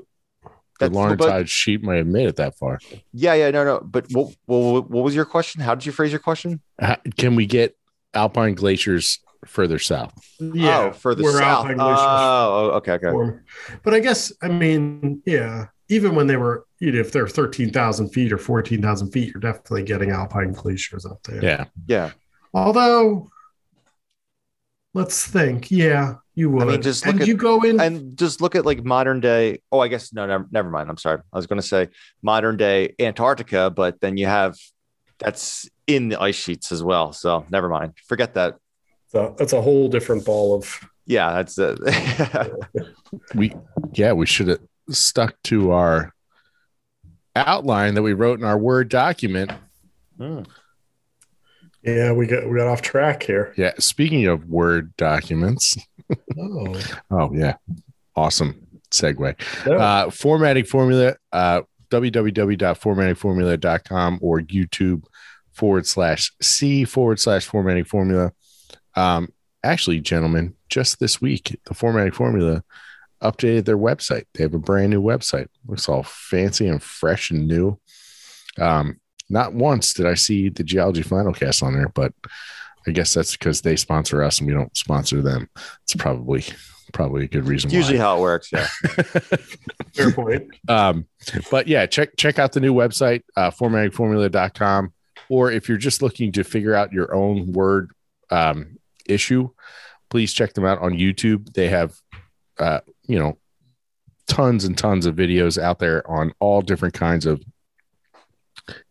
the 0.80 0.89
That's 0.89 0.95
Laurentide 0.95 1.17
but- 1.17 1.49
sheet 1.49 1.84
might 1.84 1.97
have 1.97 2.08
made 2.08 2.28
it 2.28 2.38
that 2.38 2.58
far. 2.58 2.80
Yeah, 3.12 3.34
yeah, 3.36 3.52
no, 3.52 3.63
no. 3.63 3.80
But 3.84 4.08
what, 4.12 4.34
what 4.45 4.89
what 4.89 5.04
was 5.04 5.13
your 5.15 5.26
question? 5.26 5.62
How 5.62 5.76
did 5.76 5.86
you 5.86 5.91
phrase 5.91 6.12
your 6.12 6.19
question? 6.19 6.62
Ha- 6.82 6.97
Can 7.17 7.36
we 7.36 7.45
get 7.45 7.78
alpine 8.13 8.56
glaciers 8.56 9.19
further 9.45 9.78
south? 9.78 10.13
oh, 10.41 10.91
further 10.93 11.23
south. 11.32 11.67
Oh, 11.78 12.71
okay, 12.78 12.93
okay. 12.93 13.12
form. 13.12 13.43
But 13.84 13.93
I 13.93 13.99
guess 13.99 14.32
I 14.41 14.47
mean, 14.47 15.21
yeah, 15.26 15.67
even 15.93 16.15
when 16.15 16.27
they 16.27 16.38
were, 16.38 16.65
you 16.79 16.91
know, 16.91 16.99
if 16.99 17.12
they're 17.12 17.27
thirteen 17.27 17.69
thousand 17.71 18.10
feet 18.10 18.32
or 18.34 18.38
fourteen 18.38 18.82
thousand 18.82 19.12
feet, 19.12 19.34
you're 19.34 19.41
definitely 19.41 19.84
getting 19.84 20.12
alpine 20.12 20.51
glaciers 20.53 21.06
up 21.06 21.21
there. 21.23 21.43
Yeah. 21.43 21.65
Yeah. 21.88 22.12
Although, 22.53 23.29
let's 24.93 25.25
think. 25.27 25.71
Yeah, 25.71 26.15
you 26.36 26.49
would. 26.49 26.67
mean, 26.67 26.82
just 26.82 27.06
look 27.06 27.13
and 27.13 27.21
at- 27.21 27.27
you 27.27 27.36
go 27.36 27.62
in. 27.62 27.79
and 27.79 28.17
just 28.17 28.41
look 28.41 28.56
at 28.56 28.65
like 28.65 28.84
modern 28.84 29.19
day 29.19 29.60
oh 29.71 29.79
i 29.79 29.88
guess 29.88 30.12
no 30.13 30.25
never, 30.25 30.47
never 30.51 30.69
mind 30.69 30.89
i'm 30.89 30.97
sorry 30.97 31.19
i 31.32 31.38
was 31.38 31.45
going 31.47 31.62
to 31.62 31.67
say 31.67 31.89
modern 32.23 32.58
day 32.58 32.93
antarctica 32.99 33.69
but 33.69 33.99
then 34.01 34.17
you 34.17 34.25
have 34.25 34.56
that's 35.19 35.69
in 35.86 36.10
the 36.10 36.19
ice 36.19 36.36
sheets 36.36 36.71
as 36.71 36.82
well 36.84 37.13
so 37.13 37.45
never 37.51 37.69
mind 37.69 37.93
forget 38.08 38.34
that 38.34 38.56
so 39.10 39.36
that's 39.38 39.53
a 39.53 39.62
whole 39.62 39.88
different 39.89 40.25
ball 40.25 40.56
of. 40.56 40.79
yeah 41.06 41.34
that's 41.34 41.60
uh, 41.60 41.75
We 43.36 43.53
yeah, 43.93 44.13
we 44.13 44.25
should 44.25 44.47
have 44.47 44.60
stuck 44.89 45.35
to 45.43 45.71
our 45.71 46.13
outline 47.35 47.95
that 47.95 48.03
we 48.03 48.13
wrote 48.13 48.39
in 48.39 48.45
our 48.45 48.57
Word 48.57 48.87
document. 48.89 49.51
Hmm. 50.17 50.43
Yeah, 51.83 52.11
we 52.13 52.27
got 52.27 52.47
we 52.49 52.57
got 52.57 52.67
off 52.67 52.81
track 52.81 53.23
here. 53.23 53.53
Yeah. 53.57 53.73
Speaking 53.79 54.25
of 54.27 54.47
Word 54.47 54.95
documents. 54.95 55.77
Oh, 56.37 56.79
Oh 57.11 57.33
yeah. 57.33 57.55
Awesome 58.15 58.67
segue. 58.91 59.35
no. 59.67 59.75
Uh, 59.77 60.09
formatting 60.11 60.65
formula, 60.65 61.15
uh, 61.31 61.61
www.formattingformula.com 61.89 64.19
or 64.21 64.39
YouTube 64.41 65.03
forward 65.51 65.87
slash 65.87 66.31
C 66.41 66.85
forward 66.85 67.19
slash 67.19 67.45
formatting 67.45 67.83
formula. 67.85 68.31
Um, 68.95 69.29
actually, 69.63 69.99
gentlemen, 69.99 70.53
just 70.69 70.99
this 70.99 71.19
week, 71.19 71.59
the 71.65 71.73
formatting 71.73 72.11
formula 72.13 72.63
updated 73.23 73.65
their 73.65 73.77
website. 73.77 74.25
They 74.33 74.43
have 74.43 74.53
a 74.53 74.59
brand 74.59 74.91
new 74.91 75.01
website. 75.01 75.47
Looks 75.67 75.89
all 75.89 76.03
fancy 76.03 76.67
and 76.67 76.81
fresh 76.81 77.31
and 77.31 77.47
new. 77.47 77.79
Um, 78.59 78.99
not 79.29 79.53
once 79.53 79.93
did 79.93 80.05
I 80.05 80.13
see 80.13 80.49
the 80.49 80.63
Geology 80.63 81.01
Flannel 81.01 81.33
Cast 81.33 81.63
on 81.63 81.73
there, 81.73 81.89
but 81.89 82.13
I 82.86 82.91
guess 82.91 83.13
that's 83.13 83.31
because 83.31 83.62
they 83.62 83.75
sponsor 83.75 84.21
us 84.23 84.39
and 84.39 84.47
we 84.47 84.53
don't 84.53 84.75
sponsor 84.75 85.21
them. 85.21 85.49
It's 85.83 85.95
probably 85.95 86.43
probably 86.91 87.23
a 87.23 87.27
good 87.27 87.47
reason. 87.47 87.69
It's 87.69 87.75
usually 87.75 87.97
why. 87.97 88.03
how 88.03 88.17
it 88.17 88.21
works 88.21 88.51
yeah 88.51 88.67
fair 89.93 90.12
point. 90.12 90.47
um, 90.67 91.07
but 91.49 91.67
yeah, 91.67 91.86
check 91.86 92.15
check 92.17 92.39
out 92.39 92.51
the 92.51 92.59
new 92.59 92.73
website, 92.73 93.23
uh, 93.36 93.51
formattingformula.com. 93.51 94.93
Or 95.29 95.51
if 95.51 95.69
you're 95.69 95.77
just 95.77 96.01
looking 96.01 96.31
to 96.33 96.43
figure 96.43 96.75
out 96.75 96.91
your 96.91 97.15
own 97.15 97.53
word 97.53 97.91
um, 98.29 98.77
issue, 99.05 99.49
please 100.09 100.33
check 100.33 100.53
them 100.53 100.65
out 100.65 100.79
on 100.79 100.93
YouTube. 100.93 101.53
They 101.53 101.69
have, 101.69 101.95
uh, 102.59 102.79
you 103.03 103.19
know, 103.19 103.37
tons 104.27 104.65
and 104.65 104.77
tons 104.77 105.05
of 105.05 105.15
videos 105.15 105.61
out 105.61 105.79
there 105.79 106.09
on 106.09 106.33
all 106.39 106.61
different 106.61 106.93
kinds 106.93 107.25
of 107.25 107.43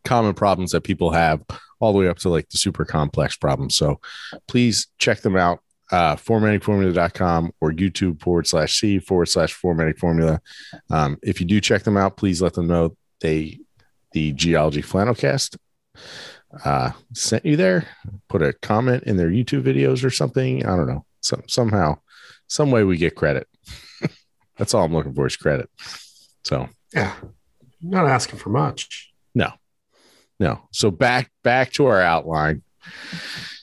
common 0.05 0.35
problems 0.35 0.73
that 0.73 0.83
people 0.83 1.11
have, 1.11 1.43
all 1.81 1.93
the 1.93 1.99
way 1.99 2.09
up 2.09 2.19
to 2.19 2.29
like 2.29 2.49
the 2.51 2.59
super 2.59 2.85
complex 2.85 3.37
problems. 3.37 3.75
So 3.75 4.01
please 4.47 4.89
check 4.99 5.21
them 5.21 5.37
out. 5.37 5.61
Uh, 5.91 6.17
formattingformula.com 6.17 7.53
or 7.61 7.71
YouTube 7.71 8.19
forward 8.23 8.47
slash 8.47 8.81
C 8.81 8.99
forward 8.99 9.27
slash 9.27 9.53
formatting 9.53 9.95
formula. 9.95 10.41
Um, 10.89 11.19
if 11.23 11.39
you 11.39 11.47
do 11.47 11.61
check 11.61 11.83
them 11.83 11.99
out, 11.99 12.17
please 12.17 12.41
let 12.41 12.55
them 12.55 12.67
know 12.67 12.97
they 13.21 13.61
the 14.13 14.33
geology 14.33 14.83
flannelcast 14.83 15.57
uh, 16.65 16.93
sent 17.15 17.45
you 17.45 17.57
there. 17.57 17.89
Put 18.29 18.43
a 18.43 18.53
comment 18.53 19.05
in 19.05 19.17
their 19.17 19.31
YouTube 19.31 19.63
videos 19.63 20.05
or 20.05 20.11
something. 20.11 20.65
I 20.65 20.77
don't 20.77 20.87
know. 20.87 21.05
Some 21.21 21.43
somehow, 21.47 21.99
some 22.47 22.71
way 22.71 22.85
we 22.85 22.97
get 22.97 23.15
credit. 23.15 23.47
That's 24.57 24.75
all 24.75 24.85
I'm 24.85 24.93
looking 24.93 25.15
for 25.15 25.27
is 25.27 25.37
credit. 25.37 25.69
So 26.45 26.69
Yeah, 26.95 27.15
I'm 27.23 27.91
not 27.91 28.07
asking 28.07 28.39
for 28.39 28.51
much. 28.51 29.13
No, 29.35 29.53
no. 30.39 30.69
So 30.73 30.91
back 30.91 31.31
back 31.43 31.73
to 31.73 31.87
our 31.87 32.01
outline. 32.01 32.63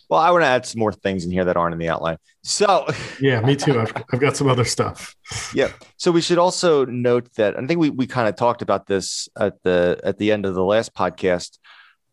well 0.09 0.19
i 0.19 0.31
want 0.31 0.41
to 0.43 0.47
add 0.47 0.65
some 0.65 0.79
more 0.79 0.93
things 0.93 1.25
in 1.25 1.31
here 1.31 1.45
that 1.45 1.57
aren't 1.57 1.73
in 1.73 1.79
the 1.79 1.89
outline 1.89 2.17
so 2.41 2.87
Yeah, 3.19 3.41
me 3.41 3.55
too. 3.55 3.79
I've, 3.79 3.93
I've 4.11 4.19
got 4.19 4.37
some 4.37 4.47
other 4.47 4.63
stuff. 4.63 5.15
Yeah. 5.53 5.71
So 5.97 6.11
we 6.11 6.21
should 6.21 6.37
also 6.37 6.85
note 6.85 7.31
that 7.35 7.57
I 7.57 7.65
think 7.67 7.79
we, 7.79 7.89
we 7.89 8.07
kind 8.07 8.29
of 8.29 8.35
talked 8.35 8.61
about 8.61 8.87
this 8.87 9.27
at 9.37 9.61
the 9.63 9.99
at 10.03 10.17
the 10.17 10.31
end 10.31 10.45
of 10.45 10.55
the 10.55 10.63
last 10.63 10.93
podcast, 10.93 11.59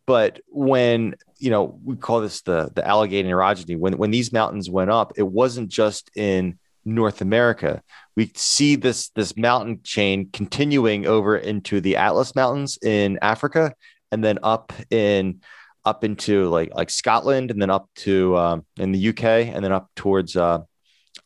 but 0.07 0.41
when 0.49 1.15
you 1.39 1.51
know 1.51 1.79
we 1.85 1.97
call 1.97 2.21
this 2.21 2.43
the 2.43 2.71
the 2.75 2.87
Allegheny 2.87 3.31
orogeny, 3.31 3.79
when 3.79 3.97
when 3.97 4.11
these 4.11 4.33
mountains 4.33 4.69
went 4.69 4.91
up, 4.91 5.12
it 5.17 5.27
wasn't 5.27 5.69
just 5.69 6.11
in 6.17 6.59
North 6.85 7.21
America. 7.21 7.83
We 8.16 8.33
see 8.35 8.76
this 8.76 9.11
this 9.11 9.37
mountain 9.37 9.81
chain 9.83 10.31
continuing 10.33 11.07
over 11.07 11.37
into 11.37 11.81
the 11.81 11.96
Atlas 11.96 12.35
Mountains 12.35 12.79
in 12.83 13.18
Africa, 13.20 13.74
and 14.11 14.24
then 14.24 14.38
up 14.42 14.72
in 14.90 15.40
up 15.85 16.02
into 16.02 16.48
like 16.48 16.74
like 16.74 16.90
Scotland, 16.90 17.50
and 17.50 17.61
then 17.61 17.70
up 17.70 17.88
to 17.96 18.37
um, 18.37 18.66
in 18.79 18.92
the 18.92 19.09
UK, 19.11 19.24
and 19.24 19.62
then 19.62 19.72
up 19.72 19.90
towards 19.96 20.37
uh, 20.37 20.61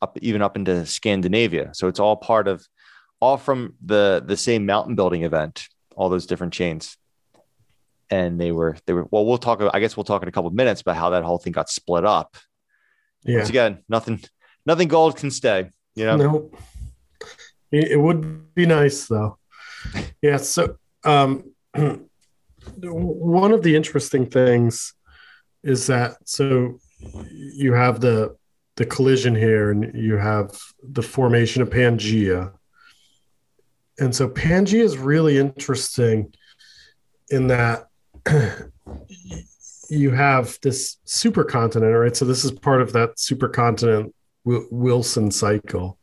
up 0.02 0.18
even 0.20 0.42
up 0.42 0.56
into 0.56 0.84
Scandinavia. 0.86 1.70
So 1.74 1.88
it's 1.88 2.00
all 2.00 2.16
part 2.16 2.48
of 2.48 2.66
all 3.20 3.36
from 3.36 3.74
the 3.84 4.22
the 4.24 4.36
same 4.36 4.66
mountain 4.66 4.94
building 4.94 5.22
event, 5.22 5.68
all 5.94 6.08
those 6.08 6.26
different 6.26 6.52
chains. 6.52 6.96
And 8.12 8.40
they 8.40 8.50
were 8.50 8.76
they 8.86 8.92
were 8.92 9.06
well, 9.10 9.24
we'll 9.24 9.38
talk 9.38 9.62
I 9.72 9.78
guess 9.78 9.96
we'll 9.96 10.04
talk 10.04 10.22
in 10.22 10.28
a 10.28 10.32
couple 10.32 10.48
of 10.48 10.54
minutes 10.54 10.80
about 10.80 10.96
how 10.96 11.10
that 11.10 11.22
whole 11.22 11.38
thing 11.38 11.52
got 11.52 11.70
split 11.70 12.04
up. 12.04 12.36
Yeah. 13.22 13.36
Once 13.38 13.50
again, 13.50 13.84
nothing 13.88 14.20
nothing 14.66 14.88
gold 14.88 15.16
can 15.16 15.30
stay, 15.30 15.70
you 15.94 16.04
know. 16.06 16.16
No. 16.16 16.50
It, 17.72 17.92
it 17.92 17.96
would 17.96 18.54
be 18.54 18.66
nice 18.66 19.06
though. 19.06 19.38
Yeah. 20.22 20.36
So 20.36 20.76
um 21.04 21.52
one 22.82 23.52
of 23.52 23.62
the 23.62 23.74
interesting 23.74 24.26
things 24.26 24.92
is 25.62 25.86
that 25.86 26.16
so 26.26 26.78
you 27.30 27.72
have 27.72 28.00
the 28.00 28.36
the 28.76 28.84
collision 28.84 29.34
here 29.34 29.70
and 29.70 29.94
you 29.94 30.16
have 30.16 30.58
the 30.82 31.02
formation 31.02 31.62
of 31.62 31.70
Pangea. 31.70 32.52
And 33.98 34.14
so 34.14 34.28
Pangea 34.28 34.82
is 34.82 34.96
really 34.96 35.38
interesting 35.38 36.32
in 37.30 37.46
that 37.48 37.88
you 39.90 40.10
have 40.10 40.58
this 40.62 40.96
supercontinent, 41.06 42.00
right? 42.00 42.16
So 42.16 42.24
this 42.24 42.44
is 42.44 42.52
part 42.52 42.80
of 42.80 42.92
that 42.92 43.16
supercontinent 43.16 44.12
Wi- 44.44 44.66
Wilson 44.70 45.30
cycle 45.30 45.98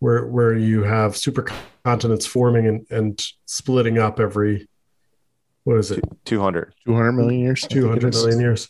where 0.00 0.26
where 0.26 0.54
you 0.54 0.82
have 0.82 1.12
supercontinents 1.12 2.26
forming 2.26 2.66
and, 2.66 2.86
and 2.90 3.24
splitting 3.46 3.98
up 3.98 4.18
every 4.18 4.68
what 5.64 5.76
is 5.76 5.90
it 5.90 6.02
200. 6.24 6.74
200 6.86 7.12
million 7.12 7.40
years. 7.40 7.64
I 7.64 7.68
think 7.68 7.78
it 7.78 7.82
200 7.82 8.14
is. 8.14 8.22
million 8.22 8.40
years 8.40 8.68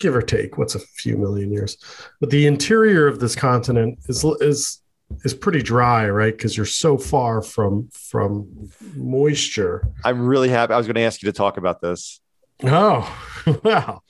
give 0.00 0.16
or 0.16 0.22
take 0.22 0.58
what's 0.58 0.74
a 0.74 0.80
few 0.80 1.16
million 1.16 1.52
years 1.52 1.76
but 2.20 2.28
the 2.30 2.46
interior 2.46 3.06
of 3.06 3.20
this 3.20 3.36
continent 3.36 3.98
is 4.08 4.24
is 4.40 4.80
is 5.24 5.32
pretty 5.34 5.62
dry 5.62 6.08
right 6.08 6.36
because 6.36 6.56
you're 6.56 6.66
so 6.66 6.98
far 6.98 7.40
from 7.42 7.88
from 7.92 8.70
moisture 8.96 9.86
I'm 10.04 10.26
really 10.26 10.48
happy. 10.48 10.72
I 10.72 10.76
was 10.78 10.86
going 10.86 10.96
to 10.96 11.02
ask 11.02 11.22
you 11.22 11.26
to 11.30 11.32
talk 11.36 11.58
about 11.58 11.80
this. 11.80 12.20
oh 12.64 13.06
wow 13.64 14.02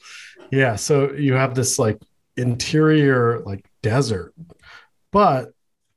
yeah 0.50 0.76
so 0.76 1.12
you 1.12 1.34
have 1.34 1.54
this 1.54 1.78
like 1.78 2.00
interior 2.36 3.40
like 3.40 3.64
desert 3.82 4.34
but 5.10 5.53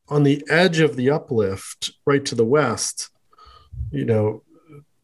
on 0.10 0.24
the 0.24 0.44
edge 0.50 0.80
of 0.80 0.96
the 0.96 1.10
uplift 1.10 1.92
right 2.06 2.26
to 2.26 2.36
the 2.36 2.46
west 2.46 3.10
you 3.92 4.06
know 4.06 4.44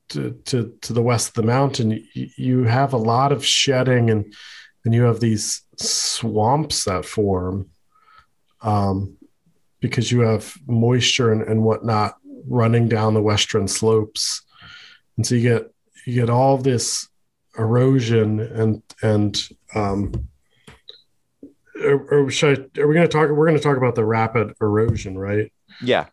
to 0.10 0.32
to, 0.46 0.74
to 0.82 0.94
the 0.94 1.02
west 1.02 1.30
of 1.30 1.34
the 1.34 1.44
mountain 1.44 2.06
you, 2.14 2.64
have 2.64 2.94
a 2.94 2.98
lot 2.98 3.32
of 3.32 3.46
shedding 3.46 4.10
and 4.10 4.34
and 4.86 4.94
you 4.94 5.04
have 5.04 5.20
these 5.20 5.62
swamps 5.78 6.84
that 6.86 7.06
form 7.06 7.70
um, 8.62 9.18
because 9.80 10.12
you 10.12 10.22
have 10.22 10.56
moisture 10.68 11.32
and, 11.32 11.42
and 11.44 11.64
whatnot 11.64 12.16
running 12.48 12.88
down 12.88 13.14
the 13.14 13.22
western 13.22 13.68
slopes. 13.68 14.42
And 15.18 15.26
so 15.26 15.36
you 15.36 15.42
get 15.42 15.72
you 16.06 16.16
get 16.16 16.30
all 16.30 16.58
this 16.58 17.08
erosion 17.58 18.40
and 18.40 18.82
and 19.02 19.42
um 19.76 20.28
or, 21.82 22.26
or 22.26 22.30
should 22.32 22.72
I, 22.78 22.82
are 22.82 22.88
we 22.88 22.94
going 22.94 23.08
to 23.08 23.12
talk 23.12 23.30
we're 23.30 23.48
going 23.48 23.58
to 23.58 23.64
talk 23.64 23.78
about 23.78 23.96
the 23.96 24.06
rapid 24.06 24.54
erosion 24.62 25.18
right 25.18 25.52
Yeah. 25.82 26.08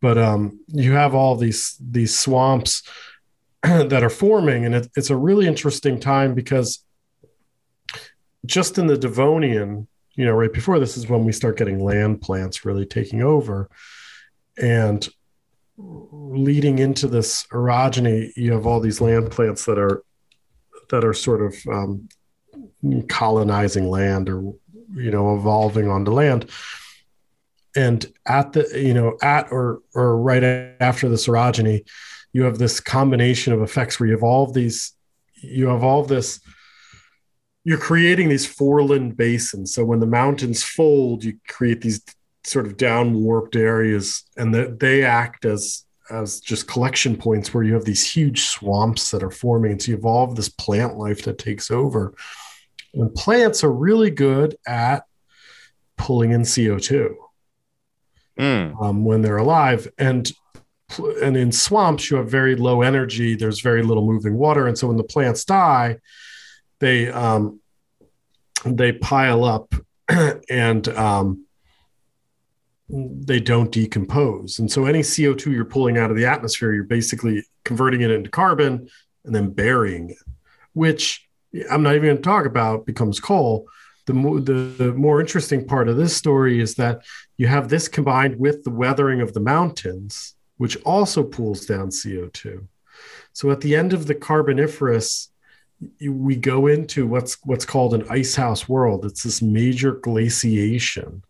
but 0.00 0.18
um 0.18 0.60
you 0.68 0.92
have 0.92 1.14
all 1.14 1.36
these 1.36 1.76
these 1.80 2.16
swamps 2.18 2.82
that 3.62 4.02
are 4.02 4.10
forming 4.10 4.64
and 4.64 4.74
it, 4.74 4.88
it's 4.96 5.10
a 5.10 5.16
really 5.16 5.46
interesting 5.46 5.98
time 6.00 6.34
because 6.34 6.84
just 8.44 8.78
in 8.78 8.86
the 8.86 8.96
devonian 8.98 9.86
you 10.14 10.24
know 10.24 10.32
right 10.32 10.52
before 10.52 10.78
this 10.78 10.96
is 10.96 11.08
when 11.08 11.24
we 11.24 11.32
start 11.32 11.56
getting 11.56 11.82
land 11.82 12.20
plants 12.20 12.64
really 12.64 12.86
taking 12.86 13.22
over 13.22 13.70
and 14.58 15.08
leading 15.78 16.78
into 16.78 17.08
this 17.08 17.46
orogeny 17.52 18.30
you 18.36 18.52
have 18.52 18.66
all 18.66 18.78
these 18.80 19.00
land 19.00 19.30
plants 19.30 19.64
that 19.64 19.78
are 19.78 20.02
that 20.90 21.04
are 21.04 21.14
sort 21.14 21.40
of 21.40 21.54
um, 21.72 22.08
colonizing 23.08 23.88
land 23.88 24.28
or 24.28 24.52
you 24.94 25.10
know 25.10 25.36
evolving 25.36 25.88
onto 25.88 26.10
land. 26.10 26.50
And 27.74 28.04
at 28.26 28.52
the 28.52 28.68
you 28.74 28.94
know 28.94 29.16
at 29.22 29.50
or 29.50 29.80
or 29.94 30.16
right 30.18 30.44
after 30.80 31.08
the 31.08 31.16
orogeny 31.16 31.88
you 32.32 32.44
have 32.44 32.58
this 32.58 32.80
combination 32.80 33.52
of 33.52 33.62
effects 33.62 34.00
where 34.00 34.08
you 34.08 34.18
of 34.26 34.54
these 34.54 34.92
you 35.34 35.68
have 35.68 35.82
all 35.82 36.00
of 36.00 36.08
this 36.08 36.40
you're 37.64 37.78
creating 37.78 38.28
these 38.28 38.46
foreland 38.46 39.16
basins. 39.16 39.72
So 39.72 39.84
when 39.84 40.00
the 40.00 40.06
mountains 40.06 40.62
fold 40.62 41.24
you 41.24 41.38
create 41.48 41.80
these 41.80 42.02
sort 42.44 42.66
of 42.66 42.76
down 42.76 43.22
warped 43.22 43.56
areas 43.56 44.24
and 44.36 44.54
that 44.54 44.80
they 44.80 45.04
act 45.04 45.44
as 45.44 45.84
as 46.10 46.40
just 46.40 46.68
collection 46.68 47.16
points 47.16 47.54
where 47.54 47.64
you 47.64 47.72
have 47.72 47.84
these 47.84 48.06
huge 48.06 48.42
swamps 48.42 49.10
that 49.12 49.22
are 49.22 49.30
forming. 49.30 49.78
So 49.78 49.92
you 49.92 49.96
evolve 49.96 50.36
this 50.36 50.48
plant 50.48 50.98
life 50.98 51.22
that 51.22 51.38
takes 51.38 51.70
over 51.70 52.14
and 52.94 53.14
plants 53.14 53.64
are 53.64 53.72
really 53.72 54.10
good 54.10 54.56
at 54.66 55.04
pulling 55.96 56.32
in 56.32 56.42
co2 56.42 57.14
Mm. 58.38 58.80
um, 58.82 59.04
when 59.04 59.20
they're 59.20 59.36
alive. 59.36 59.86
And 59.98 60.30
and 61.22 61.36
in 61.36 61.52
swamps 61.52 62.10
you 62.10 62.16
have 62.16 62.30
very 62.30 62.56
low 62.56 62.82
energy 62.82 63.34
there's 63.34 63.60
very 63.60 63.82
little 63.82 64.06
moving 64.06 64.36
water. 64.36 64.66
And 64.66 64.76
so 64.76 64.88
when 64.88 64.96
the 64.96 65.04
plants 65.04 65.44
die 65.44 65.98
they 66.80 67.10
um, 67.10 67.60
they 68.64 68.92
pile 68.92 69.44
up 69.44 69.74
and 70.48 70.88
um, 70.88 71.46
they 72.88 73.40
don't 73.40 73.70
decompose. 73.70 74.58
And 74.58 74.70
so 74.70 74.86
any 74.86 75.00
co2 75.00 75.46
you're 75.46 75.64
pulling 75.64 75.98
out 75.98 76.10
of 76.10 76.16
the 76.16 76.26
atmosphere 76.26 76.72
you're 76.72 76.84
basically 76.84 77.44
converting 77.64 78.00
it 78.00 78.10
into 78.10 78.30
carbon 78.30 78.88
and 79.24 79.34
then 79.34 79.50
burying 79.50 80.10
it 80.10 80.16
which 80.72 81.28
i'm 81.70 81.82
not 81.82 81.94
even 81.94 82.08
going 82.08 82.16
to 82.16 82.22
talk 82.22 82.46
about 82.46 82.86
becomes 82.86 83.20
coal 83.20 83.66
the 84.06 84.14
more 84.14 84.40
the, 84.40 84.92
more 84.96 85.20
interesting 85.20 85.66
part 85.66 85.88
of 85.88 85.96
this 85.96 86.16
story 86.16 86.60
is 86.60 86.74
that 86.74 87.02
you 87.36 87.46
have 87.46 87.68
this 87.68 87.88
combined 87.88 88.38
with 88.38 88.64
the 88.64 88.70
weathering 88.70 89.20
of 89.20 89.32
the 89.32 89.40
mountains, 89.40 90.34
which 90.56 90.76
also 90.82 91.22
pulls 91.22 91.66
down 91.66 91.88
CO2. 91.88 92.66
So 93.32 93.50
at 93.50 93.60
the 93.60 93.76
end 93.76 93.92
of 93.92 94.06
the 94.06 94.14
Carboniferous, 94.14 95.30
we 96.00 96.36
go 96.36 96.66
into 96.66 97.06
what's 97.06 97.38
what's 97.44 97.64
called 97.64 97.94
an 97.94 98.06
icehouse 98.10 98.68
world. 98.68 99.04
It's 99.04 99.22
this 99.22 99.42
major 99.42 99.92
glaciation 99.92 101.22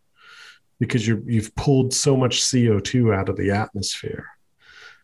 because 0.78 1.06
you 1.06 1.22
you've 1.26 1.54
pulled 1.54 1.92
so 1.92 2.16
much 2.16 2.42
CO2 2.42 3.14
out 3.14 3.28
of 3.28 3.36
the 3.36 3.50
atmosphere. 3.50 4.26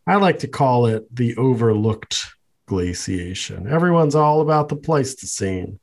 I 0.06 0.16
like 0.16 0.38
to 0.40 0.48
call 0.48 0.86
it 0.86 1.14
the 1.14 1.36
overlooked 1.36 2.26
glaciation. 2.68 3.66
Everyone's 3.66 4.14
all 4.14 4.40
about 4.40 4.68
the 4.68 4.76
Pleistocene. 4.76 5.80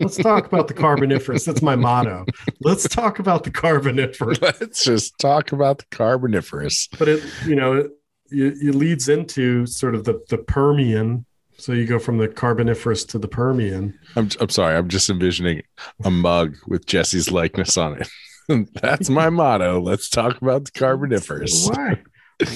Let's 0.00 0.16
talk 0.16 0.46
about 0.46 0.68
the 0.68 0.74
Carboniferous. 0.74 1.44
That's 1.44 1.62
my 1.62 1.76
motto. 1.76 2.24
Let's 2.60 2.88
talk 2.88 3.18
about 3.18 3.44
the 3.44 3.50
Carboniferous. 3.50 4.40
Let's 4.42 4.84
just 4.84 5.18
talk 5.18 5.52
about 5.52 5.78
the 5.78 5.86
Carboniferous. 5.90 6.88
But 6.98 7.08
it, 7.08 7.24
you 7.46 7.56
know, 7.56 7.74
it, 7.76 7.90
it, 8.30 8.74
leads 8.74 9.08
into 9.08 9.66
sort 9.66 9.94
of 9.94 10.04
the, 10.04 10.20
the 10.28 10.38
Permian. 10.38 11.24
So 11.58 11.72
you 11.72 11.86
go 11.86 11.98
from 11.98 12.18
the 12.18 12.28
Carboniferous 12.28 13.04
to 13.06 13.18
the 13.18 13.28
Permian. 13.28 13.98
I'm, 14.14 14.28
I'm 14.40 14.50
sorry. 14.50 14.76
I'm 14.76 14.88
just 14.88 15.08
envisioning 15.08 15.62
a 16.04 16.10
mug 16.10 16.56
with 16.66 16.86
Jesse's 16.86 17.30
likeness 17.30 17.76
on 17.76 18.00
it. 18.00 18.68
That's 18.82 19.08
my 19.08 19.30
motto. 19.30 19.80
Let's 19.80 20.08
talk 20.08 20.40
about 20.42 20.66
the 20.66 20.72
Carboniferous. 20.72 21.68
Why? 21.68 22.02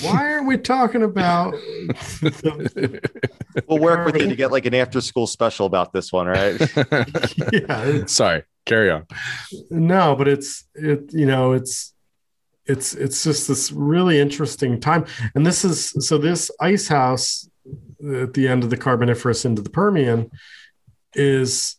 Why 0.03 0.33
are 0.33 0.43
we 0.43 0.59
talking 0.59 1.03
about? 1.03 1.55
We'll 3.67 3.79
work 3.79 4.05
with 4.05 4.21
you 4.21 4.29
to 4.29 4.37
get 4.37 4.53
like 4.53 4.67
an 4.67 4.75
after 4.75 5.01
school 5.01 5.27
special 5.27 5.67
about 5.67 5.93
this 5.93 6.13
one, 6.13 6.27
right? 6.27 6.61
yeah, 7.53 8.05
sorry. 8.07 8.45
Carry 8.67 8.91
on. 8.91 9.07
no, 9.71 10.15
but 10.15 10.29
it's 10.29 10.65
it. 10.75 11.13
You 11.13 11.25
know, 11.25 11.53
it's 11.53 11.95
it's 12.67 12.95
it's 12.95 13.25
just 13.25 13.49
this 13.49 13.73
really 13.73 14.21
interesting 14.21 14.81
time, 14.81 15.07
and 15.35 15.47
this 15.47 15.65
is 15.65 15.95
so 16.07 16.19
this 16.19 16.51
ice 16.61 16.87
house 16.87 17.49
at 18.23 18.35
the 18.35 18.49
end 18.49 18.63
of 18.63 18.71
the 18.71 18.77
Carboniferous 18.77 19.47
into 19.47 19.63
the 19.63 19.71
Permian 19.71 20.31
is 21.15 21.77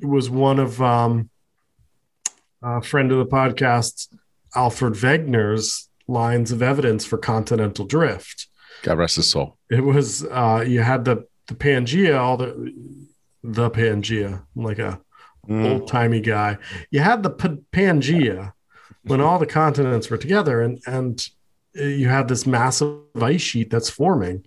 was 0.00 0.30
one 0.30 0.60
of 0.60 0.80
um, 0.80 1.28
a 2.62 2.80
friend 2.80 3.10
of 3.10 3.18
the 3.18 3.26
podcast, 3.26 4.14
Alfred 4.54 4.94
Wegener's 4.94 5.89
lines 6.10 6.50
of 6.52 6.62
evidence 6.62 7.04
for 7.04 7.16
continental 7.18 7.84
drift. 7.86 8.48
God 8.82 8.98
rest 8.98 9.16
his 9.16 9.28
soul. 9.30 9.56
It 9.70 9.84
was 9.84 10.24
uh, 10.24 10.64
you 10.66 10.80
had 10.82 11.04
the 11.04 11.26
the 11.46 11.54
Pangea, 11.54 12.18
all 12.18 12.36
the 12.36 12.72
the 13.42 13.70
Pangea, 13.70 14.42
I'm 14.56 14.62
like 14.64 14.78
a 14.78 15.00
Mm. 15.48 15.72
old 15.72 15.88
timey 15.88 16.20
guy. 16.20 16.58
You 16.90 17.00
had 17.00 17.22
the 17.22 17.30
P- 17.30 17.62
Pangea 17.72 18.52
when 19.04 19.22
all 19.22 19.38
the 19.38 19.46
continents 19.46 20.10
were 20.10 20.18
together, 20.18 20.60
and 20.60 20.78
and 20.86 21.26
you 21.74 22.08
had 22.08 22.28
this 22.28 22.46
massive 22.46 22.98
ice 23.20 23.40
sheet 23.40 23.70
that's 23.70 23.88
forming. 23.88 24.44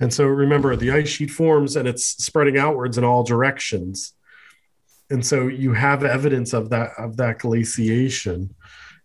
And 0.00 0.12
so 0.12 0.26
remember, 0.26 0.74
the 0.74 0.90
ice 0.90 1.08
sheet 1.08 1.30
forms 1.30 1.76
and 1.76 1.86
it's 1.86 2.04
spreading 2.04 2.58
outwards 2.58 2.98
in 2.98 3.04
all 3.04 3.22
directions. 3.22 4.14
And 5.10 5.24
so 5.24 5.46
you 5.46 5.74
have 5.74 6.02
evidence 6.04 6.52
of 6.52 6.70
that 6.70 6.90
of 6.98 7.16
that 7.18 7.38
glaciation. 7.38 8.54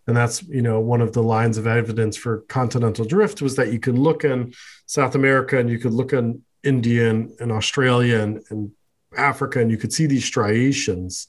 And 0.08 0.16
that's 0.16 0.44
you 0.44 0.62
know 0.62 0.80
one 0.80 1.02
of 1.02 1.14
the 1.14 1.24
lines 1.24 1.58
of 1.58 1.68
evidence 1.68 2.18
for 2.18 2.40
continental 2.48 3.06
drift 3.06 3.42
was 3.42 3.56
that 3.56 3.72
you 3.72 3.80
could 3.80 3.98
look 3.98 4.24
in 4.24 4.54
South 4.86 5.16
America 5.16 5.58
and 5.58 5.70
you 5.70 5.80
could 5.80 5.94
look 5.94 6.14
in 6.14 6.42
India 6.64 7.10
and, 7.10 7.32
and 7.40 7.52
Australia 7.52 8.20
and, 8.20 8.42
and 8.50 8.72
Africa 9.16 9.60
and 9.60 9.70
you 9.70 9.78
could 9.78 9.94
see 9.94 10.06
these 10.06 10.26
striations 10.26 11.28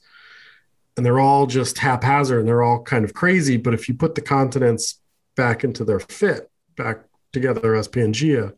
and 0.99 1.07
they're 1.07 1.21
all 1.21 1.47
just 1.47 1.79
haphazard 1.79 2.41
and 2.41 2.49
they're 2.49 2.63
all 2.63 2.83
kind 2.83 3.05
of 3.05 3.15
crazy. 3.15 3.57
But 3.57 3.73
if 3.73 3.89
you 3.89 3.95
put 3.95 4.17
the 4.17 4.21
continents 4.21 5.01
back 5.37 5.63
into 5.63 5.85
their 5.85 6.01
fit, 6.01 6.51
back 6.77 7.05
together 7.33 7.77
as 7.77 7.87
Pangea, 7.87 8.53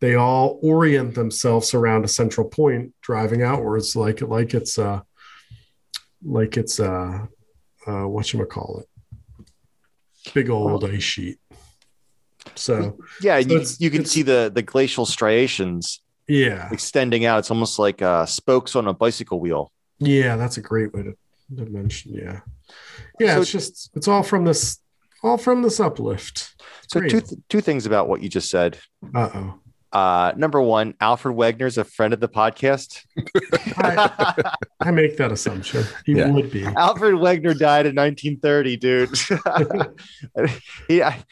they 0.00 0.14
all 0.14 0.60
orient 0.62 1.16
themselves 1.16 1.74
around 1.74 2.04
a 2.04 2.08
central 2.08 2.48
point, 2.48 2.92
driving 3.02 3.42
outwards, 3.42 3.96
like 3.96 4.20
like 4.20 4.54
it's 4.54 4.78
uh 4.78 5.00
like 6.24 6.56
it's 6.56 6.78
uh, 6.78 7.26
uh 7.86 8.04
what 8.08 8.32
you 8.32 8.44
call 8.46 8.80
it, 8.80 8.88
big 10.34 10.50
old 10.50 10.84
ice 10.84 11.02
sheet. 11.02 11.38
So 12.54 12.98
Yeah, 13.22 13.40
So 13.40 13.48
you, 13.48 13.64
you 13.78 13.90
can 13.90 14.04
see 14.04 14.22
the 14.22 14.50
the 14.54 14.62
glacial 14.62 15.06
striations 15.06 16.00
yeah, 16.28 16.68
extending 16.72 17.24
out. 17.24 17.38
It's 17.40 17.50
almost 17.50 17.78
like 17.78 18.02
uh, 18.02 18.26
spokes 18.26 18.74
on 18.76 18.86
a 18.88 18.94
bicycle 18.94 19.40
wheel. 19.40 19.70
yeah, 19.98 20.36
that's 20.36 20.56
a 20.56 20.60
great 20.60 20.92
way 20.94 21.02
to, 21.02 21.12
to 21.56 21.66
mention. 21.70 22.12
Yeah, 22.14 22.40
yeah, 23.20 23.34
So- 23.34 23.40
it's 23.42 23.52
just 23.52 23.90
it's 23.94 24.08
all 24.08 24.22
from 24.22 24.44
this 24.44 24.78
all 25.22 25.38
from 25.38 25.62
this 25.62 25.78
uplift. 25.80 26.54
So 26.88 27.00
Great. 27.00 27.10
two 27.10 27.20
th- 27.20 27.40
two 27.48 27.60
things 27.60 27.86
about 27.86 28.08
what 28.08 28.22
you 28.22 28.28
just 28.28 28.50
said. 28.50 28.78
Uh 29.14 29.30
oh. 29.34 29.54
Uh, 29.92 30.32
number 30.36 30.60
one, 30.60 30.94
Alfred 31.00 31.36
Wegener's 31.36 31.76
a 31.76 31.84
friend 31.84 32.14
of 32.14 32.20
the 32.20 32.28
podcast. 32.28 33.04
I, 33.76 34.54
I 34.80 34.90
make 34.90 35.16
that 35.18 35.30
assumption. 35.32 35.84
He 36.06 36.12
Yeah. 36.14 36.30
would 36.30 36.50
be. 36.50 36.64
Alfred 36.64 37.14
Wegener 37.16 37.58
died 37.58 37.86
in 37.86 37.94
1930, 37.94 38.76
dude. 38.78 39.10
he, 40.88 41.02
I, 41.02 41.22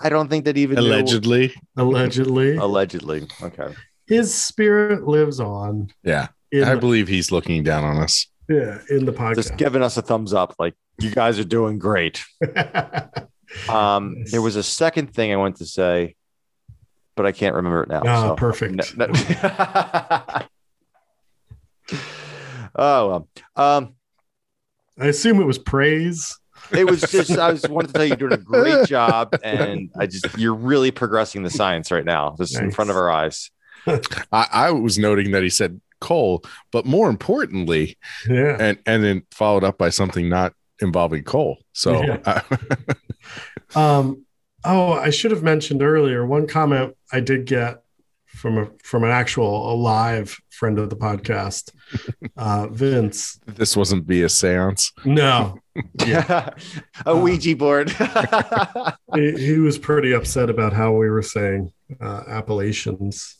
I 0.00 0.08
don't 0.08 0.28
think 0.28 0.44
that 0.46 0.56
even 0.56 0.76
knew- 0.78 0.86
Allegedly. 0.86 1.54
Allegedly. 1.76 2.56
allegedly. 2.56 3.26
Okay. 3.42 3.74
His 4.06 4.32
spirit 4.32 5.06
lives 5.06 5.38
on 5.40 5.88
Yeah. 6.02 6.28
in, 6.50 6.64
I 6.64 6.74
the, 6.74 6.80
believe 6.80 7.08
he's 7.08 7.30
looking 7.30 7.62
down 7.62 7.84
on 7.84 7.98
us. 7.98 8.26
yeah, 8.48 8.78
in 8.88 9.04
the 9.04 9.12
podcast. 9.12 9.34
Just 9.34 9.56
giving 9.58 9.82
us 9.82 9.96
a 9.98 10.02
thumbs 10.02 10.32
up, 10.32 10.54
like 10.58 10.74
you 10.98 11.10
guys 11.10 11.38
are 11.38 11.44
doing 11.44 11.78
great. 11.78 12.24
Um, 13.66 14.14
Nice. 14.18 14.30
there 14.32 14.42
was 14.42 14.56
a 14.56 14.62
second 14.62 15.14
thing 15.14 15.32
I 15.32 15.36
wanted 15.36 15.56
to 15.56 15.64
say, 15.64 16.16
but 17.18 17.26
I 17.26 17.32
can't 17.32 17.54
remember 17.54 17.82
it 17.82 17.90
now. 17.90 18.02
Ah, 18.06 18.28
so- 18.28 18.34
perfect. 18.36 18.96
No- 18.96 19.06
no- 19.06 19.12
oh 22.76 23.08
well. 23.08 23.28
Um, 23.56 23.94
I 24.98 25.06
assume 25.06 25.40
it 25.40 25.44
was 25.44 25.58
praise. 25.58 26.38
it 26.72 26.88
was 26.88 27.00
just 27.02 27.30
I 27.32 27.52
was 27.52 27.62
wanted 27.68 27.88
to 27.88 27.92
tell 27.94 28.04
you 28.04 28.08
you're 28.18 28.28
doing 28.28 28.32
a 28.32 28.36
great 28.38 28.86
job, 28.88 29.34
and 29.42 29.90
I 29.98 30.06
just 30.06 30.38
you're 30.38 30.54
really 30.54 30.90
progressing 30.90 31.42
the 31.42 31.50
science 31.50 31.90
right 31.90 32.04
now, 32.04 32.34
just 32.38 32.58
in 32.58 32.70
front 32.70 32.90
of 32.90 32.96
our 32.96 33.10
eyes. 33.10 33.50
I, 33.86 34.46
I 34.52 34.70
was 34.70 34.98
noting 34.98 35.30
that 35.32 35.42
he 35.42 35.50
said 35.50 35.80
coal, 36.00 36.44
but 36.72 36.86
more 36.86 37.08
importantly, 37.10 37.96
Yeah. 38.28 38.56
and 38.60 38.78
and 38.86 39.02
then 39.04 39.22
followed 39.32 39.64
up 39.64 39.78
by 39.78 39.90
something 39.90 40.28
not 40.28 40.52
involving 40.80 41.24
coal. 41.24 41.58
So 41.72 42.02
Yeah. 42.02 42.42
Um, 43.74 44.24
oh, 44.68 44.92
I 44.92 45.10
should 45.10 45.30
have 45.30 45.42
mentioned 45.42 45.82
earlier 45.82 46.24
one 46.26 46.46
comment 46.46 46.96
I 47.12 47.20
did 47.20 47.46
get 47.46 47.82
from 48.26 48.58
a 48.58 48.70
from 48.84 49.02
an 49.04 49.10
actual 49.10 49.72
alive 49.72 50.38
friend 50.50 50.78
of 50.78 50.90
the 50.90 50.96
podcast, 50.96 51.72
uh, 52.36 52.68
Vince. 52.68 53.40
this 53.46 53.76
wasn't 53.76 54.04
via 54.04 54.28
seance. 54.28 54.92
No, 55.04 55.58
yeah. 56.06 56.50
a 57.06 57.16
Ouija 57.16 57.56
board. 57.56 57.90
he, 59.14 59.32
he 59.32 59.58
was 59.58 59.78
pretty 59.78 60.12
upset 60.12 60.50
about 60.50 60.72
how 60.72 60.92
we 60.92 61.08
were 61.08 61.22
saying 61.22 61.72
uh, 62.00 62.22
Appalachians. 62.28 63.36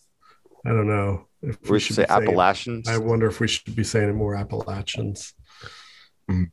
I 0.65 0.71
don't 0.71 0.89
know 0.89 1.27
if 1.43 1.71
we 1.71 1.79
should 1.79 1.97
say 1.97 2.03
be 2.03 2.09
saying- 2.09 2.23
Appalachians. 2.23 2.89
I 2.89 2.97
wonder 2.99 3.27
if 3.27 3.39
we 3.41 3.49
should 3.49 3.77
be 3.77 3.85
saying 3.85 4.09
it 4.09 4.15
more 4.15 4.35
Appalachians. 4.35 5.35
Mm. 6.31 6.51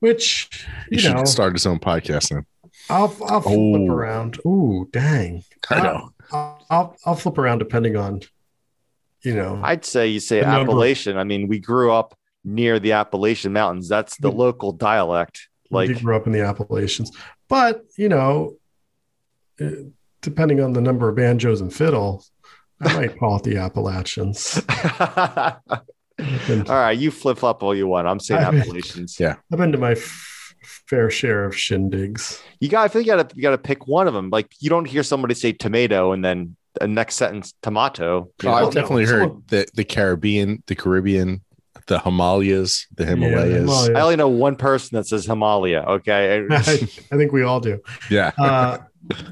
Which 0.00 0.66
He 0.90 0.96
you 0.96 1.00
should 1.00 1.28
start 1.28 1.54
his 1.54 1.66
own 1.66 1.78
podcast 1.78 2.28
then. 2.30 2.46
I'll 2.90 3.14
I'll 3.26 3.40
flip 3.40 3.54
Oh. 3.56 3.86
around. 3.88 4.38
Ooh, 4.46 4.88
dang! 4.92 5.42
I 5.70 5.80
know. 5.82 6.10
I'll, 6.32 6.66
I'll 6.70 6.96
I'll 7.06 7.14
flip 7.14 7.38
around 7.38 7.58
depending 7.58 7.96
on, 7.96 8.20
you 9.22 9.34
know, 9.34 9.60
I'd 9.62 9.84
say 9.84 10.08
you 10.08 10.20
say 10.20 10.40
The 10.40 10.46
number- 10.46 10.70
Appalachian. 10.72 11.16
I 11.16 11.24
mean, 11.24 11.48
we 11.48 11.58
grew 11.58 11.92
up 11.92 12.16
near 12.44 12.78
the 12.78 12.92
Appalachian 12.92 13.52
Mountains. 13.52 13.88
That's 13.88 14.16
the 14.18 14.30
Mm. 14.30 14.36
local 14.36 14.72
dialect. 14.72 15.48
like 15.70 15.88
Like, 15.88 16.02
grew 16.02 16.14
up 16.16 16.26
in 16.26 16.32
the 16.32 16.42
Appalachians, 16.42 17.10
but 17.48 17.84
you 17.96 18.08
know, 18.08 18.56
uh, 19.60 19.70
depending 20.20 20.60
on 20.60 20.72
the 20.74 20.80
number 20.80 21.08
of 21.08 21.16
banjos 21.16 21.60
and 21.62 21.72
fiddles, 21.72 22.30
I 22.80 22.92
might 22.94 23.16
call 23.18 23.36
it 23.36 23.44
the 23.44 23.56
Appalachians. 23.58 24.60
all 25.00 25.08
I've 26.18 26.46
been, 26.46 26.64
right, 26.64 26.92
you 26.96 27.10
flip 27.10 27.38
flop 27.38 27.62
all 27.62 27.74
you 27.74 27.86
want. 27.88 28.06
I'm 28.06 28.20
saying 28.20 28.44
I 28.44 28.50
mean- 28.50 28.60
Appalachians. 28.60 29.18
Yeah. 29.18 29.36
I've 29.52 29.58
been 29.58 29.72
to 29.72 29.78
my 29.78 29.92
f- 29.92 30.30
fair 30.64 31.10
share 31.10 31.44
of 31.44 31.54
shindigs. 31.54 32.40
You 32.60 32.68
got. 32.68 32.84
I 32.84 32.88
feel 32.88 33.02
you 33.02 33.06
got 33.06 33.28
to. 33.28 33.36
You 33.36 33.42
got 33.42 33.50
to 33.50 33.58
pick 33.58 33.86
one 33.86 34.08
of 34.08 34.14
them. 34.14 34.30
Like, 34.30 34.50
you 34.60 34.70
don't 34.70 34.86
hear 34.86 35.02
somebody 35.02 35.34
say 35.34 35.52
tomato 35.52 36.12
and 36.12 36.24
then 36.24 36.56
the 36.80 36.88
next 36.88 37.14
sentence 37.16 37.54
tomato. 37.62 38.30
Oh. 38.44 38.52
I've 38.52 38.72
definitely 38.72 39.06
someone- 39.06 39.28
heard 39.28 39.48
the 39.48 39.66
the 39.74 39.84
Caribbean, 39.84 40.62
the 40.66 40.74
Caribbean, 40.74 41.42
the 41.86 41.98
Himalayas, 42.00 42.86
the 42.94 43.06
Himalayas. 43.06 43.54
Himalayas. 43.54 43.96
I 43.96 44.00
only 44.00 44.16
know 44.16 44.28
one 44.28 44.56
person 44.56 44.96
that 44.96 45.06
says 45.06 45.26
Himalaya. 45.26 45.84
Okay. 45.88 46.46
I, 46.50 46.56
I 46.56 47.16
think 47.16 47.32
we 47.32 47.42
all 47.42 47.60
do. 47.60 47.80
Yeah. 48.10 48.32
Uh, 48.38 48.78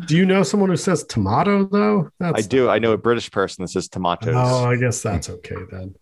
do 0.07 0.17
you 0.17 0.27
know 0.27 0.43
someone 0.43 0.69
who 0.69 0.77
says 0.77 1.05
tomato 1.05 1.65
though? 1.65 2.11
I 2.21 2.43
do. 2.43 2.69
I 2.69 2.79
know 2.79 2.93
a 2.93 2.99
British 2.99 3.31
person 3.31 3.63
that 3.63 3.69
says 3.69 3.89
tomatoes. 3.89 4.35
Oh, 4.37 4.67
I 4.67 4.77
guess 4.77 5.03
that's 5.03 5.31
okay 5.31 5.57
then. 5.71 5.95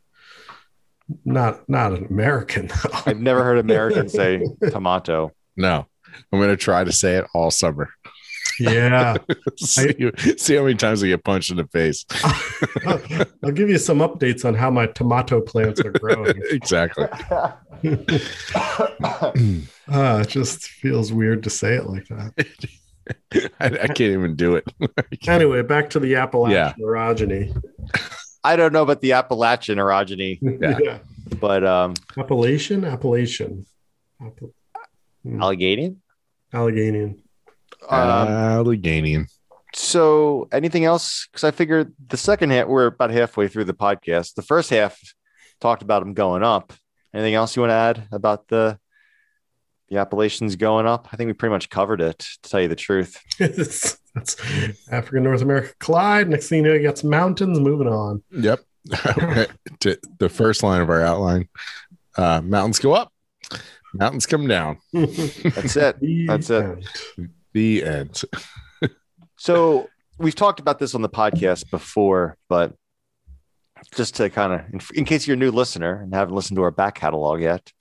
Not 1.25 1.69
not 1.69 1.93
an 1.93 2.07
American 2.07 2.69
though. 2.69 2.91
I've 3.07 3.21
never 3.21 3.43
heard 3.45 3.59
Americans 3.59 4.13
say 4.13 4.45
tomato. 4.71 5.33
No. 5.57 5.87
I'm 6.33 6.41
gonna 6.41 6.57
try 6.57 6.85
to 6.85 6.93
say 6.93 7.17
it 7.17 7.27
all 7.35 7.51
summer. 7.51 7.91
yeah. 8.59 9.17
see, 9.57 10.11
see 10.37 10.55
how 10.57 10.63
many 10.63 10.75
times 10.75 11.03
I 11.03 11.09
get 11.09 11.25
punched 11.25 11.51
in 11.51 11.57
the 11.57 11.67
face. 11.69 12.05
I'll 13.43 13.53
give 13.53 13.71
you 13.71 13.79
some 13.79 13.99
updates 13.99 14.45
on 14.45 14.55
how 14.55 14.71
my 14.71 14.87
tomato 14.87 15.41
plants 15.41 15.81
are 15.81 15.93
growing. 15.93 16.35
exactly. 16.51 17.07
Uh, 19.03 20.21
it 20.23 20.29
just 20.29 20.65
feels 20.65 21.13
weird 21.13 21.43
to 21.45 21.51
say 21.51 21.75
it 21.75 21.87
like 21.87 22.07
that. 22.09 22.33
I, 23.61 23.67
I 23.67 23.87
can't 23.87 24.01
even 24.01 24.37
do 24.37 24.57
it. 24.57 24.65
Anyway, 25.27 25.63
back 25.63 25.91
to 25.91 26.01
the 26.01 26.17
Appalachian 26.17 26.75
Yeah. 26.79 26.85
orogeny. 26.85 27.55
I 28.43 28.57
don't 28.57 28.73
know 28.73 28.83
about 28.83 29.01
the 29.01 29.13
Appalachian 29.13 29.79
orogeny, 29.79 30.39
Yeah. 30.41 30.99
but 31.41 31.65
um, 31.65 31.95
Appalachian? 32.17 32.85
Appalachian. 32.85 33.67
App- 34.21 34.39
Hmm. 35.23 35.43
Allegheny. 35.43 35.97
Um, 36.55 37.19
Alleghanian. 37.91 39.27
so 39.75 40.49
anything 40.51 40.87
else? 40.87 41.29
Because 41.31 41.45
I 41.45 41.51
figured 41.51 41.93
the 42.09 42.17
second 42.17 42.51
half, 42.53 42.67
we're 42.69 42.87
about 42.87 43.11
halfway 43.11 43.47
through 43.47 43.65
the 43.65 43.75
podcast. 43.75 44.35
The 44.35 44.41
first 44.43 44.71
half 44.71 44.99
talked 45.61 45.83
about 45.83 46.01
them 46.01 46.15
going 46.15 46.43
up. 46.43 46.73
Anything 47.13 47.35
else 47.35 47.55
you 47.55 47.61
want 47.61 47.71
to 47.71 47.75
add 47.75 48.09
about 48.13 48.49
the 48.49 48.79
the 49.91 49.99
Appalachians 49.99 50.57
going 50.57 50.87
up? 50.87 51.09
I 51.13 51.17
think 51.17 51.27
we 51.29 51.35
pretty 51.35 51.53
much 51.53 51.69
covered 51.69 52.01
it. 52.01 52.21
To 52.43 52.49
tell 52.51 52.61
you 52.63 52.69
the 52.69 52.77
truth, 52.77 53.21
That's 54.15 54.37
Africa, 54.91 55.21
North 55.21 55.43
America 55.43 55.73
collide. 55.79 56.29
Next 56.29 56.49
thing 56.49 56.65
you 56.65 56.71
know, 56.71 56.75
you 56.75 56.83
got 56.83 56.99
some 56.99 57.11
mountains 57.11 57.61
moving 57.61 57.89
on. 57.89 58.23
Yep. 58.33 58.61
to 59.81 59.99
the 60.19 60.29
first 60.29 60.63
line 60.63 60.81
of 60.81 60.91
our 60.91 61.03
outline. 61.03 61.49
Uh, 62.17 62.41
mountains 62.41 62.79
go 62.79 62.93
up, 62.93 63.13
mountains 63.95 64.27
come 64.27 64.47
down. 64.49 64.79
that's 64.93 65.77
it. 65.77 65.97
The 66.01 66.27
That's 66.27 66.51
it. 66.51 66.85
The 67.53 67.85
end. 67.85 68.23
So 69.37 69.89
we've 70.19 70.35
talked 70.35 70.61
about 70.61 70.79
this 70.79 70.95
on 70.95 71.01
the 71.01 71.09
podcast 71.09 71.71
before, 71.71 72.37
but 72.51 72.75
just 73.95 74.17
to 74.17 74.29
kind 74.29 74.53
of, 74.53 74.61
in, 74.71 74.81
in 74.95 75.05
case 75.07 75.27
you're 75.27 75.35
a 75.35 75.39
new 75.39 75.51
listener 75.51 76.03
and 76.03 76.13
haven't 76.15 76.35
listened 76.35 76.57
to 76.59 76.63
our 76.63 76.71
back 76.71 76.97
catalog 76.97 77.41
yet, 77.41 77.73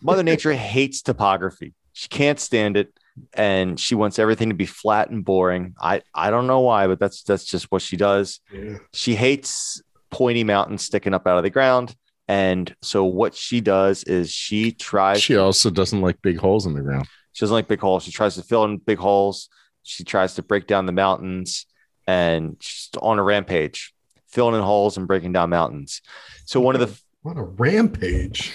Mother 0.00 0.22
Nature 0.22 0.54
hates 0.54 1.02
topography. 1.02 1.74
She 1.92 2.08
can't 2.08 2.40
stand 2.40 2.78
it, 2.78 2.98
and 3.34 3.78
she 3.78 3.94
wants 3.94 4.18
everything 4.18 4.48
to 4.48 4.54
be 4.54 4.66
flat 4.66 5.10
and 5.10 5.24
boring. 5.24 5.74
I 5.80 6.02
I 6.14 6.30
don't 6.30 6.46
know 6.46 6.60
why, 6.60 6.86
but 6.86 6.98
that's 6.98 7.22
that's 7.22 7.44
just 7.44 7.70
what 7.70 7.82
she 7.82 7.96
does. 7.96 8.40
Yeah. 8.52 8.78
She 8.92 9.14
hates 9.14 9.82
pointy 10.10 10.44
mountains 10.44 10.84
sticking 10.84 11.14
up 11.14 11.26
out 11.26 11.38
of 11.38 11.42
the 11.42 11.50
ground, 11.50 11.94
and 12.28 12.74
so 12.82 13.04
what 13.04 13.34
she 13.34 13.60
does 13.60 14.04
is 14.04 14.30
she 14.30 14.72
tries. 14.72 15.22
She 15.22 15.36
also 15.36 15.70
doesn't 15.70 16.00
like 16.00 16.20
big 16.22 16.38
holes 16.38 16.66
in 16.66 16.74
the 16.74 16.82
ground. 16.82 17.06
She 17.32 17.44
doesn't 17.44 17.54
like 17.54 17.68
big 17.68 17.80
holes. 17.80 18.04
She 18.04 18.12
tries 18.12 18.34
to 18.34 18.42
fill 18.42 18.64
in 18.64 18.78
big 18.78 18.98
holes. 18.98 19.48
She 19.82 20.04
tries 20.04 20.34
to 20.34 20.42
break 20.42 20.66
down 20.66 20.86
the 20.86 20.92
mountains 20.92 21.66
and 22.06 22.56
she's 22.60 22.90
on 23.00 23.18
a 23.18 23.22
rampage, 23.22 23.94
filling 24.28 24.54
in 24.54 24.62
holes 24.62 24.96
and 24.96 25.06
breaking 25.06 25.32
down 25.32 25.50
mountains. 25.50 26.02
So 26.44 26.60
one 26.60 26.74
of 26.74 26.80
the 26.80 27.00
What 27.22 27.36
a 27.36 27.42
rampage. 27.42 28.52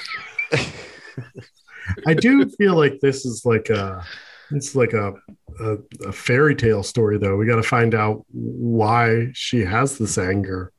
I 2.06 2.14
do 2.14 2.50
feel 2.50 2.76
like 2.76 3.00
this 3.00 3.26
is 3.26 3.44
like 3.46 3.70
a 3.70 4.06
It's 4.52 4.76
like 4.76 4.94
a, 4.94 5.14
a, 5.60 5.78
a 6.06 6.12
fairy 6.12 6.56
tale 6.56 6.84
story, 6.84 7.18
though. 7.18 7.36
We 7.36 7.46
got 7.46 7.58
to 7.58 7.64
find 7.64 7.94
out 7.96 8.26
why 8.32 9.28
she 9.34 9.66
has 9.66 9.98
this 9.98 10.18
anger 10.18 10.72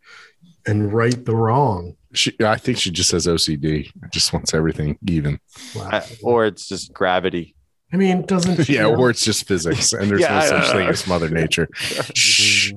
and 0.67 0.93
right 0.93 1.25
the 1.25 1.35
wrong. 1.37 1.95
She, 2.15 2.33
I 2.41 2.57
think 2.57 2.79
she 2.79 2.91
just 2.91 3.13
has 3.13 3.27
OCD. 3.27 3.91
Just 4.11 4.33
wants 4.33 4.55
everything 4.55 4.99
even. 5.07 5.39
Wow. 5.77 5.89
Uh, 5.93 6.07
or 6.23 6.47
it's 6.47 6.67
just 6.69 6.93
gravity. 6.95 7.55
I 7.93 7.97
mean, 7.97 8.23
doesn't 8.23 8.65
she 8.65 8.75
Yeah, 8.75 8.83
know- 8.83 8.97
or 8.97 9.11
it's 9.11 9.25
just 9.25 9.47
physics, 9.47 9.93
and 9.93 10.11
there's 10.11 10.21
Yeah, 10.23 10.41
no 10.41 10.47
such 10.47 10.73
thing 10.73 10.89
as 10.89 11.07
Mother 11.07 11.29
Nature. 11.29 11.69
Shh, 11.75 12.73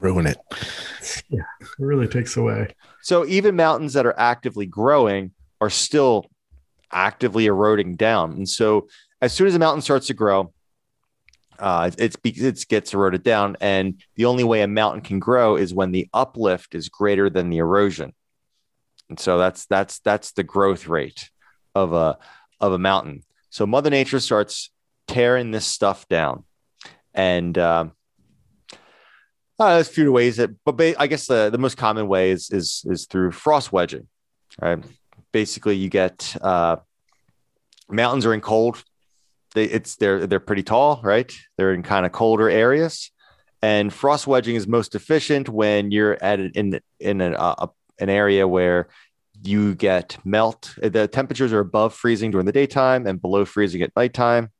ruin 0.00 0.26
it. 0.26 0.38
Yeah, 1.28 1.42
it 1.60 1.68
really 1.78 2.08
takes 2.08 2.36
away. 2.36 2.74
So 3.02 3.24
even 3.26 3.56
mountains 3.56 3.92
that 3.94 4.06
are 4.06 4.18
actively 4.18 4.66
growing 4.66 5.32
are 5.60 5.70
still 5.70 6.26
actively 6.92 7.46
eroding 7.46 7.96
down. 7.96 8.32
And 8.32 8.48
so 8.48 8.88
as 9.26 9.32
soon 9.32 9.48
as 9.48 9.56
a 9.56 9.58
mountain 9.58 9.82
starts 9.82 10.06
to 10.06 10.14
grow, 10.14 10.52
uh, 11.58 11.90
it's 11.98 12.16
it 12.22 12.68
gets 12.68 12.94
eroded 12.94 13.24
down, 13.24 13.56
and 13.60 14.00
the 14.14 14.26
only 14.26 14.44
way 14.44 14.62
a 14.62 14.68
mountain 14.68 15.02
can 15.02 15.18
grow 15.18 15.56
is 15.56 15.74
when 15.74 15.90
the 15.90 16.08
uplift 16.14 16.76
is 16.76 16.88
greater 16.88 17.28
than 17.28 17.50
the 17.50 17.58
erosion. 17.58 18.14
And 19.08 19.18
so 19.18 19.36
that's 19.36 19.66
that's 19.66 19.98
that's 19.98 20.30
the 20.32 20.44
growth 20.44 20.86
rate 20.86 21.28
of 21.74 21.92
a 21.92 22.18
of 22.60 22.72
a 22.72 22.78
mountain. 22.78 23.24
So 23.50 23.66
Mother 23.66 23.90
Nature 23.90 24.20
starts 24.20 24.70
tearing 25.08 25.50
this 25.50 25.66
stuff 25.66 26.06
down, 26.08 26.44
and 27.12 27.58
um, 27.58 27.92
uh, 29.58 29.74
there's 29.74 29.88
a 29.88 29.92
few 29.92 30.12
ways 30.12 30.36
that, 30.36 30.50
but 30.64 30.76
ba- 30.76 31.00
I 31.00 31.08
guess 31.08 31.26
the, 31.26 31.50
the 31.50 31.58
most 31.58 31.76
common 31.76 32.06
way 32.06 32.30
is 32.30 32.50
is 32.50 32.84
is 32.86 33.06
through 33.06 33.32
frost 33.32 33.72
wedging. 33.72 34.06
Right, 34.62 34.84
basically 35.32 35.74
you 35.74 35.88
get 35.88 36.36
uh, 36.40 36.76
mountains 37.88 38.24
are 38.24 38.34
in 38.34 38.40
cold. 38.40 38.84
They 39.56 39.64
it's 39.64 39.96
they're 39.96 40.26
they're 40.26 40.38
pretty 40.38 40.62
tall, 40.62 41.00
right? 41.02 41.32
They're 41.56 41.72
in 41.72 41.82
kind 41.82 42.04
of 42.04 42.12
colder 42.12 42.50
areas, 42.50 43.10
and 43.62 43.90
frost 43.90 44.26
wedging 44.26 44.54
is 44.54 44.68
most 44.68 44.94
efficient 44.94 45.48
when 45.48 45.90
you're 45.90 46.22
at 46.22 46.38
an, 46.38 46.52
in 46.54 46.80
in 47.00 47.22
an 47.22 47.34
uh, 47.34 47.66
an 47.98 48.10
area 48.10 48.46
where 48.46 48.88
you 49.42 49.74
get 49.74 50.18
melt. 50.26 50.74
The 50.76 51.08
temperatures 51.08 51.54
are 51.54 51.60
above 51.60 51.94
freezing 51.94 52.32
during 52.32 52.44
the 52.44 52.52
daytime 52.52 53.06
and 53.06 53.20
below 53.20 53.46
freezing 53.46 53.80
at 53.80 53.96
nighttime. 53.96 54.50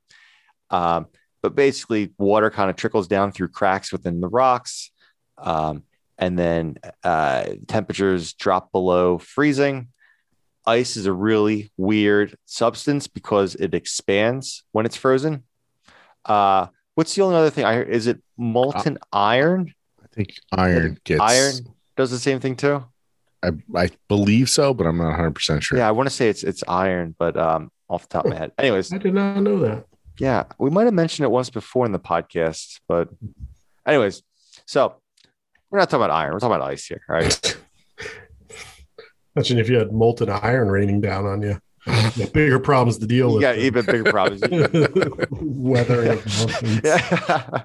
Um, 0.70 1.09
but 1.42 1.55
basically, 1.55 2.14
water 2.16 2.49
kind 2.49 2.70
of 2.70 2.76
trickles 2.76 3.07
down 3.07 3.32
through 3.32 3.49
cracks 3.49 3.92
within 3.92 4.22
the 4.22 4.28
rocks, 4.28 4.90
um, 5.36 5.82
and 6.16 6.38
then 6.38 6.78
uh, 7.05 7.44
temperatures 7.68 8.32
drop 8.32 8.72
below 8.72 9.18
freezing. 9.18 9.88
Ice 10.66 10.96
is 10.96 11.06
a 11.06 11.12
really 11.12 11.70
weird 11.76 12.36
substance 12.44 13.06
because 13.06 13.54
it 13.54 13.74
expands 13.74 14.64
when 14.72 14.84
it's 14.86 14.96
frozen. 14.96 15.44
Uh, 16.24 16.66
what's 16.94 17.14
the 17.14 17.22
only 17.22 17.36
other 17.36 17.50
thing? 17.50 17.64
I? 17.64 17.82
Is 17.82 18.06
it 18.06 18.20
molten 18.36 18.98
iron? 19.12 19.72
I 20.02 20.06
think 20.12 20.34
iron 20.52 20.98
gets 21.04 21.20
Iron 21.20 21.74
does 21.96 22.10
the 22.10 22.18
same 22.18 22.40
thing 22.40 22.56
too. 22.56 22.84
I, 23.42 23.50
I 23.76 23.90
believe 24.08 24.48
so, 24.50 24.74
but 24.74 24.86
I'm 24.86 24.96
not 24.98 25.08
100 25.08 25.34
percent 25.34 25.62
sure. 25.62 25.78
Yeah, 25.78 25.88
I 25.88 25.92
want 25.92 26.08
to 26.08 26.14
say 26.14 26.28
it's 26.28 26.42
it's 26.42 26.64
iron, 26.66 27.14
but 27.18 27.36
um, 27.36 27.70
off 27.88 28.02
the 28.02 28.08
top 28.08 28.24
of 28.24 28.32
my 28.32 28.36
head. 28.38 28.52
Anyways, 28.58 28.92
I 28.92 28.98
did 28.98 29.14
not 29.14 29.40
know 29.42 29.60
that. 29.60 29.84
yeah, 30.18 30.44
we 30.58 30.70
might 30.70 30.84
have 30.84 30.94
mentioned 30.94 31.24
it 31.24 31.30
once 31.30 31.50
before 31.50 31.86
in 31.86 31.92
the 31.92 31.98
podcast, 32.00 32.80
but 32.88 33.08
anyways, 33.86 34.22
so 34.66 34.96
we're 35.70 35.78
not 35.78 35.90
talking 35.90 36.04
about 36.04 36.14
iron. 36.14 36.32
We're 36.32 36.40
talking 36.40 36.56
about 36.56 36.70
ice 36.70 36.86
here, 36.86 37.02
all 37.08 37.16
right? 37.16 37.56
Imagine 39.37 39.59
if 39.59 39.68
you 39.68 39.76
had 39.76 39.93
molten 39.93 40.30
iron 40.30 40.68
raining 40.68 41.01
down 41.03 41.26
on 41.26 41.43
you. 41.43 41.61
You 42.16 42.26
bigger 42.26 42.59
problems 42.59 42.99
to 42.99 43.07
deal 43.07 43.34
with. 43.34 43.43
Yeah, 43.43 43.55
even 43.55 43.84
bigger 43.87 44.11
problems. 44.11 44.41
Mountains. 45.30 46.80
yeah. 46.82 47.62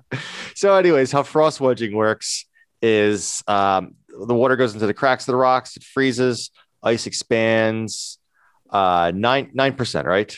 so, 0.53 0.76
anyways, 0.76 1.11
how 1.11 1.24
frost 1.24 1.59
wedging 1.59 1.95
works 1.95 2.45
is 2.82 3.41
um, 3.47 3.95
the 4.09 4.36
water 4.36 4.55
goes 4.55 4.74
into 4.74 4.86
the 4.86 4.93
cracks 4.93 5.24
of 5.24 5.34
the 5.34 5.38
rocks, 5.38 5.76
it 5.78 5.84
freezes, 5.84 6.51
ice 6.84 7.07
expands, 7.07 8.19
uh, 8.69 9.11
nine 9.15 9.49
nine 9.53 9.74
percent, 9.74 10.05
right? 10.05 10.36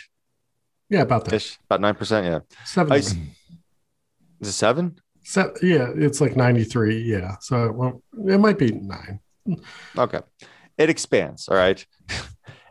Yeah, 0.90 1.02
about 1.02 1.26
that. 1.26 1.34
Ish, 1.34 1.58
about 1.66 1.82
nine 1.82 1.96
percent. 1.96 2.26
Yeah, 2.26 2.40
Seven. 2.66 2.94
ice. 2.94 3.14
Is 4.40 4.48
it 4.50 4.54
seven? 4.54 5.00
Se- 5.24 5.54
yeah, 5.62 5.90
it's 5.96 6.20
like 6.20 6.36
93. 6.36 7.02
Yeah. 7.02 7.38
So 7.40 7.72
well, 7.72 8.02
it 8.28 8.40
might 8.40 8.58
be 8.60 8.72
nine. 8.72 9.20
Okay. 9.98 10.20
It 10.78 10.90
expands. 10.90 11.48
All 11.48 11.58
right. 11.58 11.86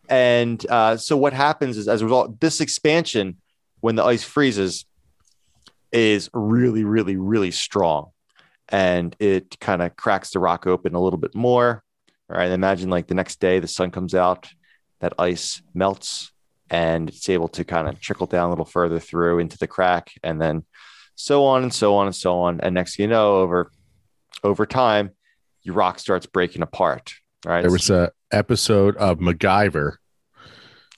and 0.09 0.65
uh, 0.69 0.97
so 0.97 1.17
what 1.17 1.33
happens 1.33 1.77
is 1.77 1.89
as 1.89 2.03
a 2.03 2.05
result, 2.05 2.41
this 2.41 2.61
expansion, 2.61 3.37
when 3.81 3.97
the 3.97 4.05
ice 4.05 4.25
freezes, 4.25 4.85
is 5.93 6.31
really, 6.33 6.85
really, 6.85 7.17
really 7.17 7.51
strong. 7.51 8.11
And 8.69 9.15
it 9.19 9.59
kind 9.61 9.83
of 9.83 9.97
cracks 9.97 10.31
the 10.31 10.39
rock 10.39 10.67
open 10.67 10.95
a 10.95 11.01
little 11.01 11.19
bit 11.19 11.35
more. 11.35 11.83
All 12.31 12.39
right. 12.39 12.51
Imagine 12.51 12.89
like 12.89 13.07
the 13.07 13.15
next 13.15 13.41
day 13.41 13.59
the 13.59 13.69
sun 13.69 13.91
comes 13.91 14.15
out, 14.15 14.49
that 15.01 15.13
ice 15.19 15.61
melts 15.75 16.33
and 16.71 17.11
it's 17.11 17.29
able 17.29 17.49
to 17.49 17.65
kind 17.65 17.87
of 17.87 18.01
trickle 18.01 18.27
down 18.27 18.47
a 18.47 18.51
little 18.51 18.65
further 18.65 18.99
through 18.99 19.39
into 19.39 19.59
the 19.59 19.67
crack 19.67 20.11
and 20.23 20.41
then 20.41 20.65
so 21.15 21.45
on 21.45 21.63
and 21.63 21.73
so 21.73 21.95
on 21.97 22.07
and 22.07 22.17
so 22.17 22.41
on. 22.41 22.61
And 22.63 22.75
next 22.75 22.97
thing 22.97 23.05
you 23.05 23.11
know, 23.11 23.37
over 23.37 23.71
over 24.43 24.65
time, 24.65 25.11
your 25.63 25.75
rock 25.75 25.99
starts 25.99 26.27
breaking 26.27 26.63
apart. 26.63 27.15
Right. 27.45 27.63
There 27.63 27.71
was 27.71 27.91
a 27.91 28.13
episode 28.31 28.97
of 28.97 29.19
MacGyver 29.19 29.97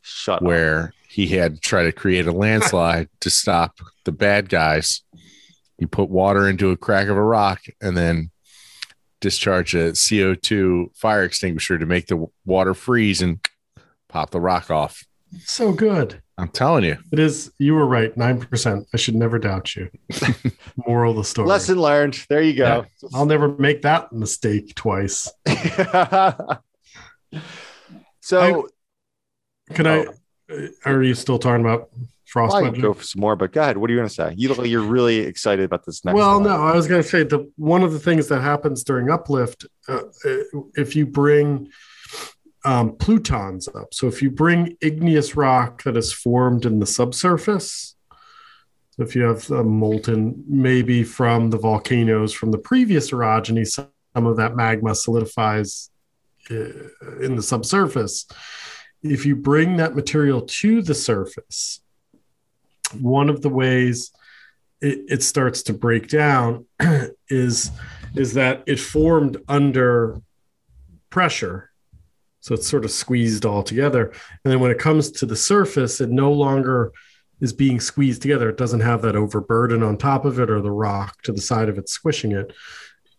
shut 0.03 0.37
up. 0.37 0.43
where 0.43 0.93
he 1.09 1.29
had 1.29 1.55
to 1.55 1.61
try 1.61 1.85
to 1.85 1.93
create 1.93 2.27
a 2.27 2.33
landslide 2.45 3.09
to 3.21 3.31
stop 3.31 3.79
the 4.05 4.13
bad 4.13 4.49
guys. 4.49 5.03
He 5.79 5.87
put 5.87 6.11
water 6.11 6.49
into 6.49 6.71
a 6.71 6.77
crack 6.77 7.09
of 7.09 7.17
a 7.17 7.23
rock 7.23 7.63
and 7.81 7.97
then 7.97 8.31
discharge 9.21 9.75
a 9.75 9.93
CO2 9.93 10.97
fire 10.97 11.23
extinguisher 11.25 11.79
to 11.79 11.87
make 11.87 12.07
the 12.07 12.27
water 12.45 12.75
freeze 12.75 13.23
and 13.23 13.41
pop 14.09 14.31
the 14.31 14.41
rock 14.41 14.71
off. 14.71 15.05
So 15.41 15.73
good. 15.73 16.23
I'm 16.37 16.49
telling 16.49 16.85
you. 16.85 16.97
It 17.13 17.19
is. 17.21 17.53
You 17.59 17.75
were 17.75 17.87
right. 17.87 18.15
9%. 18.15 18.87
I 18.93 18.97
should 18.97 19.15
never 19.15 19.39
doubt 19.39 19.77
you. 19.77 19.89
Moral 20.87 21.13
of 21.13 21.19
the 21.19 21.25
story. 21.25 21.49
Lesson 21.49 21.79
learned. 21.79 22.25
There 22.29 22.43
you 22.43 22.55
go. 22.55 22.87
I'll 23.13 23.27
never 23.27 23.49
make 23.49 23.83
that 23.83 24.13
mistake 24.13 24.75
twice. 24.75 25.31
so 28.21 28.69
Can 29.73 29.87
I? 29.87 30.07
uh, 30.51 30.67
Are 30.85 31.03
you 31.03 31.15
still 31.15 31.39
talking 31.39 31.65
about 31.65 31.91
frost 32.35 32.57
I 32.57 32.69
can 32.69 32.81
go 32.81 32.93
for 32.93 33.05
some 33.05 33.21
more, 33.21 33.37
but 33.37 33.53
go 33.53 33.63
ahead. 33.63 33.79
What 33.79 33.89
are 33.89 33.93
you 33.93 33.99
going 34.01 34.09
to 34.09 34.15
say? 34.15 34.35
You 34.37 34.49
look 34.49 34.59
like 34.59 34.69
you're 34.69 34.83
really 34.83 35.19
excited 35.19 35.65
about 35.65 35.87
this 35.87 36.05
next. 36.05 36.17
well, 36.17 36.35
one. 36.41 36.43
no, 36.43 36.57
I 36.57 36.75
was 36.75 36.89
going 36.89 37.01
to 37.01 37.09
say 37.09 37.23
the 37.23 37.49
one 37.57 37.85
of 37.85 37.93
the 37.93 38.01
things 38.01 38.27
that 38.27 38.41
happens 38.41 38.83
during 38.83 39.09
uplift, 39.09 39.67
uh, 39.89 40.01
uh, 40.25 40.61
if 40.75 40.97
you 40.97 41.07
bring 41.07 41.71
um, 42.65 42.97
plutons 42.97 43.69
up, 43.69 43.93
so 43.93 44.07
if 44.07 44.23
you 44.23 44.31
bring 44.31 44.77
igneous 44.81 45.37
rock 45.37 45.83
that 45.83 45.97
is 45.97 46.13
formed 46.13 46.65
in 46.65 46.79
the 46.81 46.87
subsurface, 46.87 47.95
if 48.99 49.17
you 49.17 49.23
have 49.23 49.49
molten, 49.51 50.45
maybe 50.47 51.03
from 51.03 51.51
the 51.51 51.59
volcanoes 51.59 52.33
from 52.33 52.53
the 52.53 52.59
previous 52.59 53.11
orogeny, 53.11 53.67
some 53.67 53.89
of 54.15 54.37
that 54.37 54.55
magma 54.55 54.95
solidifies 54.95 55.91
uh, 56.51 56.55
in 57.21 57.35
the 57.37 57.43
subsurface. 57.43 58.27
If 59.03 59.27
you 59.27 59.37
bring 59.37 59.77
that 59.77 59.97
material 59.97 60.43
to 60.43 60.83
the 60.83 60.95
surface, 60.95 61.81
one 63.01 63.29
of 63.29 63.43
the 63.43 63.49
ways 63.49 64.13
it, 64.81 65.05
it 65.09 65.23
starts 65.23 65.63
to 65.65 65.73
break 65.73 66.09
down 66.09 66.67
is 67.29 67.71
is 68.15 68.35
that 68.35 68.63
it 68.67 68.79
formed 68.79 69.39
under 69.49 70.21
pressure 71.11 71.71
so 72.45 72.55
it's 72.55 72.69
sort 72.69 72.85
of 72.85 72.91
squeezed 72.91 73.47
all 73.47 73.63
together. 73.63 74.13
And 74.45 74.53
then 74.53 74.61
when 74.61 74.71
it 74.71 74.79
comes 74.79 75.11
to 75.13 75.25
the 75.25 75.35
surface 75.35 75.99
it 76.03 76.11
no 76.11 76.31
longer 76.31 76.93
is 77.41 77.55
being 77.55 77.81
squeezed 77.81 78.21
together. 78.21 78.51
It 78.51 78.59
doesn't 78.59 78.81
have 78.81 79.01
that 79.01 79.17
overburden 79.17 79.83
on 79.83 79.97
top 79.97 80.27
of 80.27 80.39
it 80.39 80.51
or 80.51 80.61
the 80.61 80.71
rock 80.71 81.23
to 81.23 81.33
the 81.33 81.41
side 81.41 81.71
of 81.71 81.79
it 81.79 81.89
squishing 81.89 82.33
it. 82.33 82.53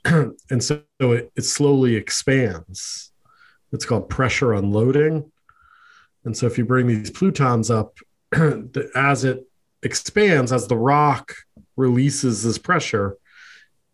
And 0.52 0.64
so 0.64 0.84
it, 1.00 1.32
it 1.36 1.42
slowly 1.42 1.96
expands. 1.96 3.12
It's 3.72 3.84
called 3.84 4.10
pressure 4.10 4.54
unloading. 4.54 5.32
And 6.24 6.38
so 6.38 6.46
if 6.46 6.60
you 6.60 6.66
bring 6.66 6.86
these 6.86 7.10
plutons 7.10 7.72
up 7.72 7.98
as 8.96 9.24
it 9.24 9.44
expands 9.82 10.52
as 10.52 10.68
the 10.68 10.78
rock 10.78 11.34
releases 11.76 12.44
this 12.44 12.60
pressure 12.60 13.18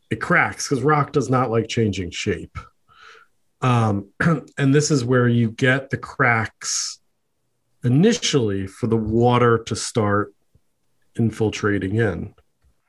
it 0.10 0.20
cracks 0.20 0.68
because 0.68 0.84
rock 0.84 1.14
does 1.14 1.30
not 1.30 1.50
like 1.50 1.70
changing 1.70 2.12
shape 2.12 2.58
um, 3.62 4.10
and 4.58 4.74
this 4.74 4.92
is 4.92 5.04
where 5.06 5.28
you 5.28 5.52
get 5.52 5.90
the 5.90 5.98
cracks 5.98 7.00
initially 7.84 8.68
for 8.68 8.88
the 8.88 8.98
water 8.98 9.60
to 9.66 9.76
start 9.76 10.34
infiltrating 11.18 11.96
in 11.96 12.34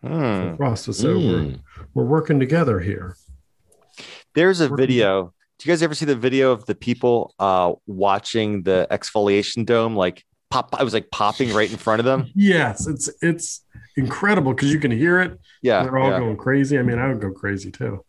Hmm. 0.03 0.57
frost 0.57 0.89
was 0.89 1.05
over 1.05 1.19
Mm. 1.45 1.61
we're 1.95 2.05
working 2.05 2.41
together 2.41 2.81
here 2.81 3.17
There's 4.35 4.61
a 4.61 4.69
video. 4.69 5.33
Do 5.59 5.69
you 5.69 5.73
guys 5.73 5.83
ever 5.83 5.95
see 5.95 6.07
the 6.07 6.17
video 6.17 6.51
of 6.51 6.67
the 6.67 6.75
people 6.75 7.35
uh, 7.39 7.75
watching 7.87 8.63
the 8.65 8.87
exfoliation 8.91 9.65
dome 9.65 9.95
like 9.95 10.25
pop. 10.51 10.75
I 10.79 10.83
was 10.83 10.93
like 10.93 11.11
popping 11.13 11.53
right 11.53 11.71
in 11.71 11.77
front 11.79 12.01
of 12.01 12.05
them. 12.05 12.27
Yes, 12.35 12.87
it's 12.89 13.09
it's 13.23 13.65
incredible 13.97 14.55
because 14.55 14.73
you 14.73 14.81
can 14.81 14.91
hear 14.91 15.21
it. 15.21 15.39
Yeah, 15.63 15.83
They're 15.85 15.99
all 15.99 16.11
yeah. 16.11 16.19
going 16.19 16.37
crazy. 16.37 16.79
I 16.79 16.83
mean, 16.83 16.99
I 16.99 17.09
would 17.09 17.21
go 17.21 17.31
crazy 17.31 17.71
too. 17.71 18.05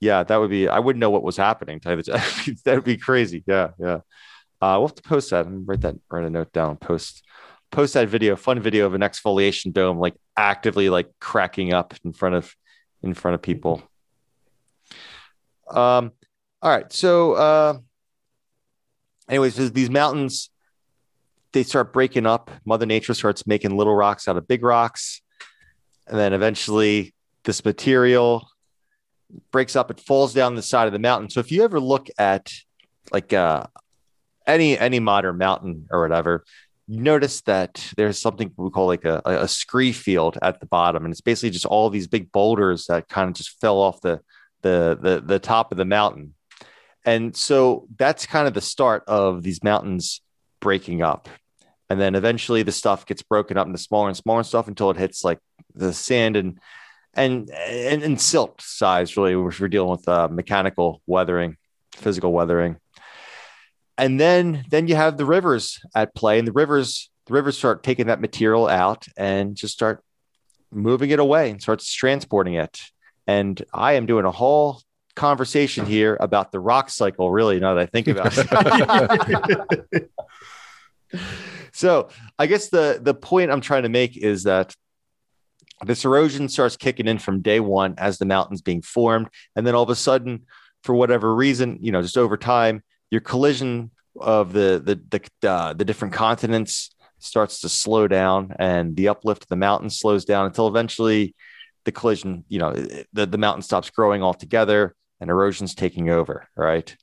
Yeah, 0.00 0.24
that 0.24 0.36
would 0.36 0.50
be. 0.50 0.66
I 0.66 0.78
wouldn't 0.78 1.00
know 1.00 1.10
what 1.10 1.22
was 1.22 1.36
happening. 1.36 1.80
That 1.84 2.60
would 2.66 2.84
be 2.84 2.96
crazy. 2.96 3.44
Yeah, 3.46 3.70
yeah. 3.78 4.00
Uh, 4.62 4.76
we'll 4.78 4.88
have 4.88 4.94
to 4.94 5.02
post 5.02 5.30
that 5.30 5.46
and 5.46 5.66
write 5.68 5.82
that. 5.82 5.96
Write 6.10 6.24
a 6.24 6.30
note 6.30 6.52
down. 6.52 6.76
Post 6.76 7.22
post 7.70 7.94
that 7.94 8.08
video. 8.08 8.34
Fun 8.36 8.60
video 8.60 8.86
of 8.86 8.94
an 8.94 9.02
exfoliation 9.02 9.72
dome 9.72 9.98
like 9.98 10.14
actively 10.36 10.88
like 10.90 11.08
cracking 11.20 11.72
up 11.72 11.94
in 12.04 12.12
front 12.12 12.34
of 12.34 12.54
in 13.02 13.14
front 13.14 13.34
of 13.34 13.42
people. 13.42 13.82
Um. 15.70 16.12
All 16.62 16.70
right. 16.70 16.92
So, 16.92 17.32
uh, 17.34 17.78
anyways, 19.28 19.72
these 19.72 19.90
mountains 19.90 20.50
they 21.52 21.62
start 21.62 21.92
breaking 21.92 22.26
up. 22.26 22.50
Mother 22.64 22.86
Nature 22.86 23.14
starts 23.14 23.46
making 23.46 23.76
little 23.76 23.94
rocks 23.94 24.28
out 24.28 24.36
of 24.36 24.48
big 24.48 24.62
rocks, 24.62 25.20
and 26.06 26.18
then 26.18 26.32
eventually 26.32 27.14
this 27.44 27.64
material 27.64 28.49
breaks 29.50 29.76
up 29.76 29.90
it 29.90 30.00
falls 30.00 30.34
down 30.34 30.54
the 30.54 30.62
side 30.62 30.86
of 30.86 30.92
the 30.92 30.98
mountain. 30.98 31.30
So 31.30 31.40
if 31.40 31.52
you 31.52 31.64
ever 31.64 31.80
look 31.80 32.08
at 32.18 32.52
like 33.12 33.32
uh 33.32 33.66
any 34.46 34.78
any 34.78 35.00
modern 35.00 35.38
mountain 35.38 35.86
or 35.90 36.02
whatever 36.02 36.44
you 36.90 37.00
notice 37.00 37.40
that 37.42 37.92
there's 37.96 38.18
something 38.18 38.52
we 38.56 38.68
call 38.68 38.88
like 38.88 39.04
a, 39.04 39.22
a 39.24 39.46
scree 39.46 39.92
field 39.92 40.36
at 40.42 40.58
the 40.58 40.66
bottom. 40.66 41.04
And 41.04 41.12
it's 41.12 41.20
basically 41.20 41.50
just 41.50 41.64
all 41.64 41.88
these 41.88 42.08
big 42.08 42.32
boulders 42.32 42.86
that 42.86 43.08
kind 43.08 43.28
of 43.28 43.36
just 43.36 43.60
fell 43.60 43.78
off 43.78 44.00
the 44.00 44.20
the 44.62 44.98
the, 45.00 45.22
the 45.24 45.38
top 45.38 45.70
of 45.70 45.78
the 45.78 45.84
mountain. 45.84 46.34
And 47.04 47.36
so 47.36 47.86
that's 47.96 48.26
kind 48.26 48.48
of 48.48 48.54
the 48.54 48.60
start 48.60 49.04
of 49.06 49.44
these 49.44 49.62
mountains 49.62 50.20
breaking 50.60 51.00
up. 51.00 51.28
And 51.88 52.00
then 52.00 52.16
eventually 52.16 52.64
the 52.64 52.72
stuff 52.72 53.06
gets 53.06 53.22
broken 53.22 53.56
up 53.56 53.68
into 53.68 53.78
smaller 53.78 54.08
and 54.08 54.16
smaller 54.16 54.42
stuff 54.42 54.66
until 54.66 54.90
it 54.90 54.96
hits 54.96 55.22
like 55.22 55.38
the 55.76 55.92
sand 55.92 56.36
and 56.36 56.58
and 57.14 57.50
and, 57.50 58.02
and 58.02 58.20
silt 58.20 58.60
size 58.60 59.16
really 59.16 59.34
which 59.36 59.60
we're 59.60 59.68
dealing 59.68 59.90
with 59.90 60.08
uh, 60.08 60.28
mechanical 60.28 61.02
weathering 61.06 61.56
physical 62.00 62.32
weathering. 62.32 62.76
And 63.98 64.18
then 64.18 64.64
then 64.70 64.88
you 64.88 64.96
have 64.96 65.16
the 65.16 65.26
rivers 65.26 65.80
at 65.94 66.14
play 66.14 66.38
and 66.38 66.48
the 66.48 66.52
rivers 66.52 67.10
the 67.26 67.34
rivers 67.34 67.58
start 67.58 67.82
taking 67.82 68.06
that 68.06 68.20
material 68.20 68.66
out 68.66 69.06
and 69.16 69.54
just 69.54 69.74
start 69.74 70.02
moving 70.72 71.10
it 71.10 71.18
away 71.18 71.50
and 71.50 71.60
starts 71.60 71.92
transporting 71.92 72.54
it. 72.54 72.80
And 73.26 73.62
i 73.74 73.92
am 73.94 74.06
doing 74.06 74.24
a 74.24 74.30
whole 74.30 74.80
conversation 75.16 75.84
here 75.84 76.16
about 76.20 76.52
the 76.52 76.60
rock 76.60 76.88
cycle 76.88 77.30
really 77.30 77.60
now 77.60 77.74
that 77.74 77.82
i 77.82 77.86
think 77.86 78.08
about 78.08 78.32
it. 78.36 80.10
So 81.72 82.08
i 82.38 82.46
guess 82.46 82.68
the 82.68 82.98
the 83.00 83.14
point 83.14 83.50
i'm 83.50 83.60
trying 83.60 83.84
to 83.84 83.88
make 83.88 84.16
is 84.16 84.44
that 84.44 84.74
this 85.86 86.04
erosion 86.04 86.48
starts 86.48 86.76
kicking 86.76 87.06
in 87.06 87.18
from 87.18 87.40
day 87.40 87.60
one 87.60 87.94
as 87.98 88.18
the 88.18 88.26
mountains 88.26 88.60
being 88.60 88.82
formed. 88.82 89.28
And 89.56 89.66
then 89.66 89.74
all 89.74 89.82
of 89.82 89.90
a 89.90 89.94
sudden 89.94 90.44
for 90.82 90.94
whatever 90.94 91.34
reason 91.34 91.78
you 91.80 91.92
know 91.92 92.02
just 92.02 92.18
over 92.18 92.36
time 92.36 92.82
your 93.10 93.20
collision 93.20 93.90
of 94.18 94.52
the 94.52 94.80
the 94.84 95.20
the, 95.40 95.48
uh, 95.48 95.72
the 95.72 95.84
different 95.84 96.14
continents 96.14 96.94
starts 97.18 97.60
to 97.60 97.68
slow 97.68 98.08
down 98.08 98.54
and 98.58 98.96
the 98.96 99.08
uplift 99.08 99.42
of 99.42 99.48
the 99.48 99.56
mountain 99.56 99.90
slows 99.90 100.24
down 100.24 100.46
until 100.46 100.68
eventually 100.68 101.34
the 101.84 101.92
collision 101.92 102.44
you 102.48 102.58
know 102.58 102.72
the, 103.12 103.26
the 103.26 103.38
mountain 103.38 103.62
stops 103.62 103.90
growing 103.90 104.22
altogether 104.22 104.94
and 105.20 105.30
erosion's 105.30 105.74
taking 105.74 106.08
over 106.08 106.48
right? 106.56 106.96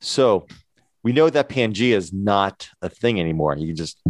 So 0.00 0.46
we 1.02 1.12
know 1.12 1.30
that 1.30 1.48
pangea 1.48 1.96
is 1.96 2.12
not 2.12 2.68
a 2.82 2.88
thing 2.88 3.20
anymore. 3.20 3.56
You 3.56 3.68
can 3.68 3.76
just 3.76 4.00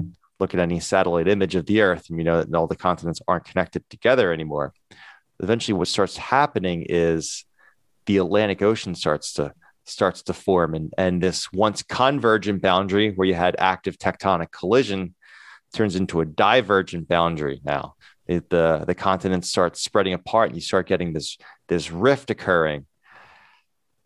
look 0.40 0.54
at 0.54 0.60
any 0.60 0.80
satellite 0.80 1.28
image 1.28 1.54
of 1.54 1.66
the 1.66 1.80
earth 1.80 2.08
and 2.08 2.18
you 2.18 2.24
know 2.24 2.42
that 2.42 2.54
all 2.54 2.66
the 2.66 2.76
continents 2.76 3.20
aren't 3.26 3.44
connected 3.44 3.88
together 3.90 4.32
anymore. 4.32 4.72
Eventually 5.40 5.74
what 5.74 5.88
starts 5.88 6.16
happening 6.16 6.86
is 6.88 7.44
the 8.06 8.18
atlantic 8.18 8.62
ocean 8.62 8.94
starts 8.94 9.34
to 9.34 9.52
starts 9.84 10.22
to 10.22 10.32
form. 10.32 10.74
And 10.74 10.92
and 10.98 11.22
this 11.22 11.52
once 11.52 11.82
convergent 11.82 12.62
boundary 12.62 13.12
where 13.12 13.26
you 13.26 13.34
had 13.34 13.56
active 13.58 13.98
tectonic 13.98 14.50
collision 14.50 15.14
turns 15.72 15.96
into 15.96 16.20
a 16.20 16.24
divergent 16.24 17.08
boundary 17.08 17.60
now. 17.64 17.94
It, 18.26 18.50
the 18.50 18.84
the 18.86 18.94
continents 18.94 19.48
start 19.48 19.76
spreading 19.76 20.12
apart 20.12 20.48
and 20.48 20.56
you 20.56 20.62
start 20.62 20.86
getting 20.86 21.12
this 21.12 21.38
this 21.68 21.90
rift 21.90 22.30
occurring. 22.30 22.86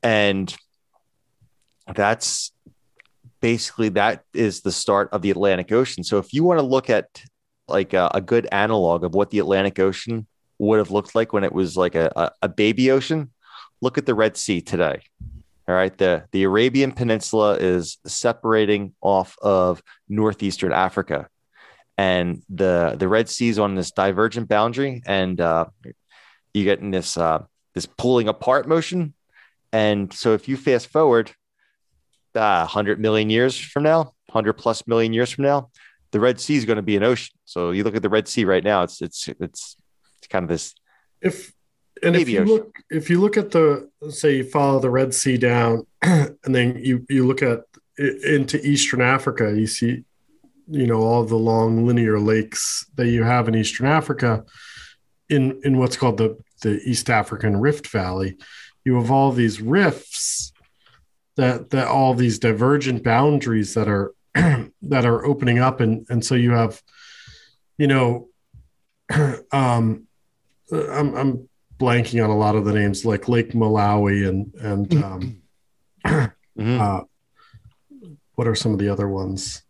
And 0.02 0.54
that's 1.92 2.52
basically 3.42 3.90
that 3.90 4.22
is 4.32 4.62
the 4.62 4.72
start 4.72 5.10
of 5.12 5.20
the 5.20 5.30
Atlantic 5.30 5.70
Ocean. 5.72 6.02
So 6.04 6.16
if 6.16 6.32
you 6.32 6.44
want 6.44 6.60
to 6.60 6.66
look 6.66 6.88
at 6.88 7.22
like 7.68 7.92
a, 7.92 8.10
a 8.14 8.20
good 8.22 8.48
analog 8.50 9.04
of 9.04 9.14
what 9.14 9.30
the 9.30 9.40
Atlantic 9.40 9.78
Ocean 9.78 10.26
would 10.58 10.78
have 10.78 10.90
looked 10.90 11.14
like 11.14 11.32
when 11.32 11.44
it 11.44 11.52
was 11.52 11.76
like 11.76 11.94
a, 11.94 12.32
a, 12.40 12.48
baby 12.48 12.90
ocean, 12.90 13.32
look 13.80 13.98
at 13.98 14.06
the 14.06 14.14
Red 14.14 14.36
Sea 14.36 14.60
today. 14.60 15.02
All 15.68 15.74
right, 15.74 15.96
the 15.96 16.24
the 16.32 16.42
Arabian 16.44 16.92
Peninsula 16.92 17.56
is 17.56 17.98
separating 18.06 18.94
off 19.00 19.36
of 19.40 19.82
northeastern 20.08 20.72
Africa, 20.72 21.28
and 21.96 22.42
the 22.48 22.96
the 22.98 23.08
Red 23.08 23.28
Sea 23.28 23.48
is 23.48 23.58
on 23.60 23.76
this 23.76 23.92
divergent 23.92 24.48
boundary, 24.48 25.02
and 25.06 25.40
uh, 25.40 25.66
you 26.52 26.64
get 26.64 26.80
in 26.80 26.90
this 26.90 27.16
uh, 27.16 27.44
this 27.74 27.86
pulling 27.86 28.28
apart 28.28 28.66
motion. 28.66 29.14
And 29.72 30.12
so 30.12 30.34
if 30.34 30.48
you 30.48 30.56
fast 30.56 30.88
forward 30.88 31.32
uh, 32.34 32.60
100 32.60 33.00
million 33.00 33.30
years 33.30 33.58
from 33.58 33.82
now, 33.82 34.14
100 34.26 34.54
plus 34.54 34.86
million 34.86 35.12
years 35.12 35.30
from 35.30 35.44
now, 35.44 35.70
the 36.10 36.20
Red 36.20 36.40
Sea 36.40 36.56
is 36.56 36.64
going 36.64 36.76
to 36.76 36.82
be 36.82 36.96
an 36.96 37.02
ocean. 37.02 37.34
So 37.44 37.70
you 37.70 37.84
look 37.84 37.96
at 37.96 38.02
the 38.02 38.08
Red 38.08 38.28
Sea 38.28 38.44
right 38.44 38.62
now, 38.62 38.82
it's 38.82 39.00
it's 39.02 39.28
it's, 39.28 39.76
it's 40.18 40.28
kind 40.28 40.44
of 40.44 40.48
this 40.48 40.74
If 41.20 41.52
and 42.02 42.16
if 42.16 42.28
you 42.28 42.40
ocean. 42.40 42.54
look 42.54 42.76
if 42.90 43.10
you 43.10 43.20
look 43.20 43.36
at 43.36 43.50
the 43.50 43.88
say 44.10 44.36
you 44.36 44.44
follow 44.44 44.78
the 44.78 44.90
Red 44.90 45.14
Sea 45.14 45.36
down 45.36 45.86
and 46.02 46.36
then 46.44 46.78
you 46.82 47.04
you 47.08 47.26
look 47.26 47.42
at 47.42 47.60
into 47.98 48.60
Eastern 48.66 49.00
Africa, 49.00 49.52
you 49.54 49.66
see 49.66 50.04
you 50.68 50.86
know 50.86 51.02
all 51.02 51.24
the 51.24 51.36
long 51.36 51.86
linear 51.86 52.18
lakes 52.18 52.86
that 52.94 53.08
you 53.08 53.24
have 53.24 53.48
in 53.48 53.54
Eastern 53.54 53.86
Africa 53.86 54.44
in 55.28 55.60
in 55.64 55.78
what's 55.78 55.96
called 55.96 56.18
the 56.18 56.36
the 56.62 56.80
East 56.84 57.10
African 57.10 57.58
Rift 57.58 57.88
Valley. 57.88 58.36
You 58.84 58.96
have 58.96 59.10
all 59.10 59.32
these 59.32 59.60
rifts 59.60 60.52
that 61.36 61.70
that 61.70 61.88
all 61.88 62.14
these 62.14 62.38
divergent 62.38 63.02
boundaries 63.02 63.74
that 63.74 63.88
are 63.88 64.12
that 64.34 65.04
are 65.06 65.24
opening 65.24 65.58
up 65.58 65.80
and 65.80 66.06
and 66.10 66.24
so 66.24 66.34
you 66.34 66.50
have 66.52 66.82
you 67.78 67.86
know 67.86 68.28
um 69.52 70.06
I'm 70.72 71.14
I'm 71.14 71.48
blanking 71.78 72.22
on 72.22 72.30
a 72.30 72.36
lot 72.36 72.54
of 72.56 72.64
the 72.64 72.72
names 72.72 73.04
like 73.04 73.28
Lake 73.28 73.52
Malawi 73.52 74.28
and 74.28 74.54
and 74.54 75.04
um, 75.04 75.42
Mhm. 76.58 76.78
uh, 76.80 77.04
what 78.34 78.46
are 78.46 78.54
some 78.54 78.72
of 78.72 78.78
the 78.78 78.88
other 78.90 79.08
ones? 79.08 79.62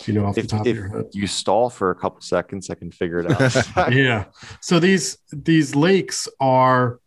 Do 0.00 0.12
you 0.12 0.18
know 0.20 0.26
off 0.26 0.34
the 0.34 0.42
top 0.42 0.66
if 0.66 0.72
of 0.72 0.76
your 0.76 0.88
head? 0.88 1.06
you 1.12 1.26
stall 1.26 1.70
for 1.70 1.90
a 1.90 1.94
couple 1.94 2.20
seconds, 2.20 2.68
I 2.70 2.74
can 2.74 2.90
figure 2.90 3.20
it 3.20 3.30
out. 3.76 3.92
yeah. 3.92 4.24
So 4.60 4.78
these 4.80 5.18
these 5.32 5.74
lakes 5.74 6.28
are 6.38 7.00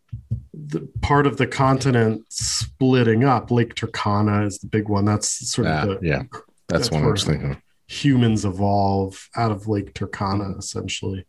the 0.53 0.87
part 1.01 1.25
of 1.27 1.37
the 1.37 1.47
continent 1.47 2.23
splitting 2.29 3.23
up. 3.23 3.51
Lake 3.51 3.75
Turkana 3.75 4.45
is 4.47 4.59
the 4.59 4.67
big 4.67 4.87
one. 4.89 5.05
That's 5.05 5.49
sort 5.49 5.67
of 5.67 5.87
the 6.01 6.07
yeah, 6.07 6.23
that's, 6.67 6.89
that's 6.89 6.91
one 6.91 7.03
I 7.03 7.07
was 7.07 7.23
thinking. 7.23 7.61
humans 7.87 8.45
evolve 8.45 9.29
out 9.35 9.51
of 9.51 9.67
Lake 9.67 9.93
Turkana, 9.93 10.57
essentially. 10.57 11.25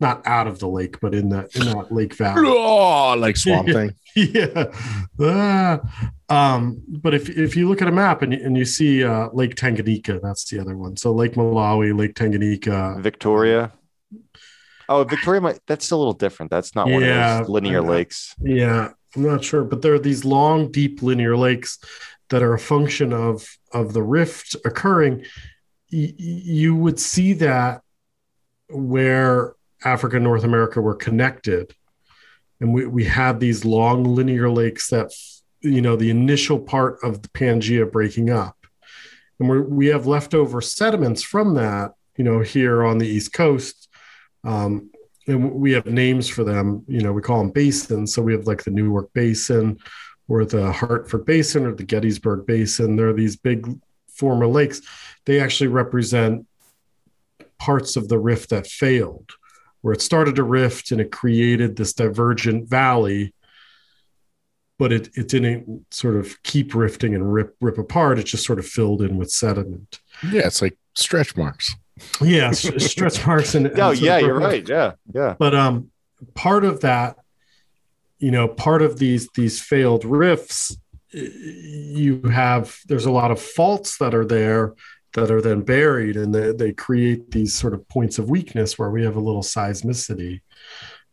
Not 0.00 0.26
out 0.26 0.48
of 0.48 0.58
the 0.58 0.66
lake, 0.66 0.98
but 1.00 1.14
in 1.14 1.28
that 1.28 1.54
in 1.54 1.66
that 1.66 1.92
lake 1.92 2.14
valley. 2.14 2.42
Oh, 2.46 3.14
like 3.18 3.36
Swamp 3.36 3.68
Thing. 3.68 3.94
yeah. 4.16 4.72
Ah. 5.20 5.80
Um, 6.28 6.82
but 6.88 7.14
if 7.14 7.28
if 7.30 7.54
you 7.54 7.68
look 7.68 7.82
at 7.82 7.88
a 7.88 7.92
map 7.92 8.22
and, 8.22 8.32
you- 8.32 8.40
and 8.44 8.56
you 8.56 8.64
see 8.64 9.04
uh, 9.04 9.28
Lake 9.32 9.54
Tanganyika, 9.54 10.20
that's 10.20 10.44
the 10.50 10.58
other 10.58 10.76
one. 10.76 10.96
So 10.96 11.12
Lake 11.12 11.34
Malawi, 11.34 11.96
Lake 11.96 12.14
Tanganyika. 12.14 13.00
Victoria. 13.00 13.70
Oh, 14.92 15.04
Victoria 15.04 15.40
might 15.40 15.58
that's 15.66 15.90
a 15.90 15.96
little 15.96 16.12
different. 16.12 16.50
That's 16.50 16.74
not 16.74 16.90
one 16.90 17.02
Yeah, 17.02 17.40
of 17.40 17.46
those 17.46 17.50
linear 17.50 17.80
lakes. 17.80 18.34
Yeah, 18.42 18.90
I'm 19.16 19.22
not 19.22 19.42
sure, 19.42 19.64
but 19.64 19.82
there 19.82 19.94
are 19.94 19.98
these 19.98 20.24
long, 20.24 20.70
deep 20.70 21.02
linear 21.02 21.36
lakes 21.36 21.78
that 22.28 22.42
are 22.42 22.54
a 22.54 22.58
function 22.58 23.12
of 23.12 23.46
of 23.72 23.94
the 23.94 24.02
rift 24.02 24.54
occurring. 24.64 25.20
Y- 25.92 26.14
y- 26.18 26.42
you 26.58 26.74
would 26.76 27.00
see 27.00 27.32
that 27.34 27.80
where 28.68 29.54
Africa 29.84 30.16
and 30.16 30.24
North 30.24 30.44
America 30.44 30.80
were 30.80 30.94
connected, 30.94 31.74
and 32.60 32.72
we 32.72 32.86
we 32.86 33.04
had 33.04 33.40
these 33.40 33.64
long 33.64 34.04
linear 34.04 34.50
lakes 34.50 34.88
that 34.90 35.10
you 35.60 35.80
know 35.80 35.96
the 35.96 36.10
initial 36.10 36.58
part 36.58 36.98
of 37.02 37.22
the 37.22 37.28
Pangea 37.28 37.90
breaking 37.90 38.30
up, 38.30 38.56
and 39.40 39.48
we 39.48 39.60
we 39.60 39.86
have 39.86 40.06
leftover 40.06 40.60
sediments 40.60 41.22
from 41.22 41.54
that. 41.54 41.92
You 42.16 42.24
know, 42.24 42.40
here 42.40 42.84
on 42.84 42.98
the 42.98 43.06
East 43.08 43.32
Coast. 43.32 43.88
Um, 44.44 44.90
and 45.26 45.52
we 45.52 45.72
have 45.72 45.86
names 45.86 46.28
for 46.28 46.44
them. 46.44 46.84
You 46.88 47.00
know, 47.00 47.12
we 47.12 47.22
call 47.22 47.38
them 47.38 47.50
basins. 47.50 48.14
So 48.14 48.22
we 48.22 48.32
have 48.32 48.46
like 48.46 48.64
the 48.64 48.70
Newark 48.70 49.12
Basin, 49.12 49.78
or 50.28 50.44
the 50.44 50.72
Hartford 50.72 51.24
Basin, 51.24 51.66
or 51.66 51.74
the 51.74 51.84
Gettysburg 51.84 52.46
Basin. 52.46 52.96
There 52.96 53.08
are 53.08 53.14
these 53.14 53.36
big 53.36 53.68
former 54.08 54.46
lakes. 54.46 54.82
They 55.24 55.40
actually 55.40 55.68
represent 55.68 56.46
parts 57.58 57.96
of 57.96 58.08
the 58.08 58.18
rift 58.18 58.50
that 58.50 58.66
failed, 58.66 59.30
where 59.82 59.94
it 59.94 60.02
started 60.02 60.36
to 60.36 60.42
rift 60.42 60.90
and 60.90 61.00
it 61.00 61.12
created 61.12 61.76
this 61.76 61.92
divergent 61.92 62.68
valley, 62.68 63.34
but 64.78 64.92
it, 64.92 65.10
it 65.14 65.28
didn't 65.28 65.86
sort 65.92 66.16
of 66.16 66.42
keep 66.42 66.74
rifting 66.74 67.14
and 67.14 67.32
rip 67.32 67.54
rip 67.60 67.78
apart. 67.78 68.18
It 68.18 68.24
just 68.24 68.44
sort 68.44 68.58
of 68.58 68.66
filled 68.66 69.02
in 69.02 69.16
with 69.16 69.30
sediment. 69.30 70.00
Yeah, 70.24 70.46
it's 70.46 70.60
like 70.60 70.76
stretch 70.94 71.36
marks. 71.36 71.76
Yeah, 72.20 72.50
stretch 72.52 73.26
marks 73.26 73.54
and 73.54 73.70
Oh, 73.78 73.90
yeah, 73.90 74.18
you're 74.18 74.38
right. 74.38 74.66
Yeah, 74.68 74.92
yeah. 75.14 75.34
but 75.38 75.54
um 75.54 75.90
part 76.34 76.64
of 76.64 76.80
that 76.80 77.16
you 78.18 78.30
know 78.30 78.46
part 78.46 78.82
of 78.82 78.98
these 78.98 79.28
these 79.34 79.60
failed 79.60 80.04
rifts 80.04 80.76
you 81.12 82.22
have 82.22 82.78
there's 82.86 83.04
a 83.06 83.10
lot 83.10 83.30
of 83.30 83.40
faults 83.40 83.98
that 83.98 84.14
are 84.14 84.24
there 84.24 84.74
that 85.14 85.30
are 85.30 85.42
then 85.42 85.60
buried 85.60 86.16
and 86.16 86.34
they, 86.34 86.52
they 86.52 86.72
create 86.72 87.30
these 87.32 87.54
sort 87.54 87.74
of 87.74 87.86
points 87.88 88.18
of 88.18 88.30
weakness 88.30 88.78
where 88.78 88.90
we 88.90 89.04
have 89.04 89.16
a 89.16 89.20
little 89.20 89.42
seismicity 89.42 90.40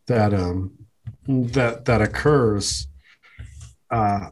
that 0.06 0.32
um 0.32 0.72
that 1.26 1.84
that 1.84 2.00
occurs 2.00 2.86
uh 3.90 4.30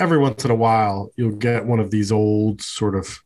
every 0.00 0.18
once 0.18 0.44
in 0.44 0.50
a 0.50 0.54
while 0.54 1.10
you'll 1.16 1.36
get 1.36 1.64
one 1.66 1.78
of 1.78 1.90
these 1.90 2.10
old 2.10 2.60
sort 2.60 2.96
of 2.96 3.20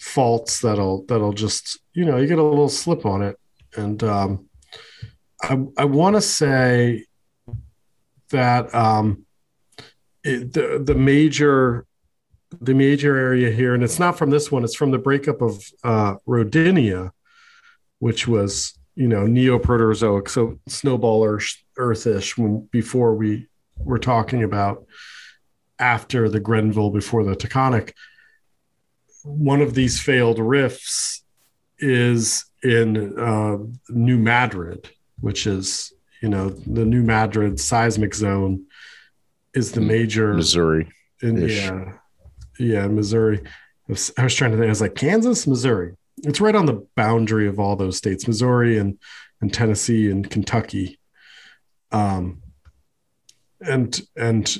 faults 0.00 0.60
that'll 0.60 1.04
that'll 1.06 1.32
just 1.32 1.78
you 1.92 2.04
know 2.04 2.16
you 2.16 2.26
get 2.26 2.38
a 2.38 2.42
little 2.42 2.68
slip 2.68 3.04
on 3.04 3.22
it 3.22 3.38
and 3.76 4.02
um 4.02 4.48
I, 5.42 5.58
I 5.78 5.84
want 5.86 6.16
to 6.16 6.20
say 6.20 7.06
that 8.30 8.74
um, 8.74 9.24
it, 10.22 10.52
the 10.52 10.82
the 10.84 10.94
major 10.94 11.86
the 12.60 12.74
major 12.74 13.16
area 13.16 13.50
here, 13.50 13.74
and 13.74 13.82
it's 13.82 13.98
not 13.98 14.18
from 14.18 14.30
this 14.30 14.50
one; 14.50 14.64
it's 14.64 14.74
from 14.74 14.90
the 14.90 14.98
breakup 14.98 15.40
of 15.40 15.64
uh, 15.82 16.16
Rodinia, 16.26 17.10
which 17.98 18.28
was 18.28 18.78
you 18.94 19.08
know 19.08 19.24
Neoproterozoic, 19.24 20.28
so 20.28 20.58
snowball 20.68 21.24
earth, 21.24 21.56
earthish. 21.78 22.36
When 22.36 22.68
before 22.70 23.14
we 23.14 23.48
were 23.76 23.98
talking 23.98 24.42
about 24.42 24.84
after 25.78 26.28
the 26.28 26.40
Grenville, 26.40 26.90
before 26.90 27.24
the 27.24 27.34
Taconic, 27.34 27.92
one 29.22 29.60
of 29.60 29.74
these 29.74 30.00
failed 30.00 30.38
rifts 30.38 31.22
is 31.78 32.44
in 32.62 33.18
uh, 33.18 33.56
New 33.88 34.18
Madrid 34.18 34.90
which 35.20 35.46
is 35.46 35.92
you 36.20 36.28
know 36.28 36.50
the 36.50 36.84
New 36.84 37.02
Madrid 37.02 37.60
seismic 37.60 38.14
zone 38.14 38.66
is 39.54 39.72
the 39.72 39.80
major 39.80 40.34
Missouri. 40.34 40.90
in, 41.22 41.48
yeah 41.48 41.92
yeah 42.58 42.86
Missouri. 42.86 43.40
I 43.88 43.92
was, 43.92 44.12
I 44.18 44.24
was 44.24 44.34
trying 44.34 44.52
to 44.52 44.56
think. 44.56 44.66
I 44.66 44.70
was 44.70 44.80
like 44.80 44.94
Kansas, 44.94 45.46
Missouri. 45.46 45.94
It's 46.18 46.40
right 46.40 46.54
on 46.54 46.66
the 46.66 46.86
boundary 46.96 47.48
of 47.48 47.58
all 47.58 47.76
those 47.76 47.96
states, 47.96 48.26
Missouri 48.26 48.78
and 48.78 48.98
and 49.40 49.52
Tennessee 49.52 50.10
and 50.10 50.28
Kentucky. 50.28 50.98
Um, 51.92 52.42
and 53.60 54.00
and 54.16 54.58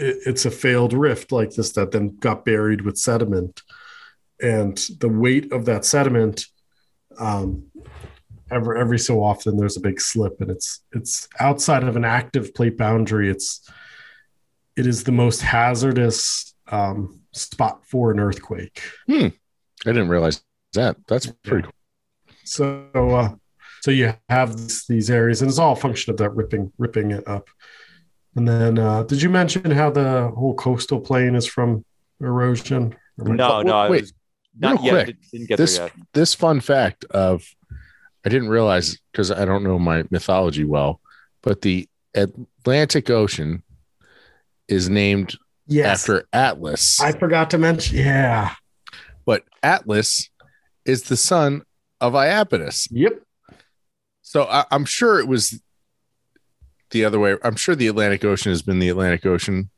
it, 0.00 0.18
it's 0.26 0.44
a 0.46 0.50
failed 0.50 0.92
rift 0.92 1.32
like 1.32 1.50
this 1.50 1.72
that 1.72 1.92
then 1.92 2.16
got 2.16 2.44
buried 2.44 2.82
with 2.82 2.98
sediment, 2.98 3.62
and 4.40 4.76
the 4.98 5.08
weight 5.08 5.52
of 5.52 5.66
that 5.66 5.84
sediment 5.84 6.46
um, 7.18 7.64
every 8.50 8.80
every 8.80 8.98
so 8.98 9.22
often 9.22 9.56
there's 9.56 9.76
a 9.76 9.80
big 9.80 10.00
slip 10.00 10.40
and 10.40 10.50
it's 10.50 10.82
it's 10.92 11.28
outside 11.38 11.84
of 11.84 11.96
an 11.96 12.04
active 12.04 12.54
plate 12.54 12.76
boundary. 12.76 13.30
It's 13.30 13.68
it 14.76 14.86
is 14.86 15.04
the 15.04 15.12
most 15.12 15.42
hazardous 15.42 16.54
um, 16.68 17.20
spot 17.32 17.84
for 17.84 18.10
an 18.10 18.20
earthquake. 18.20 18.82
I 19.84 19.92
didn't 19.92 20.08
realize 20.08 20.42
that. 20.74 20.96
That's 21.06 21.26
pretty 21.26 21.64
cool. 21.64 21.72
so 22.44 22.88
uh, 22.94 23.34
so 23.82 23.90
you 23.90 24.14
have 24.28 24.56
this, 24.56 24.86
these 24.86 25.10
areas 25.10 25.42
and 25.42 25.48
it's 25.48 25.58
all 25.58 25.72
a 25.72 25.76
function 25.76 26.10
of 26.10 26.18
that 26.18 26.30
ripping 26.30 26.72
ripping 26.78 27.10
it 27.12 27.26
up 27.26 27.48
and 28.36 28.46
then 28.48 28.78
uh, 28.78 29.02
did 29.04 29.20
you 29.22 29.28
mention 29.28 29.70
how 29.70 29.90
the 29.90 30.28
whole 30.36 30.54
coastal 30.54 31.00
plain 31.00 31.34
is 31.34 31.46
from 31.46 31.84
erosion 32.20 32.94
Or 33.18 33.28
am 33.30 33.36
No, 33.36 33.62
no, 33.62 33.90
wait, 33.90 34.12
not 34.58 34.76
real 34.82 34.84
yet. 34.84 34.92
quick, 34.92 35.06
Didn't- 35.06 35.30
Didn't 35.32 35.48
get 35.48 35.56
this 35.58 35.78
there 35.78 35.86
yet. 35.96 36.06
this 36.14 36.34
fun 36.34 36.60
fact 36.60 37.04
of 37.06 37.42
I 38.24 38.28
didn't 38.28 38.50
realize 38.50 38.98
because 39.12 39.30
I 39.30 39.44
don't 39.46 39.64
know 39.64 39.78
my 39.78 40.04
mythology 40.10 40.64
well, 40.64 41.00
but 41.42 41.62
the 41.62 41.88
Atlantic 42.14 43.08
Ocean 43.08 43.62
is 44.68 44.88
named 44.90 45.36
yes 45.66 46.00
after 46.02 46.24
Atlas. 46.32 47.00
i 47.00 47.12
forgot 47.12 47.50
to 47.50 47.58
mention 47.58 47.96
yeah 47.98 48.54
but 49.24 49.44
Atlas 49.62 50.28
is 50.84 51.04
the 51.04 51.16
son 51.16 51.62
of 52.00 52.12
Iapetus. 52.14 52.88
yep 52.90 53.20
So 54.22 54.44
I, 54.44 54.64
I'm 54.70 54.84
sure 54.84 55.18
it 55.20 55.26
was 55.28 55.60
the 56.90 57.04
other 57.04 57.18
way. 57.18 57.36
I'm 57.42 57.56
sure 57.56 57.74
the 57.74 57.88
Atlantic 57.88 58.24
Ocean 58.24 58.50
has 58.50 58.62
been 58.62 58.78
the 58.78 58.88
Atlantic 58.88 59.24
Ocean 59.26 59.70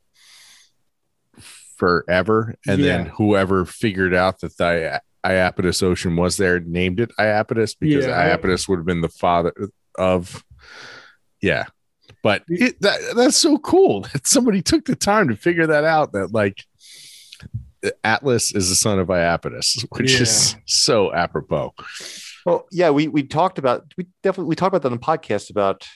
forever, 1.76 2.54
and 2.66 2.82
then 2.82 3.06
whoever 3.06 3.64
figured 3.64 4.14
out 4.14 4.40
that 4.40 4.56
the 4.56 5.00
Iapetus 5.24 5.82
Ocean 5.82 6.16
was 6.16 6.36
there 6.36 6.60
named 6.60 7.00
it 7.00 7.10
Iapetus 7.18 7.76
because 7.78 8.06
Yeah, 8.06 8.36
Iapetus 8.36 8.68
would 8.68 8.78
have 8.78 8.86
been 8.86 9.00
the 9.00 9.08
father 9.08 9.52
of. 9.96 10.44
Yeah, 11.40 11.64
but 12.22 12.44
it, 12.48 12.80
that 12.80 13.00
that's 13.16 13.36
so 13.36 13.58
cool 13.58 14.00
that 14.12 14.26
somebody 14.26 14.62
took 14.62 14.84
the 14.84 14.96
time 14.96 15.28
to 15.28 15.36
figure 15.36 15.66
that 15.66 15.84
out. 15.84 16.12
That 16.12 16.32
like 16.32 16.64
Atlas 18.04 18.54
is 18.54 18.68
the 18.68 18.76
son 18.76 18.98
of 18.98 19.08
Iapetus, 19.08 19.84
which 19.96 20.20
is 20.20 20.56
so 20.66 21.12
apropos. 21.12 21.74
Well, 22.46 22.66
yeah, 22.70 22.90
we 22.90 23.08
we 23.08 23.22
talked 23.22 23.58
about 23.58 23.92
we 23.96 24.06
definitely 24.22 24.48
we 24.48 24.56
talked 24.56 24.74
about 24.74 24.82
that 24.82 24.92
on 24.92 24.98
the 24.98 25.04
podcast 25.04 25.50
about 25.50 25.86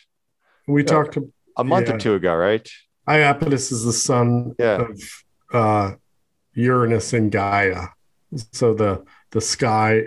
we 0.66 0.82
talked 0.84 1.14
to 1.14 1.32
a 1.56 1.64
month 1.64 1.88
Yeah. 1.88 1.94
or 1.94 1.98
two 1.98 2.14
ago, 2.14 2.34
right? 2.34 2.68
Iapetus 3.08 3.72
is 3.72 3.84
the 3.84 3.92
son 3.92 4.54
Yeah. 4.58 4.82
of 4.88 5.00
uh, 5.52 5.92
Uranus 6.54 7.12
and 7.12 7.30
Gaia. 7.30 7.88
So 8.52 8.74
the 8.74 9.04
the 9.30 9.40
sky, 9.40 10.02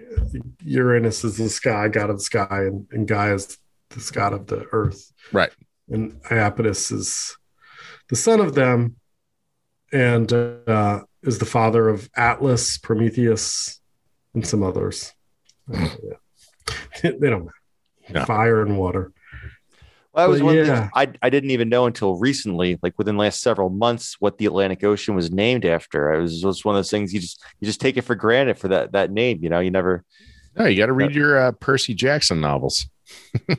Uranus 0.64 1.24
is 1.24 1.38
the 1.38 1.50
sky, 1.50 1.88
god 1.88 2.10
of 2.10 2.18
the 2.18 2.24
sky, 2.24 2.64
and, 2.66 2.88
and 2.92 3.08
Gaia 3.08 3.36
is 3.36 3.58
the 3.90 4.12
god 4.14 4.34
of 4.34 4.48
the 4.48 4.66
earth. 4.72 5.12
Right. 5.32 5.52
And 5.90 6.22
Iapetus 6.24 6.92
is 6.92 7.38
the 8.10 8.16
son 8.16 8.40
of 8.40 8.56
them, 8.56 8.96
and 9.94 10.32
uh, 10.34 11.02
is 11.24 11.40
the 11.40 11.46
father 11.46 11.90
of 11.90 12.10
Atlas, 12.16 12.78
Prometheus, 12.78 13.80
and 14.34 14.46
some 14.46 14.64
others. 14.64 15.14
Yeah. 15.72 15.88
they 17.04 17.30
don't 17.30 17.46
matter. 17.46 17.54
No. 18.12 18.26
Fire 18.26 18.62
and 18.62 18.78
water. 18.78 19.12
Well, 20.20 20.28
that 20.28 20.32
was 20.32 20.40
But 20.42 20.46
one 20.46 20.66
thing. 20.66 20.90
I 20.96 21.08
I 21.22 21.30
didn't 21.30 21.52
even 21.52 21.70
know 21.70 21.86
until 21.86 22.18
recently, 22.18 22.78
like 22.82 22.98
within 22.98 23.16
the 23.16 23.22
last 23.22 23.42
several 23.42 23.70
months, 23.70 24.16
what 24.20 24.38
the 24.38 24.46
Atlantic 24.46 24.84
Ocean 24.84 25.16
was 25.16 25.32
named 25.32 25.66
after. 25.66 26.14
It 26.14 26.22
was 26.22 26.42
just 26.42 26.66
one 26.66 26.76
of 26.76 26.80
those 26.80 26.92
things 26.92 27.14
you 27.14 27.20
just 27.20 27.44
you 27.60 27.66
just 27.66 27.82
take 27.82 27.98
it 27.98 28.02
for 28.02 28.16
granted 28.16 28.58
for 28.58 28.68
that 28.70 28.92
that 28.92 29.12
name. 29.12 29.40
You 29.42 29.50
know, 29.50 29.60
you 29.60 29.72
never. 29.72 30.04
No, 30.56 30.66
you 30.66 30.78
got 30.78 30.88
to 30.88 30.94
read 30.94 31.16
your 31.16 31.40
uh, 31.40 31.52
Percy 31.54 31.94
Jackson 31.94 32.42
novels. 32.42 32.88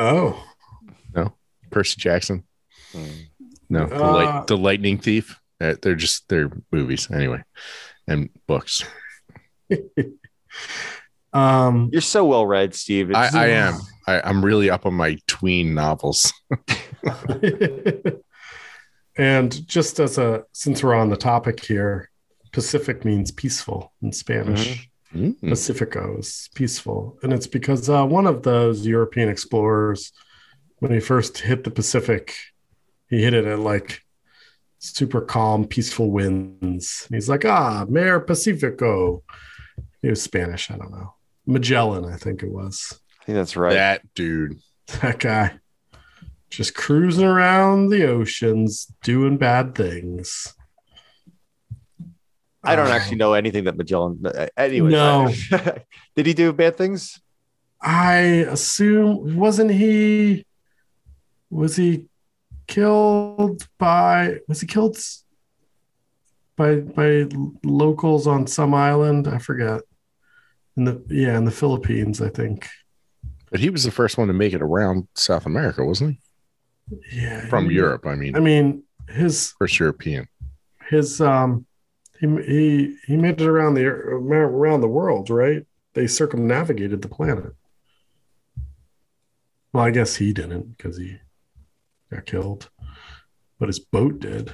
Oh, 0.00 0.44
no, 1.12 1.34
Percy 1.72 1.96
Jackson. 1.98 2.44
No, 3.68 3.86
the, 3.86 3.96
Uh, 3.96 4.12
light, 4.12 4.46
the 4.46 4.56
Lightning 4.56 4.98
Thief. 4.98 5.40
Uh, 5.60 5.74
they're 5.82 5.96
just 5.96 6.28
they're 6.28 6.52
movies 6.70 7.10
anyway, 7.10 7.42
and 8.06 8.30
books. 8.46 8.84
um, 11.32 11.90
You're 11.92 12.00
so 12.00 12.24
well 12.24 12.46
read, 12.46 12.74
Steve. 12.74 13.12
I, 13.12 13.28
I 13.34 13.46
am. 13.48 13.80
I, 14.08 14.22
I'm 14.24 14.42
really 14.42 14.70
up 14.70 14.86
on 14.86 14.94
my 14.94 15.18
tween 15.26 15.74
novels. 15.74 16.32
and 19.18 19.68
just 19.68 20.00
as 20.00 20.16
a 20.16 20.44
since 20.52 20.82
we're 20.82 20.94
on 20.94 21.10
the 21.10 21.16
topic 21.16 21.62
here, 21.62 22.10
Pacific 22.52 23.04
means 23.04 23.30
peaceful 23.30 23.92
in 24.00 24.12
Spanish. 24.12 24.88
Mm. 25.14 25.38
Pacifico 25.46 26.16
is 26.18 26.48
peaceful, 26.54 27.18
and 27.22 27.34
it's 27.34 27.46
because 27.46 27.90
uh, 27.90 28.04
one 28.06 28.26
of 28.26 28.42
those 28.42 28.86
European 28.86 29.28
explorers, 29.28 30.12
when 30.78 30.92
he 30.92 31.00
first 31.00 31.38
hit 31.38 31.64
the 31.64 31.70
Pacific, 31.70 32.34
he 33.10 33.22
hit 33.22 33.34
it 33.34 33.44
at 33.44 33.58
like 33.58 34.02
super 34.78 35.20
calm, 35.20 35.66
peaceful 35.66 36.10
winds. 36.10 37.04
And 37.08 37.14
he's 37.14 37.28
like, 37.28 37.44
"Ah, 37.44 37.84
Mare 37.88 38.20
Pacifico." 38.20 39.22
He 40.00 40.08
was 40.08 40.22
Spanish. 40.22 40.70
I 40.70 40.78
don't 40.78 40.92
know. 40.92 41.14
Magellan, 41.46 42.06
I 42.06 42.16
think 42.16 42.42
it 42.42 42.50
was. 42.50 42.98
I 43.28 43.30
think 43.30 43.36
that's 43.36 43.56
right. 43.56 43.74
That 43.74 44.14
dude. 44.14 44.58
That 45.02 45.18
guy 45.18 45.58
just 46.48 46.74
cruising 46.74 47.26
around 47.26 47.90
the 47.90 48.06
oceans 48.08 48.90
doing 49.04 49.36
bad 49.36 49.74
things. 49.74 50.54
I 52.64 52.74
don't 52.74 52.86
Uh, 52.86 52.92
actually 52.92 53.18
know 53.18 53.34
anything 53.34 53.64
that 53.64 53.76
Magellan. 53.76 54.18
uh, 54.24 54.46
Anyway, 54.56 54.90
No. 54.90 55.30
did 56.16 56.24
he 56.24 56.32
do 56.32 56.54
bad 56.54 56.78
things? 56.78 57.20
I 57.82 58.16
assume 58.48 59.36
wasn't 59.36 59.72
he 59.72 60.46
was 61.50 61.76
he 61.76 62.06
killed 62.66 63.68
by 63.78 64.38
was 64.48 64.62
he 64.62 64.66
killed 64.66 64.96
by 66.56 66.76
by 66.76 67.26
locals 67.62 68.26
on 68.26 68.46
some 68.46 68.72
island? 68.72 69.28
I 69.28 69.36
forget. 69.36 69.82
In 70.78 70.84
the 70.84 71.04
yeah, 71.10 71.36
in 71.36 71.44
the 71.44 71.50
Philippines, 71.50 72.22
I 72.22 72.30
think. 72.30 72.66
But 73.50 73.60
he 73.60 73.70
was 73.70 73.84
the 73.84 73.90
first 73.90 74.18
one 74.18 74.28
to 74.28 74.34
make 74.34 74.52
it 74.52 74.62
around 74.62 75.08
South 75.14 75.46
America, 75.46 75.84
wasn't 75.84 76.18
he? 76.90 77.18
Yeah, 77.20 77.46
From 77.46 77.68
he- 77.68 77.76
Europe, 77.76 78.06
I 78.06 78.14
mean, 78.14 78.36
I 78.36 78.40
mean, 78.40 78.82
his 79.08 79.54
first 79.58 79.78
European. 79.78 80.26
his 80.88 81.20
um, 81.20 81.66
he 82.20 82.26
he 82.46 82.96
he 83.06 83.16
made 83.16 83.40
it 83.40 83.46
around 83.46 83.74
the 83.74 83.86
around 83.86 84.80
the 84.80 84.88
world, 84.88 85.30
right? 85.30 85.66
They 85.94 86.06
circumnavigated 86.06 87.02
the 87.02 87.08
planet. 87.08 87.52
Well, 89.72 89.84
I 89.84 89.90
guess 89.90 90.16
he 90.16 90.32
didn't 90.32 90.76
because 90.76 90.96
he 90.96 91.18
got 92.10 92.26
killed, 92.26 92.70
but 93.58 93.68
his 93.68 93.78
boat 93.78 94.20
did. 94.20 94.52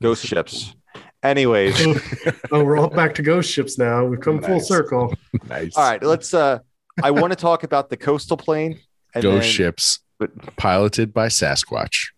Ghost 0.00 0.24
ships. 0.24 0.74
Anyways, 1.22 1.74
oh, 2.52 2.62
we're 2.62 2.78
all 2.78 2.88
back 2.90 3.14
to 3.16 3.22
ghost 3.22 3.50
ships 3.50 3.78
now. 3.78 4.04
We've 4.04 4.20
come 4.20 4.40
full 4.42 4.60
circle. 4.60 5.12
Nice. 5.48 5.76
all 5.76 5.88
right, 5.88 6.02
let's. 6.02 6.32
uh 6.34 6.60
I 7.02 7.10
want 7.10 7.32
to 7.32 7.36
talk 7.36 7.62
about 7.62 7.90
the 7.90 7.96
coastal 7.96 8.36
plain. 8.36 8.80
and 9.14 9.22
Ghost 9.22 9.42
then- 9.42 9.50
ships 9.50 10.00
but- 10.18 10.56
piloted 10.56 11.12
by 11.12 11.28
Sasquatch. 11.28 12.08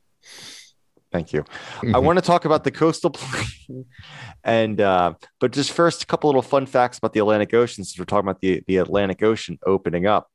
Thank 1.10 1.32
you. 1.32 1.44
I 1.94 1.98
want 1.98 2.18
to 2.18 2.24
talk 2.24 2.44
about 2.44 2.64
the 2.64 2.70
coastal 2.70 3.08
plain, 3.10 3.86
and 4.44 4.78
uh, 4.78 5.14
but 5.40 5.52
just 5.52 5.72
first, 5.72 6.02
a 6.02 6.06
couple 6.06 6.28
little 6.28 6.42
fun 6.42 6.66
facts 6.66 6.98
about 6.98 7.14
the 7.14 7.20
Atlantic 7.20 7.54
Ocean. 7.54 7.82
Since 7.82 7.98
we're 7.98 8.04
talking 8.04 8.28
about 8.28 8.42
the 8.42 8.62
the 8.66 8.76
Atlantic 8.76 9.22
Ocean 9.22 9.58
opening 9.64 10.06
up. 10.06 10.28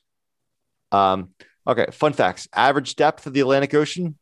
Um, 0.91 1.29
okay, 1.67 1.85
fun 1.91 2.13
facts. 2.13 2.47
Average 2.55 2.95
depth 2.95 3.27
of 3.27 3.33
the 3.33 3.41
Atlantic 3.41 3.75
Ocean, 3.75 4.17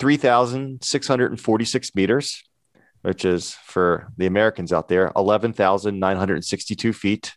three 0.00 0.16
thousand 0.16 0.82
six 0.82 1.06
hundred 1.06 1.30
and 1.30 1.40
forty 1.40 1.64
six 1.64 1.94
meters, 1.94 2.42
which 3.02 3.24
is 3.24 3.52
for 3.64 4.12
the 4.16 4.26
Americans 4.26 4.72
out 4.72 4.88
there, 4.88 5.12
eleven 5.14 5.52
thousand 5.52 6.00
nine 6.00 6.16
hundred 6.16 6.44
sixty 6.44 6.74
two 6.74 6.92
feet. 6.92 7.32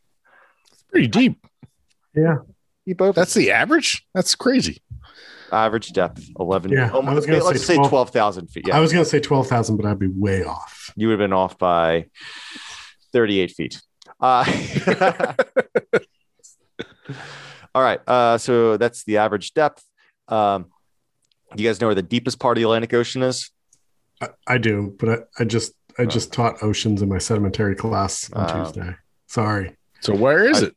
It's 0.72 0.82
pretty 0.90 1.08
deep. 1.08 1.46
Deep 2.16 3.02
open. 3.02 3.14
That's 3.20 3.34
the 3.34 3.52
average. 3.52 4.06
That's 4.14 4.36
crazy. 4.36 4.82
average 5.52 5.92
depth, 5.94 6.28
eleven. 6.40 6.72
Yeah, 6.72 6.90
I 6.94 7.14
was 7.14 7.26
gonna 7.26 7.44
let's 7.44 7.62
say 7.62 7.74
say 7.74 7.76
12 7.76 7.90
twelve 7.90 8.10
thousand 8.12 8.48
feet. 8.48 8.68
Yeah, 8.68 8.78
I 8.78 8.80
was 8.80 8.92
gonna 8.94 9.06
say 9.06 9.20
twelve 9.20 9.48
thousand, 9.48 9.78
but 9.78 9.86
I'd 9.86 10.00
be 10.00 10.08
way 10.08 10.44
off. 10.44 10.92
you 10.96 11.08
would 11.08 11.14
have 11.20 11.24
been 11.30 11.34
off 11.34 11.58
by 11.58 12.06
38 13.14 13.52
feet. 13.52 13.82
Uh, 14.20 14.46
all 17.74 17.82
right. 17.82 18.00
Uh, 18.08 18.38
so 18.38 18.78
that's 18.78 19.04
the 19.04 19.18
average 19.18 19.54
depth. 19.54 19.84
Um, 20.28 20.66
you 21.56 21.68
guys 21.68 21.80
know 21.82 21.88
where 21.88 21.96
the 21.96 22.02
deepest 22.02 22.40
part 22.40 22.58
of 22.58 22.62
the 22.62 22.66
Atlantic 22.66 22.94
Ocean 22.94 23.22
is? 23.24 23.52
I, 24.22 24.30
I 24.48 24.58
do, 24.58 24.96
but 25.00 25.10
I, 25.10 25.18
I 25.40 25.44
just 25.46 25.74
I 25.98 26.06
just 26.06 26.34
taught 26.34 26.62
oceans 26.64 27.02
in 27.02 27.10
my 27.10 27.18
sedimentary 27.18 27.76
class 27.76 28.32
on 28.34 28.50
Oh. 28.50 28.64
Tuesday. 28.66 28.96
Sorry. 29.28 29.76
So 30.02 30.14
where 30.16 30.48
is 30.48 30.64
I- 30.64 30.68
it? 30.68 30.76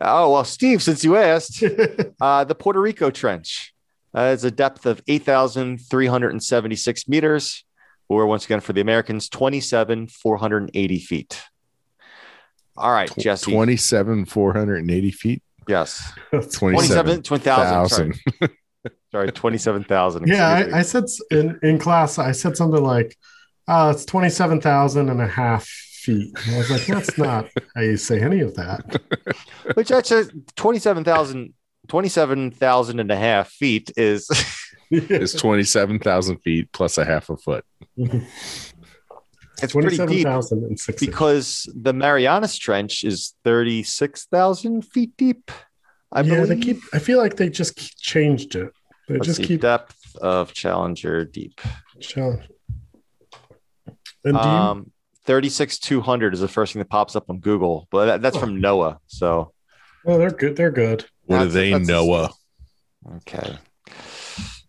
Oh, 0.00 0.32
well, 0.32 0.44
Steve, 0.44 0.82
since 0.82 1.04
you 1.04 1.16
asked, 1.16 1.62
uh, 2.20 2.44
the 2.44 2.54
Puerto 2.54 2.80
Rico 2.80 3.10
Trench 3.10 3.74
uh, 4.16 4.32
is 4.34 4.44
a 4.44 4.50
depth 4.50 4.86
of 4.86 5.02
8,376 5.06 7.08
meters, 7.08 7.64
or 8.08 8.26
once 8.26 8.46
again 8.46 8.60
for 8.60 8.72
the 8.72 8.80
Americans, 8.80 9.28
27,480 9.28 10.98
feet. 11.00 11.42
All 12.76 12.92
right, 12.92 13.12
Jesse. 13.18 13.52
27, 13.52 14.24
480 14.24 15.10
feet. 15.10 15.42
Yes. 15.68 16.12
That's 16.32 16.54
27 16.58 17.22
27, 17.22 17.22
20,000. 17.22 18.14
Sorry. 18.14 18.50
Sorry, 19.12 19.30
27,000. 19.32 20.28
yeah. 20.28 20.48
I, 20.48 20.78
I 20.78 20.82
said 20.82 21.04
in, 21.30 21.58
in 21.62 21.78
class, 21.78 22.18
I 22.18 22.32
said 22.32 22.56
something 22.56 22.82
like, 22.82 23.16
oh, 23.66 23.90
it's 23.90 24.04
27,000 24.04 25.08
and 25.10 25.20
a 25.20 25.26
half 25.26 25.68
feet. 26.00 26.32
And 26.46 26.54
I 26.54 26.58
was 26.58 26.70
like, 26.70 26.86
that's 26.86 27.16
not 27.18 27.48
how 27.74 27.82
you 27.82 27.96
say 27.96 28.20
any 28.20 28.40
of 28.40 28.54
that. 28.54 29.00
Which 29.74 29.88
that's 29.88 30.10
a 30.10 30.24
27,000 30.56 31.54
27,000 31.88 33.00
and 33.00 33.10
a 33.10 33.16
half 33.16 33.48
feet 33.50 33.90
is 33.96 34.28
It's 34.92 35.34
27,000 35.34 36.38
feet 36.38 36.72
plus 36.72 36.98
a 36.98 37.04
half 37.04 37.30
a 37.30 37.36
foot. 37.36 37.64
it's 37.96 39.72
pretty 39.72 39.96
deep 39.96 40.24
27,006. 40.26 41.00
because 41.00 41.68
the 41.74 41.92
Marianas 41.92 42.56
Trench 42.58 43.04
is 43.04 43.34
36,000 43.44 44.82
feet 44.84 45.16
deep. 45.16 45.50
I 46.12 46.22
yeah, 46.22 46.34
believe. 46.42 46.48
they 46.48 46.56
keep, 46.58 46.78
I 46.92 46.98
feel 46.98 47.18
like 47.18 47.36
they 47.36 47.48
just 47.50 47.76
keep- 47.76 47.96
changed 47.98 48.56
it. 48.56 48.72
They 49.08 49.14
Let's 49.14 49.26
just 49.26 49.36
see, 49.40 49.46
keep 49.46 49.60
depth 49.62 49.96
of 50.20 50.52
Challenger 50.52 51.24
deep. 51.24 51.60
challenge. 52.00 52.48
And 54.24 54.34
do 54.34 54.38
Um, 54.38 54.89
36,200 55.24 56.34
is 56.34 56.40
the 56.40 56.48
first 56.48 56.72
thing 56.72 56.80
that 56.80 56.88
pops 56.88 57.14
up 57.16 57.28
on 57.28 57.38
Google, 57.40 57.86
but 57.90 58.06
that, 58.06 58.22
that's 58.22 58.36
from 58.36 58.60
NOAA. 58.60 58.98
So, 59.06 59.52
oh, 60.06 60.18
they're 60.18 60.30
good. 60.30 60.56
They're 60.56 60.70
good. 60.70 61.04
What 61.26 61.38
do 61.40 61.44
That's- 61.48 61.54
they 61.54 61.70
that's- 61.70 61.88
Noah? 61.88 62.30
okay. 63.16 63.58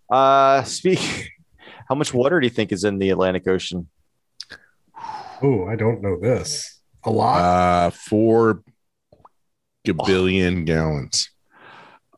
Uh, 0.09 0.63
speak. 0.63 0.99
How 1.89 1.95
much 1.95 2.13
water 2.13 2.39
do 2.39 2.45
you 2.45 2.51
think 2.51 2.71
is 2.71 2.83
in 2.83 2.99
the 2.99 3.09
Atlantic 3.09 3.47
Ocean? 3.47 3.89
Oh, 5.41 5.65
I 5.67 5.75
don't 5.75 6.01
know 6.01 6.17
this. 6.19 6.79
A 7.03 7.09
lot. 7.09 7.37
Uh, 7.39 7.89
four 7.89 8.63
gabillion 9.85 10.65
gallons. 10.65 11.29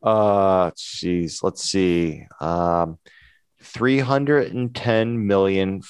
Uh, 0.02 0.70
geez, 0.76 1.40
let's 1.42 1.62
see. 1.64 2.26
Um, 2.40 2.98
310 3.62 5.26
million, 5.26 5.80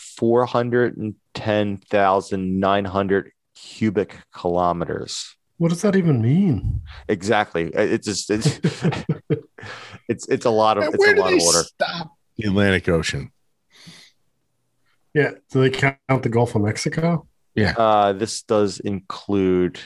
410,900 1.34 3.32
cubic 3.54 4.16
kilometers. 4.32 5.36
what 5.58 5.68
does 5.68 5.82
that 5.82 5.94
even 5.96 6.20
mean? 6.20 6.80
Exactly. 7.08 7.70
It's 7.74 8.06
just, 8.06 8.30
it's, 8.30 8.58
it's, 10.08 10.28
it's 10.28 10.44
a 10.44 10.50
lot 10.50 10.78
of, 10.78 10.84
it's 10.92 10.94
a 10.94 11.14
lot 11.14 11.32
of 11.32 11.38
water. 11.40 11.62
stop 11.62 12.12
the 12.36 12.48
Atlantic 12.48 12.88
Ocean? 12.88 13.30
Yeah. 15.14 15.32
Do 15.50 15.60
they 15.60 15.70
count 15.70 16.22
the 16.22 16.28
Gulf 16.28 16.54
of 16.56 16.62
Mexico? 16.62 17.28
Yeah. 17.54 17.74
Uh, 17.76 18.12
this 18.12 18.42
does 18.42 18.80
include 18.80 19.78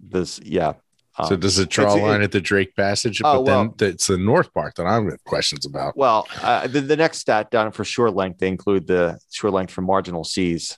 this. 0.00 0.40
Yeah. 0.42 0.74
So 1.22 1.34
Um, 1.34 1.40
does 1.40 1.58
it 1.58 1.68
draw 1.68 1.92
a 1.92 1.96
it's- 1.96 2.02
line 2.02 2.22
at 2.22 2.32
the 2.32 2.40
Drake 2.40 2.74
Passage? 2.74 3.20
Oh, 3.24 3.44
but 3.44 3.78
then 3.78 3.90
it's 3.90 4.08
the 4.08 4.18
north 4.18 4.52
part 4.52 4.74
that 4.76 4.86
I'm 4.86 5.08
have 5.10 5.22
questions 5.24 5.64
about. 5.64 5.96
Well, 5.96 6.26
uh, 6.42 6.66
the, 6.66 6.80
the 6.80 6.96
next 6.96 7.18
stat 7.18 7.50
down 7.50 7.70
for 7.72 7.84
shore 7.84 8.10
length, 8.10 8.40
they 8.40 8.48
include 8.48 8.86
the 8.86 9.18
shore 9.30 9.50
length 9.50 9.72
for 9.72 9.82
marginal 9.82 10.24
seas. 10.24 10.76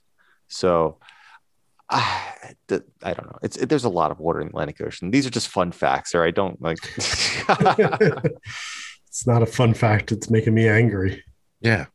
So 0.48 0.98
uh, 1.88 2.20
the, 2.68 2.84
I 3.02 3.14
don't 3.14 3.26
know. 3.26 3.38
It's 3.42 3.56
it, 3.56 3.68
there's 3.68 3.84
a 3.84 3.88
lot 3.88 4.10
of 4.10 4.20
water 4.20 4.40
in 4.40 4.48
the 4.48 4.50
Atlantic 4.50 4.80
Ocean. 4.80 5.10
These 5.10 5.26
are 5.26 5.30
just 5.30 5.48
fun 5.48 5.72
facts, 5.72 6.14
or 6.14 6.22
I 6.22 6.32
don't 6.32 6.60
like. 6.60 6.78
it's 6.96 7.46
not 9.26 9.42
a 9.42 9.46
fun 9.46 9.72
fact. 9.74 10.12
It's 10.12 10.28
making 10.28 10.54
me 10.54 10.68
angry. 10.68 11.24
Yeah. 11.60 11.86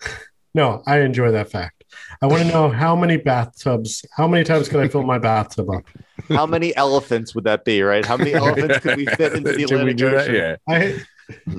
No, 0.54 0.82
I 0.86 1.00
enjoy 1.00 1.32
that 1.32 1.50
fact. 1.50 1.75
I 2.22 2.26
want 2.26 2.42
to 2.42 2.48
know 2.48 2.70
how 2.70 2.96
many 2.96 3.16
bathtubs, 3.16 4.04
how 4.16 4.26
many 4.26 4.44
times 4.44 4.68
can 4.68 4.80
I 4.80 4.88
fill 4.88 5.02
my 5.02 5.18
bathtub 5.18 5.70
up? 5.70 5.84
How 6.28 6.46
many 6.46 6.74
elephants 6.76 7.34
would 7.34 7.44
that 7.44 7.64
be? 7.64 7.82
Right? 7.82 8.04
How 8.04 8.16
many 8.16 8.34
elephants 8.34 8.78
could 8.78 8.96
we 8.96 9.06
fit 9.06 9.34
into 9.34 9.52
the 9.52 9.58
Did 9.58 9.72
Atlantic? 9.72 10.02
Ocean? 10.02 10.34
Yeah. 10.34 10.56
I, 10.68 11.04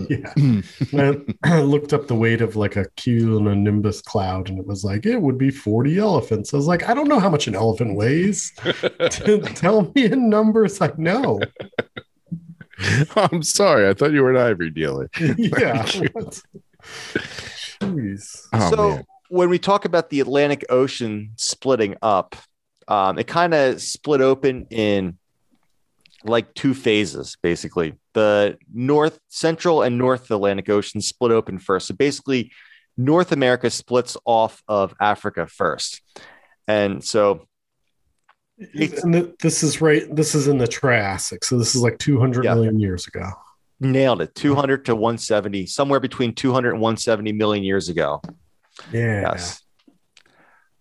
yeah. 0.10 1.14
I 1.44 1.60
looked 1.62 1.94
up 1.94 2.08
the 2.08 2.16
weight 2.16 2.42
of 2.42 2.56
like 2.56 2.76
a 2.76 2.86
cumulonimbus 2.98 4.04
cloud 4.04 4.50
and 4.50 4.60
it 4.60 4.66
was 4.66 4.84
like, 4.84 5.06
it 5.06 5.22
would 5.22 5.38
be 5.38 5.52
40 5.52 5.98
elephants. 5.98 6.54
I 6.54 6.58
was 6.58 6.68
like, 6.68 6.88
I 6.90 6.94
don't 6.94 7.08
know 7.08 7.20
how 7.20 7.30
much 7.30 7.48
an 7.48 7.56
elephant 7.56 7.96
weighs. 7.96 8.52
Tell 9.10 9.92
me 9.94 10.06
in 10.06 10.30
numbers 10.30 10.82
I 10.82 10.92
know. 10.98 11.40
I'm 13.16 13.44
sorry. 13.44 13.90
I 13.90 13.94
thought 13.94 14.12
you 14.12 14.24
were 14.24 14.32
an 14.32 14.38
ivory 14.38 14.70
dealer. 14.70 15.10
yeah. 15.20 15.84
Jeez. 17.80 18.48
Oh, 18.54 18.70
so 18.70 18.90
man. 18.90 19.06
When 19.30 19.50
we 19.50 19.60
talk 19.60 19.86
about 19.86 20.10
the 20.10 20.20
Atlantic 20.20 20.66
Ocean 20.70 21.32
splitting 21.36 21.96
up, 22.02 22.36
um, 22.88 23.20
it 23.20 23.28
kind 23.28 23.54
of 23.54 23.82
split 23.82 24.22
open 24.22 24.68
in 24.70 25.18
like 26.24 26.54
two 26.54 26.74
phases, 26.74 27.38
basically. 27.42 27.96
The 28.14 28.58
North 28.74 29.20
Central 29.28 29.82
and 29.82 29.98
North 29.98 30.32
Atlantic 30.32 30.70
Ocean 30.70 31.02
split 31.02 31.32
open 31.32 31.60
first. 31.60 31.88
So 31.88 31.94
basically, 31.96 32.52
North 32.98 33.32
America 33.32 33.70
splits 33.70 34.18
off 34.26 34.64
of 34.68 34.94
Africa 35.00 35.48
first. 35.48 36.02
And 36.68 37.04
so 37.04 37.46
And 38.74 39.14
th- 39.14 39.36
this 39.42 39.62
is 39.64 39.82
right. 39.82 40.04
This 40.14 40.34
is 40.34 40.48
in 40.48 40.58
the 40.58 40.68
Triassic. 40.68 41.44
So 41.46 41.58
this 41.60 41.76
is 41.76 41.82
like 41.82 42.00
two 42.00 42.20
hundred 42.20 42.46
Yeah. 42.46 42.56
million 42.56 42.80
years 42.80 43.06
ago. 43.08 43.30
nailed 43.80 44.22
it 44.22 44.34
200 44.34 44.86
to 44.86 44.96
170, 44.96 45.68
somewhere 45.68 46.00
between 46.00 46.34
200 46.34 46.72
and 46.72 46.82
170 46.82 47.32
million 47.34 47.64
years 47.64 47.90
ago. 47.90 48.20
Yeah. 48.92 49.22
Yes. 49.22 49.62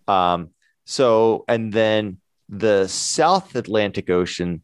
Um, 0.07 0.49
so, 0.85 1.43
and 1.47 1.71
then 1.73 2.17
the 2.49 2.87
South 2.87 3.55
Atlantic 3.55 4.09
Ocean, 4.09 4.63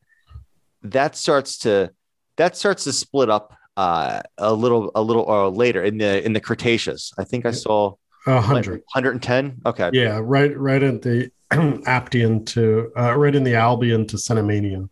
that 0.83 1.15
starts 1.15 1.59
to 1.59 1.91
that 2.37 2.55
starts 2.57 2.83
to 2.85 2.93
split 2.93 3.29
up 3.29 3.55
uh, 3.77 4.21
a 4.37 4.53
little 4.53 4.91
a 4.95 5.01
little 5.01 5.29
uh, 5.29 5.49
later 5.49 5.83
in 5.83 5.97
the 5.97 6.23
in 6.25 6.33
the 6.33 6.39
Cretaceous. 6.39 7.11
I 7.17 7.23
think 7.23 7.45
I 7.45 7.51
saw 7.51 7.95
A 8.27 8.39
hundred. 8.41 8.81
110. 8.93 9.61
Okay. 9.65 9.89
Yeah. 9.93 10.19
Right. 10.21 10.57
Right 10.57 10.81
at 10.83 11.01
the 11.01 11.29
Aptian 11.51 12.45
to 12.47 12.91
uh, 12.97 13.15
right 13.17 13.35
in 13.35 13.43
the 13.43 13.53
Albian 13.53 14.07
to 14.09 14.17
Cenomanian. 14.17 14.89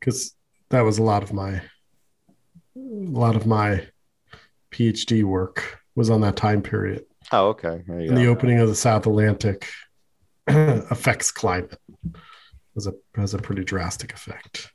because 0.00 0.34
that 0.70 0.82
was 0.82 0.98
a 0.98 1.02
lot 1.02 1.22
of 1.22 1.32
my 1.32 1.54
a 1.54 1.60
lot 2.76 3.36
of 3.36 3.46
my 3.46 3.86
PhD 4.72 5.22
work 5.24 5.78
was 5.94 6.10
on 6.10 6.20
that 6.22 6.36
time 6.36 6.62
period. 6.62 7.04
Oh, 7.32 7.48
okay. 7.48 7.82
There 7.86 8.00
you 8.00 8.08
And 8.08 8.16
the 8.16 8.26
opening 8.26 8.60
of 8.60 8.68
the 8.68 8.74
South 8.74 9.06
Atlantic 9.06 9.68
affects 10.46 11.30
climate. 11.30 11.78
Has 12.74 12.86
a 12.86 12.92
has 13.14 13.34
a 13.34 13.38
pretty 13.38 13.64
drastic 13.64 14.12
effect. 14.12 14.72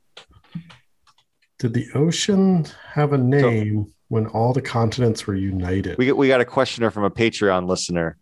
Did 1.60 1.74
the 1.74 1.88
ocean 1.94 2.66
have 2.94 3.12
a 3.12 3.18
name 3.18 3.94
when 4.08 4.28
all 4.28 4.54
the 4.54 4.62
continents 4.62 5.28
were 5.28 5.36
united? 5.36 5.98
We 5.98 6.08
got 6.08 6.18
we 6.18 6.28
got 6.28 6.42
a 6.42 6.46
questioner 6.46 6.92
from 6.92 7.04
a 7.04 7.12
Patreon 7.12 7.68
listener. 7.68 8.18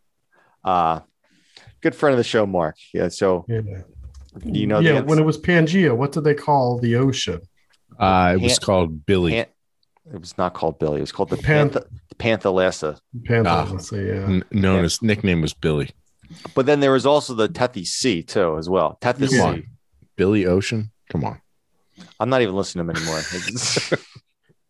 Uh 0.63 1.01
good 1.81 1.95
friend 1.95 2.13
of 2.13 2.17
the 2.17 2.23
show, 2.23 2.45
Mark. 2.45 2.75
Yeah. 2.93 3.09
So 3.09 3.45
yeah, 3.47 3.61
you 4.43 4.67
know 4.67 4.79
yeah. 4.79 4.93
answer? 4.93 5.05
When 5.05 5.19
it 5.19 5.25
was 5.25 5.37
Pangea, 5.37 5.95
what 5.95 6.11
did 6.11 6.23
they 6.23 6.33
call 6.33 6.79
the 6.79 6.95
ocean? 6.95 7.41
Uh, 7.99 8.33
it 8.35 8.41
was 8.41 8.59
Pan- 8.59 8.65
called 8.65 9.05
Billy. 9.05 9.31
Pan- 9.33 9.47
it 10.13 10.19
was 10.19 10.37
not 10.37 10.53
called 10.53 10.79
Billy. 10.79 10.97
It 10.97 11.01
was 11.01 11.11
called 11.11 11.29
the 11.29 11.37
Panth- 11.37 11.73
Pantha, 11.73 11.85
the 12.09 12.15
Panthalassa. 12.15 12.99
Panther. 13.25 13.49
Ah. 13.49 13.77
yeah. 13.91 14.25
N- 14.27 14.43
known 14.51 14.79
Yeah. 14.79 14.83
as 14.85 15.01
nickname 15.01 15.41
was 15.41 15.53
Billy. 15.53 15.89
But 16.55 16.65
then 16.65 16.79
there 16.79 16.91
was 16.91 17.05
also 17.05 17.33
the 17.33 17.47
Tethys 17.49 17.87
Sea 17.87 18.21
too, 18.23 18.57
as 18.57 18.69
well. 18.69 18.97
Tethys 19.01 19.31
Yeah. 19.31 19.53
Sea. 19.55 19.65
Billy 20.15 20.45
Ocean. 20.45 20.91
Come 21.09 21.23
on. 21.23 21.41
I'm 22.19 22.29
not 22.29 22.41
even 22.41 22.55
listening 22.55 22.85
to 22.87 22.91
him 22.91 22.97
anymore. 22.97 23.21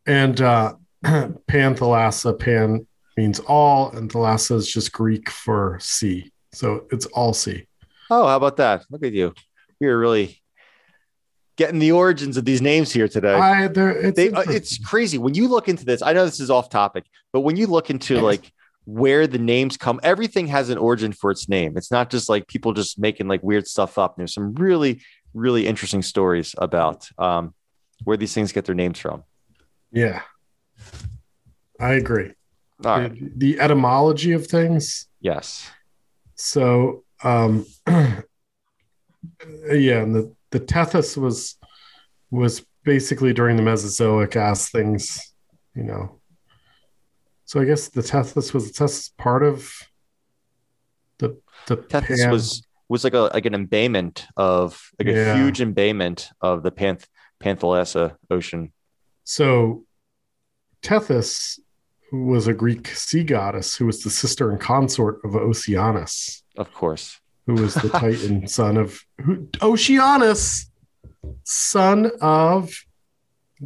And 0.05 0.39
uh, 0.39 0.73
Panthalassa, 1.05 2.39
pan 2.39 2.87
means 3.17 3.39
all, 3.41 3.91
and 3.91 4.09
thalassa 4.11 4.55
is 4.55 4.71
just 4.71 4.91
Greek 4.93 5.29
for 5.29 5.77
sea. 5.81 6.31
So 6.53 6.85
it's 6.91 7.05
all 7.07 7.33
sea. 7.33 7.67
oh, 8.09 8.25
how 8.25 8.37
about 8.37 8.57
that? 8.57 8.85
Look 8.89 9.03
at 9.03 9.11
you. 9.13 9.33
You're 9.79 9.99
really 9.99 10.41
getting 11.57 11.79
the 11.79 11.91
origins 11.91 12.37
of 12.37 12.45
these 12.45 12.61
names 12.61 12.91
here 12.91 13.07
today. 13.07 13.33
I, 13.33 13.65
it's, 13.65 14.15
they, 14.15 14.31
uh, 14.31 14.43
it's 14.47 14.77
crazy 14.77 15.17
when 15.17 15.33
you 15.33 15.47
look 15.47 15.67
into 15.67 15.83
this. 15.83 16.01
I 16.01 16.13
know 16.13 16.23
this 16.25 16.39
is 16.39 16.49
off 16.49 16.69
topic, 16.69 17.05
but 17.33 17.41
when 17.41 17.55
you 17.57 17.67
look 17.67 17.89
into 17.89 18.21
like 18.21 18.51
where 18.85 19.27
the 19.27 19.39
names 19.39 19.75
come, 19.75 19.99
everything 20.03 20.47
has 20.47 20.69
an 20.69 20.77
origin 20.77 21.11
for 21.11 21.31
its 21.31 21.49
name. 21.49 21.75
It's 21.75 21.91
not 21.91 22.09
just 22.09 22.29
like 22.29 22.47
people 22.47 22.73
just 22.73 22.97
making 22.99 23.27
like 23.27 23.43
weird 23.43 23.67
stuff 23.67 23.97
up. 23.97 24.15
There's 24.15 24.33
some 24.33 24.53
really, 24.55 25.01
really 25.33 25.67
interesting 25.67 26.01
stories 26.01 26.55
about 26.57 27.09
um, 27.17 27.53
where 28.03 28.17
these 28.17 28.33
things 28.33 28.51
get 28.51 28.65
their 28.65 28.75
names 28.75 28.99
from. 28.99 29.23
yeah. 29.91 30.21
I 31.79 31.93
agree. 31.93 32.31
All 32.83 32.99
right. 32.99 33.13
The, 33.13 33.55
the 33.55 33.59
etymology 33.59 34.31
of 34.31 34.47
things. 34.47 35.07
Yes. 35.21 35.69
So 36.35 37.03
um 37.23 37.65
yeah, 37.87 38.23
and 40.01 40.15
the, 40.15 40.35
the 40.51 40.59
tethys 40.59 41.17
was 41.17 41.57
was 42.31 42.65
basically 42.83 43.33
during 43.33 43.55
the 43.57 43.63
Mesozoic 43.63 44.35
as 44.35 44.69
things, 44.69 45.33
you 45.75 45.83
know. 45.83 46.19
So 47.45 47.61
I 47.61 47.65
guess 47.65 47.89
the 47.89 48.01
tethys 48.01 48.53
was 48.53 48.71
the 48.71 48.83
tethys 48.85 49.11
part 49.17 49.43
of 49.43 49.71
the 51.19 51.39
the 51.67 51.77
Tethys 51.77 52.17
pan- 52.23 52.31
was 52.31 52.61
was 52.89 53.03
like 53.03 53.13
a 53.13 53.29
like 53.33 53.45
an 53.45 53.53
embayment 53.53 54.25
of 54.37 54.91
like 54.99 55.07
Yeah. 55.07 55.33
a 55.33 55.37
huge 55.37 55.59
embayment 55.61 56.29
of 56.41 56.63
the 56.63 56.71
Panth 56.71 57.05
Panthalassa 57.41 58.15
Ocean. 58.29 58.71
So 59.23 59.85
Tethys 60.81 61.59
was 62.11 62.47
a 62.47 62.53
Greek 62.53 62.87
sea 62.87 63.23
goddess 63.23 63.75
who 63.75 63.85
was 63.85 64.01
the 64.03 64.09
sister 64.09 64.49
and 64.51 64.59
consort 64.61 65.19
of 65.25 65.35
Oceanus, 65.35 66.43
Of 66.55 66.73
course. 66.73 67.19
Who 67.47 67.55
was 67.55 67.73
the 67.73 67.89
Titan 68.03 68.47
son 68.47 68.77
of 68.77 69.01
who, 69.19 69.49
Oceanus, 69.61 70.69
son 71.43 72.11
of 72.21 72.71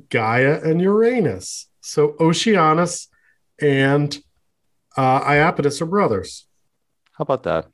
Gaia 0.10 0.62
and 0.64 0.82
Uranus. 0.82 1.68
So 1.82 2.16
Oceanus 2.20 3.08
and 3.60 4.18
uh, 4.96 5.22
Iapetus 5.22 5.82
are 5.82 5.86
brothers. 5.86 6.48
How 7.14 7.24
about 7.24 7.44
that? 7.44 7.68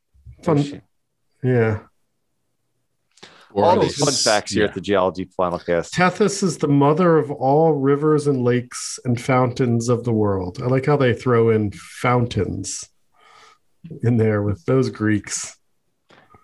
Fun, 0.43 0.81
yeah. 1.43 1.79
All 3.53 3.79
these 3.79 3.97
fun 3.97 4.13
facts 4.13 4.51
here 4.51 4.63
yeah. 4.63 4.69
at 4.69 4.75
the 4.75 4.81
Geology 4.81 5.25
Flannelcast. 5.25 5.91
Tethys 5.91 6.43
is 6.43 6.59
the 6.59 6.67
mother 6.67 7.17
of 7.17 7.31
all 7.31 7.73
rivers 7.73 8.27
and 8.27 8.43
lakes 8.43 8.99
and 9.03 9.19
fountains 9.19 9.89
of 9.89 10.03
the 10.03 10.11
world. 10.11 10.59
I 10.61 10.67
like 10.67 10.85
how 10.85 10.97
they 10.97 11.13
throw 11.13 11.49
in 11.49 11.71
fountains 11.71 12.87
in 14.03 14.17
there 14.17 14.43
with 14.43 14.63
those 14.65 14.89
Greeks. 14.89 15.57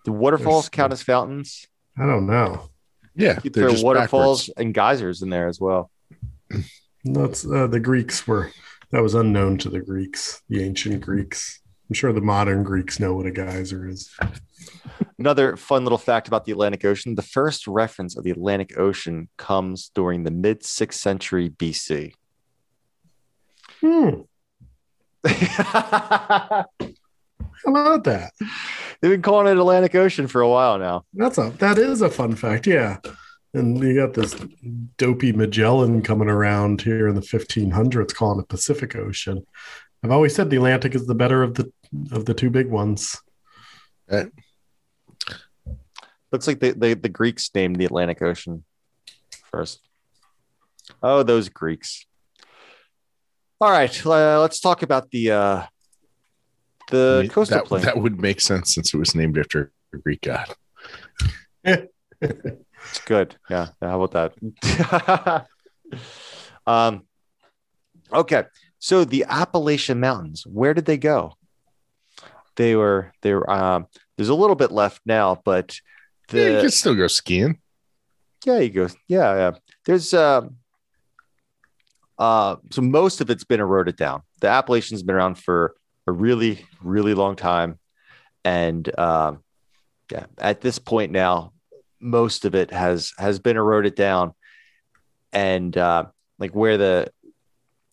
Do 0.04 0.12
waterfalls 0.12 0.66
There's- 0.66 0.70
count 0.70 0.94
as 0.94 1.02
fountains? 1.04 1.66
I 1.98 2.06
don't 2.06 2.26
know. 2.26 2.70
Yeah, 3.16 3.40
You 3.44 3.50
they're 3.52 3.64
throw 3.66 3.72
just 3.74 3.84
waterfalls 3.86 4.48
backwards. 4.48 4.60
and 4.66 4.74
geysers 4.74 5.22
in 5.22 5.30
there 5.30 5.48
as 5.48 5.60
well. 5.60 5.92
That's 7.06 7.46
uh, 7.46 7.68
the 7.68 7.80
Greeks 7.80 8.26
were 8.28 8.52
that 8.92 9.04
was 9.04 9.14
unknown 9.14 9.58
to 9.60 9.70
the 9.70 9.80
Greeks, 9.82 10.42
the 10.50 10.64
ancient 10.64 11.02
Greeks. 11.02 11.62
I'm 11.90 11.94
sure 11.94 12.12
the 12.14 12.22
modern 12.22 12.64
Greeks 12.64 13.00
know 13.00 13.14
what 13.14 13.26
a 13.28 13.32
geyser 13.32 13.88
is. 13.88 14.10
Another 15.20 15.56
fun 15.58 15.84
little 15.84 15.98
fact 15.98 16.28
about 16.28 16.46
the 16.46 16.52
Atlantic 16.54 16.84
Ocean 16.86 17.14
the 17.16 17.22
first 17.22 17.68
reference 17.68 18.18
of 18.18 18.24
the 18.24 18.32
Atlantic 18.32 18.78
Ocean 18.80 19.28
comes 19.38 19.92
during 19.94 20.24
the 20.24 20.32
mid 20.32 20.62
6th 20.62 20.94
century 20.94 21.50
BC. 21.50 22.14
Hmm. 23.82 24.22
How 25.26 26.66
about 27.68 28.04
that? 28.06 28.32
Been 29.12 29.22
calling 29.22 29.48
it 29.48 29.58
Atlantic 29.58 29.96
Ocean 29.96 30.28
for 30.28 30.42
a 30.42 30.50
while 30.50 30.78
now. 30.78 31.06
That's 31.14 31.38
a 31.38 31.50
that 31.60 31.78
is 31.78 32.02
a 32.02 32.10
fun 32.10 32.36
fact, 32.36 32.68
yeah. 32.68 32.98
And 33.54 33.82
you 33.84 33.96
got 33.96 34.14
this 34.14 34.36
dopey 34.98 35.32
Magellan 35.32 36.02
coming 36.02 36.30
around 36.30 36.82
here 36.82 37.08
in 37.08 37.16
the 37.16 37.22
1500s, 37.22 38.16
calling 38.16 38.40
it 38.40 38.48
Pacific 38.48 38.96
Ocean. 38.96 39.46
I've 40.04 40.12
always 40.12 40.34
said 40.34 40.50
the 40.50 40.56
Atlantic 40.56 40.96
is 40.96 41.06
the 41.06 41.16
better 41.16 41.44
of 41.44 41.54
the 41.56 41.72
of 42.12 42.26
the 42.26 42.34
two 42.34 42.50
big 42.50 42.70
ones. 42.70 43.18
Right. 44.10 44.32
Looks 46.32 46.48
like 46.48 46.60
the, 46.60 46.72
the, 46.72 46.96
the 46.96 47.10
Greeks 47.10 47.52
named 47.54 47.76
the 47.76 47.86
Atlantic 47.86 48.22
Ocean 48.22 48.64
first. 49.52 49.80
Oh, 51.02 51.24
those 51.24 51.48
Greeks. 51.50 52.06
All 53.62 53.70
right, 53.70 54.06
uh, 54.06 54.42
let's 54.42 54.60
talk 54.60 54.82
about 54.82 55.12
the 55.12 55.32
uh, 55.32 55.64
I 56.90 56.96
the 56.96 57.20
mean, 57.24 57.30
coastal 57.30 57.58
that, 57.60 57.66
plain. 57.66 57.84
that 57.84 57.98
would 57.98 58.20
make 58.22 58.42
sense 58.42 58.74
since 58.76 58.94
it 58.94 58.98
was 58.98 59.16
named 59.16 59.38
after 59.38 59.72
a 59.94 59.98
Greek 59.98 60.22
god. 60.22 60.54
It's 61.66 63.00
good. 63.06 63.36
Yeah. 63.50 63.70
How 63.82 64.02
about 64.02 64.34
that? 64.34 65.46
um, 66.68 67.04
okay. 68.12 68.44
So 68.80 69.06
the 69.06 69.26
Appalachian 69.30 70.00
Mountains, 70.00 70.46
where 70.46 70.74
did 70.74 70.86
they 70.86 70.98
go? 70.98 71.34
They 72.56 72.76
were 72.76 73.12
they 73.22 73.34
were 73.34 73.50
um 73.50 73.88
there's 74.18 74.30
a 74.30 74.36
little 74.36 74.56
bit 74.56 74.72
left 74.72 75.02
now, 75.06 75.42
but 75.44 75.78
Yeah, 76.32 76.42
you 76.48 76.54
the 76.56 76.62
can 76.62 76.70
still 76.72 76.96
go 76.96 77.08
skiing. 77.08 77.60
yeah, 78.46 78.60
you 78.60 78.70
go. 78.70 78.88
Yeah, 79.08 79.34
yeah. 79.36 79.52
There's 79.86 80.14
uh 80.14 80.42
uh 82.20 82.58
so 82.72 82.82
most 82.82 83.22
of 83.22 83.30
it's 83.30 83.44
been 83.46 83.60
eroded 83.60 83.96
down. 83.96 84.22
The 84.42 84.50
Appalachian's 84.50 85.02
been 85.02 85.16
around 85.16 85.40
for 85.40 85.76
a 86.08 86.12
really, 86.12 86.66
really 86.82 87.14
long 87.14 87.36
time. 87.36 87.80
And 88.44 88.88
um 89.00 89.44
yeah, 90.12 90.26
at 90.38 90.62
this 90.62 90.80
point 90.80 91.12
now, 91.12 91.54
most 92.00 92.46
of 92.46 92.56
it 92.56 92.72
has 92.72 93.14
has 93.18 93.40
been 93.40 93.58
eroded 93.58 93.96
down. 93.96 94.34
And 95.32 95.76
uh 95.78 96.06
like 96.40 96.54
where 96.54 96.78
the 96.78 97.12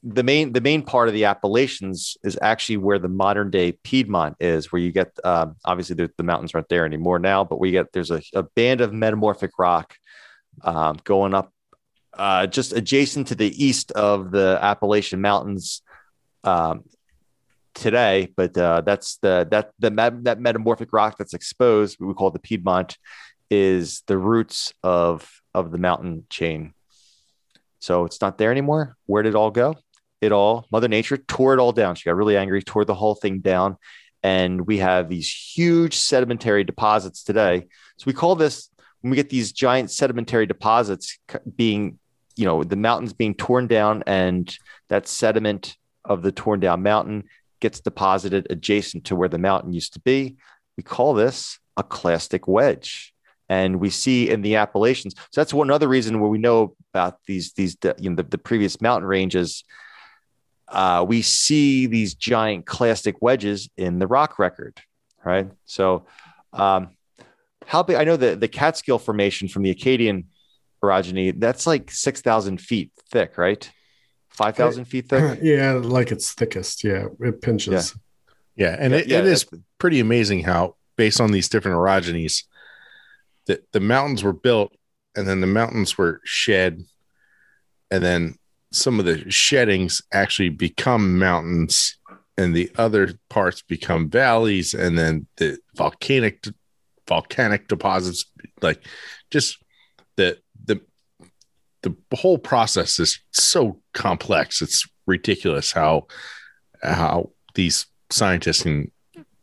the 0.02 0.22
main 0.22 0.52
the 0.52 0.60
main 0.60 0.82
part 0.82 1.08
of 1.08 1.14
the 1.14 1.26
Appalachians 1.26 2.16
is 2.24 2.38
actually 2.40 2.78
where 2.78 2.98
the 2.98 3.08
modern 3.08 3.50
day 3.50 3.72
Piedmont 3.72 4.36
is, 4.40 4.72
where 4.72 4.80
you 4.80 4.92
get 4.92 5.12
um, 5.24 5.56
obviously 5.64 5.94
the, 5.94 6.10
the 6.16 6.22
mountains 6.22 6.54
aren't 6.54 6.68
there 6.68 6.86
anymore 6.86 7.18
now, 7.18 7.44
but 7.44 7.60
we 7.60 7.70
get 7.70 7.92
there's 7.92 8.10
a, 8.10 8.22
a 8.34 8.42
band 8.42 8.80
of 8.80 8.92
metamorphic 8.92 9.52
rock 9.58 9.94
um, 10.62 10.96
going 11.04 11.34
up 11.34 11.52
uh, 12.14 12.46
just 12.46 12.72
adjacent 12.72 13.28
to 13.28 13.34
the 13.34 13.64
east 13.64 13.92
of 13.92 14.30
the 14.30 14.58
Appalachian 14.60 15.20
Mountains 15.20 15.82
um, 16.44 16.84
today. 17.74 18.32
But 18.36 18.56
uh, 18.56 18.82
that's 18.82 19.16
the 19.18 19.46
that 19.50 19.72
the 19.78 19.90
that 20.22 20.40
metamorphic 20.40 20.92
rock 20.92 21.16
that's 21.18 21.34
exposed, 21.34 21.98
we 22.00 22.14
call 22.14 22.30
the 22.30 22.38
Piedmont, 22.38 22.96
is 23.50 24.02
the 24.06 24.18
roots 24.18 24.72
of 24.82 25.30
of 25.54 25.72
the 25.72 25.78
mountain 25.78 26.26
chain. 26.30 26.74
So 27.80 28.04
it's 28.04 28.20
not 28.20 28.38
there 28.38 28.50
anymore. 28.50 28.96
Where 29.06 29.22
did 29.22 29.30
it 29.30 29.36
all 29.36 29.50
go? 29.50 29.76
It 30.20 30.32
all 30.32 30.66
Mother 30.70 30.88
Nature 30.88 31.16
tore 31.16 31.54
it 31.54 31.60
all 31.60 31.72
down. 31.72 31.94
She 31.94 32.08
got 32.08 32.16
really 32.16 32.36
angry, 32.36 32.62
tore 32.62 32.84
the 32.84 32.94
whole 32.94 33.14
thing 33.14 33.40
down, 33.40 33.76
and 34.22 34.66
we 34.66 34.78
have 34.78 35.08
these 35.08 35.32
huge 35.32 35.96
sedimentary 35.96 36.64
deposits 36.64 37.24
today. 37.24 37.66
So 37.96 38.04
we 38.06 38.12
call 38.12 38.36
this 38.36 38.68
when 39.00 39.10
we 39.10 39.16
get 39.16 39.30
these 39.30 39.52
giant 39.52 39.90
sedimentary 39.90 40.44
deposits 40.44 41.18
being, 41.56 41.98
you 42.36 42.44
know, 42.44 42.62
the 42.62 42.76
mountains 42.76 43.14
being 43.14 43.34
torn 43.34 43.66
down, 43.66 44.04
and 44.06 44.54
that 44.88 45.08
sediment 45.08 45.76
of 46.04 46.22
the 46.22 46.32
torn 46.32 46.60
down 46.60 46.82
mountain 46.82 47.24
gets 47.60 47.80
deposited 47.80 48.46
adjacent 48.50 49.04
to 49.04 49.16
where 49.16 49.28
the 49.28 49.38
mountain 49.38 49.72
used 49.72 49.92
to 49.94 50.00
be. 50.00 50.36
We 50.76 50.82
call 50.82 51.14
this 51.14 51.58
a 51.76 51.82
clastic 51.82 52.48
wedge. 52.48 53.12
and 53.50 53.80
we 53.80 53.90
see 53.90 54.30
in 54.30 54.42
the 54.42 54.54
Appalachians. 54.56 55.14
So 55.32 55.40
that's 55.40 55.52
one 55.52 55.70
other 55.72 55.88
reason 55.88 56.20
where 56.20 56.30
we 56.30 56.38
know 56.38 56.76
about 56.94 57.18
these 57.26 57.52
these 57.52 57.76
you 57.98 58.08
know 58.08 58.16
the, 58.16 58.22
the 58.22 58.38
previous 58.38 58.80
mountain 58.80 59.08
ranges. 59.08 59.64
Uh, 60.68 61.04
we 61.06 61.20
see 61.20 61.86
these 61.86 62.14
giant 62.14 62.64
clastic 62.64 63.20
wedges 63.20 63.68
in 63.76 63.98
the 63.98 64.06
rock 64.06 64.38
record, 64.38 64.80
right? 65.24 65.50
So, 65.64 66.06
um, 66.52 66.90
how 67.66 67.82
big? 67.82 67.96
I 67.96 68.04
know 68.04 68.16
the 68.16 68.36
the 68.36 68.48
Catskill 68.48 69.00
Formation 69.00 69.48
from 69.48 69.64
the 69.64 69.70
Acadian 69.70 70.28
orogeny. 70.82 71.38
That's 71.38 71.66
like 71.66 71.90
six 71.90 72.20
thousand 72.20 72.60
feet 72.60 72.92
thick, 73.10 73.36
right? 73.36 73.68
Five 74.30 74.56
thousand 74.56 74.86
feet 74.86 75.08
thick. 75.08 75.38
yeah, 75.42 75.72
like 75.72 76.12
it's 76.12 76.32
thickest. 76.32 76.84
Yeah, 76.84 77.06
it 77.20 77.42
pinches. 77.42 77.94
Yeah, 78.56 78.76
and 78.78 78.92
Yeah, 78.92 78.98
it, 79.00 79.06
yeah, 79.06 79.18
it 79.18 79.26
is 79.26 79.46
pretty 79.78 80.00
amazing 80.00 80.42
how, 80.42 80.76
based 80.96 81.20
on 81.20 81.32
these 81.32 81.48
different 81.48 81.76
orogenies, 81.76 82.44
that 83.46 83.70
the 83.72 83.80
mountains 83.80 84.22
were 84.22 84.32
built, 84.32 84.72
and 85.16 85.26
then 85.26 85.40
the 85.40 85.46
mountains 85.46 85.98
were 85.98 86.20
shed, 86.24 86.82
and 87.90 88.02
then 88.02 88.36
some 88.72 89.00
of 89.00 89.04
the 89.04 89.28
sheddings 89.30 90.00
actually 90.12 90.50
become 90.50 91.18
mountains, 91.18 91.98
and 92.38 92.54
the 92.54 92.70
other 92.76 93.14
parts 93.28 93.62
become 93.62 94.08
valleys, 94.08 94.74
and 94.74 94.96
then 94.96 95.26
the 95.36 95.58
volcanic 95.74 96.46
volcanic 97.08 97.66
deposits, 97.66 98.26
like 98.62 98.84
just 99.30 99.58
the 100.16 100.38
the 100.64 100.80
the 101.82 101.94
whole 102.14 102.38
process 102.38 102.98
is 102.98 103.20
so 103.32 103.79
complex. 103.92 104.62
It's 104.62 104.86
ridiculous 105.06 105.72
how 105.72 106.06
how 106.82 107.30
these 107.54 107.86
scientists 108.10 108.62
can 108.62 108.90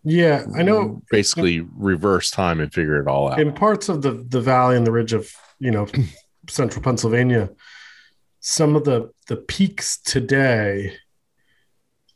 Yeah, 0.04 0.46
I 0.58 0.64
know. 0.64 1.02
basically 1.12 1.62
reverse 1.76 2.32
time 2.32 2.60
and 2.60 2.74
figure 2.74 3.02
it 3.02 3.08
all 3.08 3.32
out. 3.32 3.40
in 3.40 3.54
parts 3.54 3.90
of 3.90 4.02
the 4.02 4.26
the 4.28 4.42
valley 4.42 4.78
and 4.78 4.86
the 4.88 4.92
ridge 4.92 5.14
of 5.14 5.32
you 5.60 5.72
know 5.72 5.88
central 6.50 6.82
Pennsylvania, 6.84 7.50
some 8.40 8.76
of 8.76 8.84
the 8.86 9.12
the 9.28 9.38
peaks 9.38 10.00
today 10.00 10.94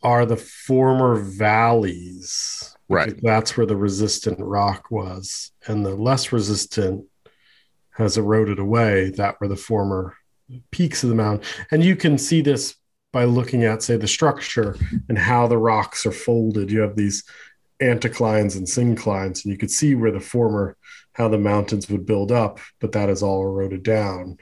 are 0.04 0.26
the 0.26 0.38
former 0.38 1.16
valleys. 1.16 2.76
Right. 2.90 3.18
That's 3.22 3.56
where 3.56 3.66
the 3.68 3.76
resistant 3.78 4.40
rock 4.40 4.90
was, 4.92 5.52
and 5.68 5.86
the 5.86 5.96
less 5.96 6.32
resistant 6.34 7.06
has 7.92 8.18
eroded 8.18 8.60
away. 8.60 9.12
That 9.12 9.40
were 9.40 9.48
the 9.48 9.56
former 9.56 10.16
peaks 10.72 11.04
of 11.04 11.10
the 11.10 11.16
mountain, 11.16 11.46
and 11.72 11.84
you 11.84 11.96
can 11.96 12.18
see 12.18 12.42
this 12.42 12.76
by 13.12 13.26
looking 13.26 13.64
at, 13.64 13.84
say, 13.84 13.98
the 13.98 14.08
structure 14.08 14.78
and 15.10 15.18
how 15.18 15.48
the 15.48 15.58
rocks 15.58 16.06
are 16.06 16.12
folded. 16.12 16.72
You 16.72 16.80
have 16.82 16.96
these 16.96 17.24
anticlines 17.82 18.56
and 18.56 18.66
synclines, 18.66 19.44
and 19.44 19.52
you 19.52 19.58
could 19.58 19.72
see 19.72 19.96
where 19.96 20.12
the 20.12 20.20
former 20.20 20.78
how 21.14 21.28
the 21.28 21.38
mountains 21.38 21.90
would 21.90 22.06
build 22.06 22.32
up, 22.32 22.60
but 22.80 22.94
that 22.94 23.10
is 23.10 23.22
all 23.22 23.44
eroded 23.44 23.84
down. 23.84 24.38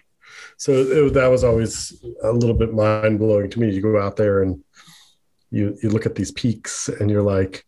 So 0.58 0.74
it, 0.74 1.14
that 1.14 1.28
was 1.28 1.44
always 1.44 2.04
a 2.24 2.32
little 2.32 2.56
bit 2.56 2.74
mind 2.74 3.18
blowing 3.18 3.50
to 3.50 3.60
me. 3.60 3.72
You 3.72 3.82
go 3.82 4.00
out 4.00 4.18
there 4.18 4.44
and 4.44 4.64
you 5.52 5.76
you 5.82 5.90
look 5.90 6.06
at 6.06 6.16
these 6.16 6.32
peaks, 6.32 6.90
and 6.90 7.10
you're 7.10 7.24
like, 7.24 7.66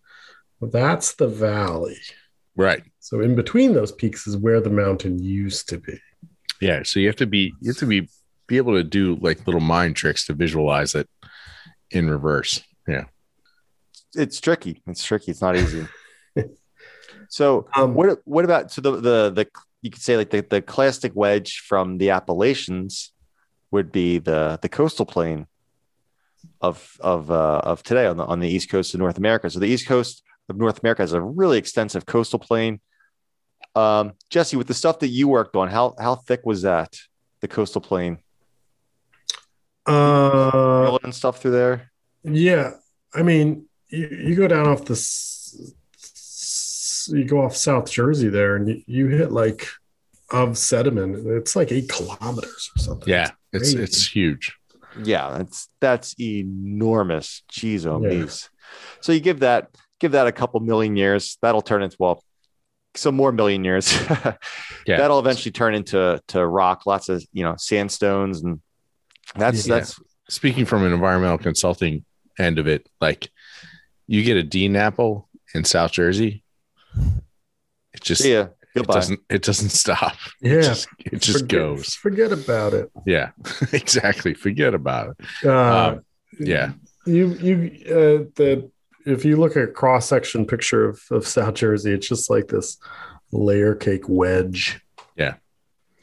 well, 0.59 0.69
"That's 0.69 1.15
the 1.15 1.27
valley." 1.27 1.97
Right. 2.55 2.83
So 2.99 3.21
in 3.21 3.35
between 3.35 3.73
those 3.73 3.91
peaks 3.91 4.27
is 4.27 4.37
where 4.37 4.61
the 4.61 4.69
mountain 4.69 5.17
used 5.17 5.69
to 5.69 5.79
be. 5.79 5.99
Yeah. 6.59 6.83
So 6.83 6.99
you 6.99 7.07
have 7.07 7.15
to 7.17 7.25
be 7.25 7.53
you 7.59 7.71
have 7.71 7.77
to 7.77 7.87
be 7.87 8.07
be 8.51 8.57
able 8.57 8.73
to 8.73 8.83
do 8.83 9.15
like 9.21 9.47
little 9.47 9.61
mind 9.61 9.95
tricks 9.95 10.25
to 10.25 10.33
visualize 10.33 10.93
it 10.93 11.09
in 11.89 12.09
reverse. 12.09 12.61
Yeah. 12.87 13.05
it's 14.13 14.39
tricky. 14.41 14.83
It's 14.87 15.03
tricky. 15.03 15.31
It's 15.31 15.41
not 15.41 15.55
easy. 15.55 15.87
so 17.29 17.67
Um, 17.75 17.93
what 17.93 18.19
what 18.25 18.43
about 18.45 18.71
so 18.71 18.81
the 18.81 18.91
the 18.91 19.31
the 19.31 19.47
you 19.81 19.89
could 19.89 20.01
say 20.01 20.17
like 20.17 20.29
the, 20.29 20.41
the 20.41 20.61
clastic 20.61 21.13
wedge 21.15 21.63
from 21.67 21.97
the 21.97 22.09
Appalachians 22.11 23.13
would 23.71 23.91
be 23.91 24.19
the 24.19 24.59
the 24.61 24.69
coastal 24.69 25.05
plain 25.05 25.47
of 26.59 26.97
of 26.99 27.31
uh, 27.31 27.61
of 27.63 27.83
today 27.83 28.05
on 28.05 28.17
the 28.17 28.25
on 28.25 28.39
the 28.39 28.49
east 28.49 28.69
coast 28.69 28.93
of 28.93 28.99
North 28.99 29.17
America. 29.17 29.49
So 29.49 29.59
the 29.59 29.67
east 29.67 29.87
coast 29.87 30.23
of 30.49 30.57
North 30.57 30.79
America 30.83 31.03
has 31.03 31.13
a 31.13 31.21
really 31.21 31.57
extensive 31.57 32.05
coastal 32.05 32.39
plain. 32.39 32.81
Um, 33.75 34.13
Jesse, 34.29 34.57
with 34.57 34.67
the 34.67 34.73
stuff 34.73 34.99
that 34.99 35.07
you 35.07 35.29
worked 35.29 35.55
on, 35.55 35.69
how 35.69 35.95
how 35.97 36.15
thick 36.15 36.41
was 36.45 36.63
that? 36.63 36.91
The 37.39 37.47
coastal 37.47 37.81
plain, 37.81 38.19
Uh, 39.85 40.97
and 41.03 41.13
stuff 41.13 41.41
through 41.41 41.51
there. 41.51 41.91
Yeah, 42.23 42.73
I 43.13 43.23
mean, 43.23 43.65
you, 43.89 44.07
you 44.07 44.35
go 44.35 44.47
down 44.47 44.67
off 44.67 44.85
the, 44.85 44.95
you 47.15 47.25
go 47.25 47.43
off 47.43 47.55
South 47.55 47.89
Jersey 47.89 48.29
there, 48.29 48.55
and 48.55 48.67
you, 48.67 48.83
you 48.85 49.07
hit 49.07 49.31
like 49.31 49.67
of 50.31 50.57
sediment. 50.57 51.25
It's 51.25 51.55
like 51.55 51.71
eight 51.71 51.89
kilometers 51.89 52.71
or 52.75 52.79
something. 52.79 53.09
Yeah. 53.09 53.31
It's 53.53 53.73
crazy. 53.73 53.83
it's 53.83 54.07
huge. 54.07 54.57
Yeah, 55.03 55.37
that's 55.37 55.69
that's 55.79 56.15
enormous. 56.19 57.43
Jeez, 57.51 57.85
oh 57.85 58.05
Yeah. 58.05 58.27
So 59.01 59.11
you 59.11 59.19
give 59.19 59.39
that 59.41 59.69
give 59.99 60.13
that 60.13 60.27
a 60.27 60.31
couple 60.31 60.59
million 60.59 60.95
years, 60.95 61.37
that'll 61.41 61.61
turn 61.61 61.83
into 61.83 61.95
well, 61.99 62.23
some 62.95 63.15
more 63.15 63.31
million 63.31 63.63
years. 63.63 63.97
Yeah. 64.87 64.97
That'll 64.97 65.19
eventually 65.19 65.51
turn 65.51 65.75
into 65.75 66.19
to 66.29 66.45
rock, 66.45 66.87
lots 66.87 67.07
of 67.07 67.23
you 67.31 67.43
know 67.43 67.55
sandstones, 67.55 68.41
and 68.41 68.61
that's 69.35 69.67
Yeah. 69.67 69.75
that's 69.75 69.99
Speaking 70.29 70.63
from 70.63 70.85
an 70.85 70.93
environmental 70.93 71.37
consulting 71.37 72.05
end 72.39 72.57
of 72.57 72.65
it, 72.65 72.87
like 73.01 73.29
you 74.07 74.23
get 74.23 74.37
a 74.37 74.43
Dean 74.43 74.77
apple 74.77 75.27
in 75.53 75.65
South 75.65 75.91
Jersey, 75.91 76.43
it 77.93 78.01
just 78.01 78.23
yeah. 78.23 78.47
ya. 78.75 78.81
it 78.81 78.87
doesn't 78.87 79.19
it 79.29 79.41
doeses't 79.41 79.69
stop. 79.71 80.15
It 80.41 80.51
Yeah, 80.53 80.61
just, 80.61 80.87
it 80.99 81.21
just 81.21 81.39
forget, 81.39 81.49
goes. 81.49 81.95
Forget 81.95 82.31
about 82.31 82.73
it. 82.73 82.89
Yeah. 83.05 83.31
exactly. 83.73 84.33
Forget 84.33 84.73
about 84.73 85.15
it. 85.19 85.45
Uh, 85.45 85.89
Um, 85.95 86.05
yeah. 86.39 86.71
you 87.05 87.27
you 87.33 87.71
uh, 87.87 88.23
the 88.35 88.71
if 89.05 89.25
you 89.25 89.35
look 89.35 89.57
at 89.57 89.63
a 89.63 89.67
cross 89.67 90.07
section 90.07 90.45
picture 90.45 90.85
of, 90.87 91.01
of 91.11 91.27
South 91.27 91.55
Jersey, 91.55 91.91
it's 91.91 92.07
just 92.07 92.29
like 92.29 92.47
this 92.47 92.77
layer 93.33 93.75
cake 93.75 94.07
wedge. 94.07 94.79
Yeah. 95.17 95.33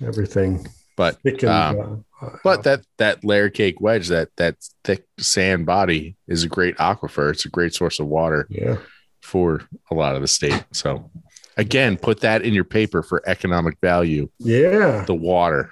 everything 0.04 0.66
But 0.98 1.22
thick 1.22 1.44
and, 1.44 1.52
um, 1.52 2.04
uh, 2.20 2.30
But 2.42 2.64
that 2.64 2.84
that 2.96 3.24
layer 3.24 3.48
cake 3.50 3.80
wedge, 3.80 4.08
that 4.08 4.30
that 4.36 4.56
thick 4.82 5.04
sand 5.16 5.64
body, 5.64 6.16
is 6.26 6.42
a 6.42 6.48
great 6.48 6.76
aquifer. 6.76 7.30
It's 7.30 7.44
a 7.44 7.48
great 7.48 7.72
source 7.72 8.00
of 8.00 8.08
water 8.08 8.48
yeah, 8.50 8.78
for 9.22 9.62
a 9.92 9.94
lot 9.94 10.16
of 10.16 10.22
the 10.22 10.26
state. 10.26 10.64
So, 10.72 11.08
again, 11.56 11.98
put 11.98 12.20
that 12.22 12.42
in 12.42 12.52
your 12.52 12.64
paper 12.64 13.04
for 13.04 13.22
economic 13.26 13.78
value. 13.80 14.28
yeah. 14.38 15.04
The 15.06 15.14
water. 15.14 15.70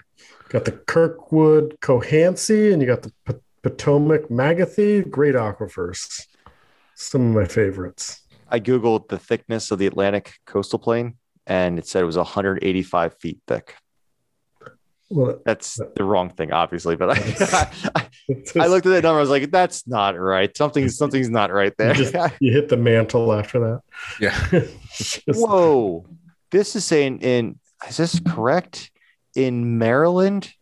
Got 0.50 0.64
the 0.64 0.72
Kirkwood 0.72 1.76
Cohansey, 1.80 2.72
and 2.72 2.80
you 2.80 2.86
got 2.86 3.02
the 3.02 3.12
P- 3.26 3.40
Potomac 3.62 4.28
Magothy. 4.28 5.10
Great 5.10 5.34
aquifers. 5.34 6.24
Some 6.94 7.30
of 7.30 7.34
my 7.34 7.46
favorites. 7.46 8.22
I 8.48 8.60
googled 8.60 9.08
the 9.08 9.18
thickness 9.18 9.72
of 9.72 9.80
the 9.80 9.88
Atlantic 9.88 10.34
coastal 10.46 10.78
plain, 10.78 11.16
and 11.48 11.80
it 11.80 11.88
said 11.88 12.04
it 12.04 12.06
was 12.06 12.16
185 12.16 13.18
feet 13.18 13.40
thick. 13.48 13.74
Well, 15.08 15.40
That's 15.44 15.80
uh, 15.80 15.84
the 15.94 16.02
wrong 16.04 16.30
thing, 16.30 16.52
obviously, 16.52 16.96
but 16.96 17.10
I, 17.10 17.70
I, 17.94 18.64
I 18.64 18.66
looked 18.66 18.86
at 18.86 18.90
that 18.90 19.02
number. 19.04 19.18
I 19.18 19.20
was 19.20 19.30
like, 19.30 19.50
"That's 19.50 19.86
not 19.86 20.18
right. 20.18 20.54
Something's 20.56 20.96
something's 20.98 21.30
not 21.30 21.52
right 21.52 21.72
you, 21.78 21.84
there." 21.84 21.94
just- 21.94 22.34
you 22.40 22.52
hit 22.52 22.68
the 22.68 22.76
mantle 22.76 23.32
after 23.32 23.60
that. 23.60 23.80
Yeah. 24.20 24.36
Just- 24.90 25.22
Whoa. 25.28 26.06
This 26.50 26.74
is 26.76 26.84
saying 26.84 27.20
in 27.20 27.58
is 27.88 27.96
this 27.96 28.20
correct? 28.20 28.90
In 29.34 29.78
Maryland, 29.78 30.54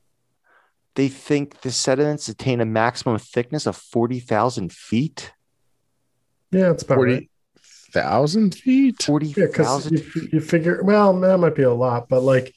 they 0.97 1.09
think 1.09 1.61
the 1.61 1.71
sediments 1.71 2.29
attain 2.29 2.61
a 2.61 2.65
maximum 2.65 3.19
thickness 3.19 3.67
of 3.67 3.77
40,000 3.77 4.73
feet. 4.73 5.33
yeah, 6.51 6.73
it's 6.73 6.83
about 6.83 6.99
right. 6.99 7.31
40,000 7.93 8.55
feet? 8.55 8.97
Yeah, 9.09 9.47
because 9.47 9.89
40,000 9.89 9.99
you, 9.99 10.29
you 10.33 10.41
figure, 10.41 10.83
well, 10.83 11.19
that 11.21 11.39
might 11.39 11.55
be 11.55 11.63
a 11.63 11.73
lot, 11.73 12.09
but 12.09 12.23
like, 12.23 12.53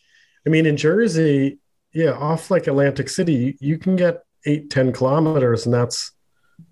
I 0.46 0.50
mean, 0.50 0.66
in 0.66 0.76
Jersey, 0.78 1.60
yeah, 1.98 2.12
off 2.12 2.52
like 2.52 2.68
Atlantic 2.68 3.10
City, 3.10 3.58
you, 3.60 3.80
can 3.80 3.96
get 3.96 4.22
eight, 4.46 4.70
10 4.70 4.94
kilometers, 4.94 5.66
and 5.66 5.74
that's 5.74 6.12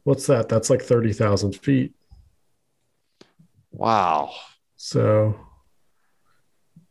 what's 0.03 0.28
that? 0.28 0.49
That's 0.49 0.69
like 0.69 0.84
30,000 0.84 1.53
feet. 1.53 1.95
Wow. 3.71 4.34
So, 4.76 5.36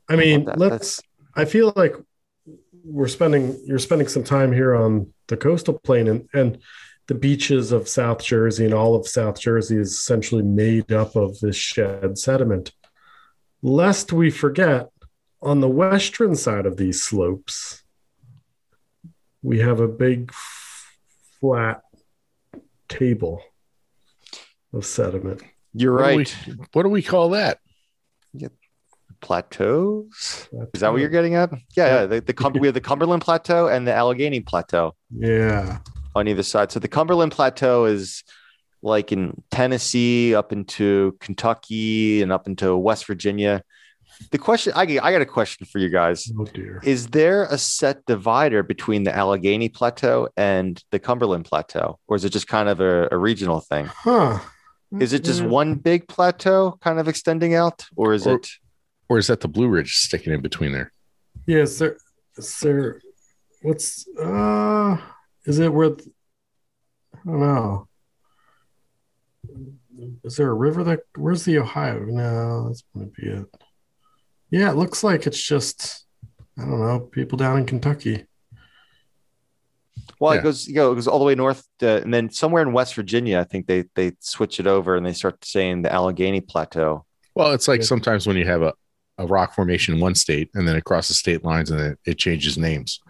I 0.09 0.17
mean, 0.17 0.47
That- 0.47 0.59
let's, 0.59 1.01
I 1.37 1.45
feel 1.45 1.73
like 1.77 1.95
we're 2.85 3.07
spending, 3.07 3.57
you're 3.65 3.79
spending 3.79 4.09
some 4.09 4.25
time 4.25 4.53
here 4.53 4.75
on 4.75 5.13
the 5.29 5.37
coastal 5.37 5.79
plain 5.85 6.09
and, 6.09 6.29
and 6.35 6.59
the 7.07 7.15
beaches 7.15 7.71
of 7.71 7.89
South 7.89 8.21
Jersey 8.21 8.65
and 8.65 8.75
all 8.75 8.97
of 8.97 9.07
South 9.07 9.39
Jersey 9.39 9.77
is 9.77 9.93
essentially 9.93 10.43
made 10.43 10.91
up 10.91 11.15
of 11.15 11.39
this 11.39 11.55
shed 11.55 12.19
sediment. 12.19 12.73
Lest 13.63 14.13
we 14.13 14.29
forget, 14.29 14.89
on 15.41 15.61
the 15.61 15.69
western 15.69 16.35
side 16.35 16.67
of 16.67 16.79
these 16.79 17.01
slopes, 17.01 17.84
we 19.45 19.59
have 19.61 19.79
a 19.81 19.87
big 19.87 20.31
f- 20.31 20.97
flat 21.41 21.83
table 22.89 23.43
of 24.73 24.85
sediment. 24.87 25.43
You're 25.75 25.93
What 25.93 26.01
do 26.01 26.07
we- 26.17 26.17
right. 26.17 26.37
What 26.73 26.83
do 26.85 26.89
we 26.89 27.03
call 27.03 27.29
that? 27.31 27.59
plateaus. 29.21 30.49
Is 30.75 30.81
that 30.81 30.93
what 30.93 31.01
you're 31.01 31.09
getting 31.09 31.35
at? 31.35 31.51
Yeah, 31.77 32.01
yeah. 32.01 32.07
The, 32.07 32.21
the 32.21 32.33
Cum- 32.35 32.53
we 32.55 32.67
have 32.69 32.75
the 32.75 32.81
Cumberland 32.81 33.23
Plateau 33.23 33.69
and 33.69 33.87
the 33.87 33.93
Allegheny 33.95 34.41
Plateau 34.41 34.95
Yeah. 35.11 35.79
on 36.15 36.29
either 36.29 36.43
side. 36.43 36.71
So 36.71 36.79
the 36.79 36.89
Cumberland 36.89 37.33
Plateau 37.33 37.87
is 37.87 38.23
like 38.83 39.13
in 39.13 39.43
Tennessee, 39.51 40.35
up 40.35 40.53
into 40.53 41.17
Kentucky, 41.21 42.21
and 42.21 42.31
up 42.33 42.47
into 42.47 42.77
West 42.77 43.07
Virginia. 43.07 43.63
The 44.31 44.39
question 44.39 44.73
I, 44.77 44.83
I 44.83 45.13
got 45.13 45.21
a 45.23 45.27
question 45.27 45.67
for 45.67 45.79
you 45.79 45.89
guys. 45.89 46.31
Oh 46.39 46.45
dear. 46.45 46.81
Is 46.85 47.09
there 47.09 47.45
a 47.45 47.59
set 47.59 48.05
divider 48.07 48.63
between 48.63 49.05
the 49.05 49.15
Allegheny 49.15 49.69
Plateau 49.69 50.29
and 50.37 50.83
the 50.91 50.99
Cumberland 50.99 51.45
Plateau, 51.45 51.99
or 52.09 52.17
is 52.17 52.25
it 52.25 52.31
just 52.31 52.47
kind 52.49 52.69
of 52.69 52.81
a, 52.81 53.09
a 53.11 53.17
regional 53.19 53.61
thing? 53.61 53.87
Huh. 53.87 54.39
Is 55.01 55.13
it 55.13 55.25
just 55.25 55.41
Yeah. 55.43 55.49
one 55.49 55.75
big 55.75 56.07
plateau 56.07 56.79
kind 56.81 57.01
of 57.01 57.09
extending 57.09 57.55
out, 57.55 57.85
or 57.97 58.13
is 58.15 58.27
Or- 58.27 58.37
it? 58.37 58.49
Or 59.09 59.19
is 59.19 59.27
that 59.27 59.41
the 59.41 59.49
Blue 59.49 59.69
Ridge 59.69 59.97
sticking 59.97 60.33
in 60.33 60.41
between 60.41 60.73
there? 60.73 60.91
Yeah, 61.47 61.59
is 61.59 61.79
there 61.79 61.97
is 62.39 62.59
there 62.61 63.01
what's 63.63 64.07
uh 64.19 64.97
is 65.45 65.59
it 65.59 65.73
where 65.73 65.91
I 65.91 67.19
don't 67.27 67.41
know. 67.41 67.89
Is 70.25 70.37
there 70.37 70.51
a 70.51 70.55
river 70.55 70.83
that 70.85 71.01
where's 71.17 71.45
the 71.45 71.59
Ohio? 71.59 72.01
No, 72.05 72.69
that's 72.69 72.83
gonna 72.95 73.07
be 73.07 73.27
it. 73.29 73.47
Yeah, 74.55 74.71
it 74.71 74.77
looks 74.77 75.03
like 75.03 75.27
it's 75.27 75.43
just 75.43 76.05
I 76.57 76.63
don't 76.63 76.79
know, 76.81 77.01
people 77.01 77.37
down 77.37 77.59
in 77.59 77.67
Kentucky. 77.67 78.27
Well, 80.21 80.35
Yeah. 80.35 80.41
it 80.41 80.45
goes, 80.45 80.69
you 80.69 80.75
know, 80.77 80.93
it 80.93 80.95
goes 80.95 81.09
all 81.09 81.19
the 81.19 81.25
way 81.25 81.35
north, 81.35 81.67
to, 81.81 82.01
and 82.03 82.15
then 82.15 82.31
somewhere 82.31 82.63
in 82.63 82.73
West 82.73 82.95
Virginia, 82.95 83.41
I 83.41 83.45
think 83.45 83.67
they 83.67 83.85
they 83.97 84.13
switch 84.21 84.61
it 84.61 84.67
over 84.69 84.95
and 84.97 85.05
they 85.05 85.13
start 85.13 85.45
saying 85.45 85.83
the 85.83 85.93
Allegheny 85.93 86.41
Plateau. 86.41 87.05
Well, 87.35 87.53
it's 87.53 87.67
like 87.67 87.81
Yeah. 87.81 87.87
sometimes 87.87 88.27
when 88.29 88.37
you 88.37 88.45
have 88.47 88.63
a, 88.63 88.73
a 89.19 89.27
rock 89.27 89.55
formation 89.57 89.95
in 89.95 90.01
one 90.01 90.15
state 90.15 90.51
and 90.55 90.69
then 90.69 90.77
it 90.77 90.85
crosses 90.85 91.19
state 91.19 91.45
lines 91.45 91.73
and 91.73 91.81
it, 91.81 91.99
it 92.07 92.19
changes 92.19 92.57
names. 92.57 93.01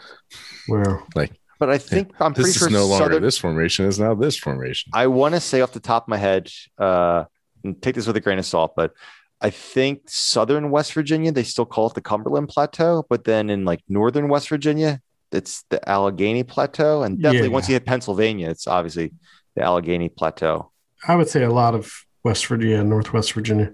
Where 0.66 1.02
like 1.14 1.32
But 1.58 1.68
I 1.68 1.76
think 1.76 2.12
I'm 2.20 2.32
pretty 2.32 2.48
This 2.48 2.58
sure 2.58 2.68
is 2.68 2.72
no 2.74 2.86
longer 2.86 3.04
southern. 3.04 3.22
this 3.22 3.36
formation, 3.36 3.84
is 3.84 4.00
now 4.00 4.14
this 4.14 4.38
formation. 4.38 4.90
I 4.94 5.08
want 5.08 5.34
to 5.34 5.40
say 5.40 5.60
off 5.60 5.72
the 5.72 5.80
top 5.80 6.04
of 6.04 6.08
my 6.08 6.16
head, 6.16 6.50
uh, 6.78 7.24
and 7.64 7.80
take 7.82 7.94
this 7.96 8.06
with 8.06 8.16
a 8.16 8.20
grain 8.20 8.38
of 8.38 8.46
salt, 8.46 8.72
but 8.76 8.92
I 9.40 9.50
think 9.50 10.02
southern 10.06 10.70
West 10.70 10.92
Virginia 10.94 11.30
they 11.32 11.42
still 11.42 11.66
call 11.66 11.88
it 11.88 11.94
the 11.94 12.00
Cumberland 12.00 12.48
Plateau, 12.48 13.04
but 13.08 13.24
then 13.24 13.50
in 13.50 13.64
like 13.64 13.80
northern 13.88 14.28
West 14.28 14.48
Virginia, 14.48 15.00
it's 15.32 15.64
the 15.70 15.86
Allegheny 15.88 16.44
Plateau, 16.44 17.02
and 17.02 17.20
definitely 17.20 17.48
Yeah. 17.48 17.52
once 17.54 17.68
you 17.68 17.74
hit 17.74 17.84
Pennsylvania, 17.86 18.48
it's 18.50 18.66
obviously 18.66 19.12
the 19.56 19.62
Allegheny 19.62 20.08
Plateau. 20.08 20.70
I 21.06 21.16
would 21.16 21.28
say 21.28 21.42
a 21.42 21.50
lot 21.52 21.74
of 21.74 21.92
West 22.22 22.46
Virginia 22.46 22.80
and 22.80 22.88
Northwest 22.88 23.32
Virginia. 23.32 23.72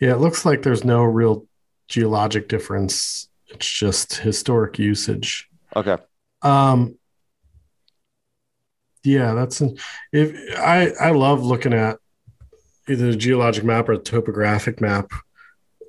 Yeah, 0.00 0.12
it 0.12 0.18
looks 0.18 0.44
like 0.44 0.62
there's 0.62 0.84
no 0.84 1.02
real 1.04 1.46
geologic 1.88 2.48
difference. 2.48 3.28
It's 3.46 3.70
just 3.70 4.16
historic 4.16 4.78
usage. 4.78 5.48
Okay. 5.74 5.96
Um, 6.42 6.96
yeah, 9.04 9.34
that's 9.34 9.60
an, 9.60 9.78
if 10.12 10.34
I 10.58 10.90
I 11.00 11.10
love 11.12 11.42
looking 11.44 11.72
at 11.72 11.98
either 12.88 13.10
the 13.10 13.16
geologic 13.16 13.64
map 13.64 13.88
or 13.88 13.92
a 13.92 13.98
topographic 13.98 14.80
map 14.80 15.10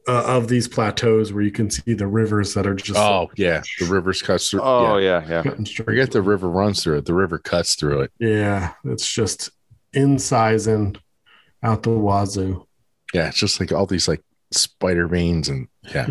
uh, 0.08 0.24
of 0.26 0.48
these 0.48 0.68
plateaus 0.68 1.34
where 1.34 1.44
you 1.44 1.52
can 1.52 1.70
see 1.70 1.94
the 1.94 2.08
rivers 2.08 2.54
that 2.54 2.66
are 2.66 2.76
just 2.76 2.98
Oh, 2.98 3.30
yeah. 3.36 3.62
The 3.80 3.88
rivers 3.88 4.22
cuts 4.22 4.50
through. 4.50 4.62
Oh 4.62 4.98
yeah. 4.98 5.22
yeah, 5.22 5.30
yeah. 5.30 5.44
cutting 5.44 5.66
straight. 5.66 5.86
Forget 5.86 6.12
the 6.12 6.22
river 6.22 6.50
runs 6.50 6.82
through 6.82 6.98
it. 7.00 7.06
The 7.06 7.14
river 7.14 7.38
cuts 7.38 7.76
through 7.76 8.02
it. 8.02 8.12
Yeah, 8.20 8.74
it's 8.86 9.12
just 9.12 9.50
incising 9.94 10.98
out 11.62 11.84
the 11.84 11.90
wazoo. 11.90 12.66
Yeah. 13.14 13.28
It's 13.28 13.38
just 13.38 13.60
like 13.60 13.72
all 13.72 13.86
these 13.86 14.08
like 14.08 14.24
spider 14.52 15.08
veins 15.08 15.50
and 15.50 15.68
yeah. 15.94 16.08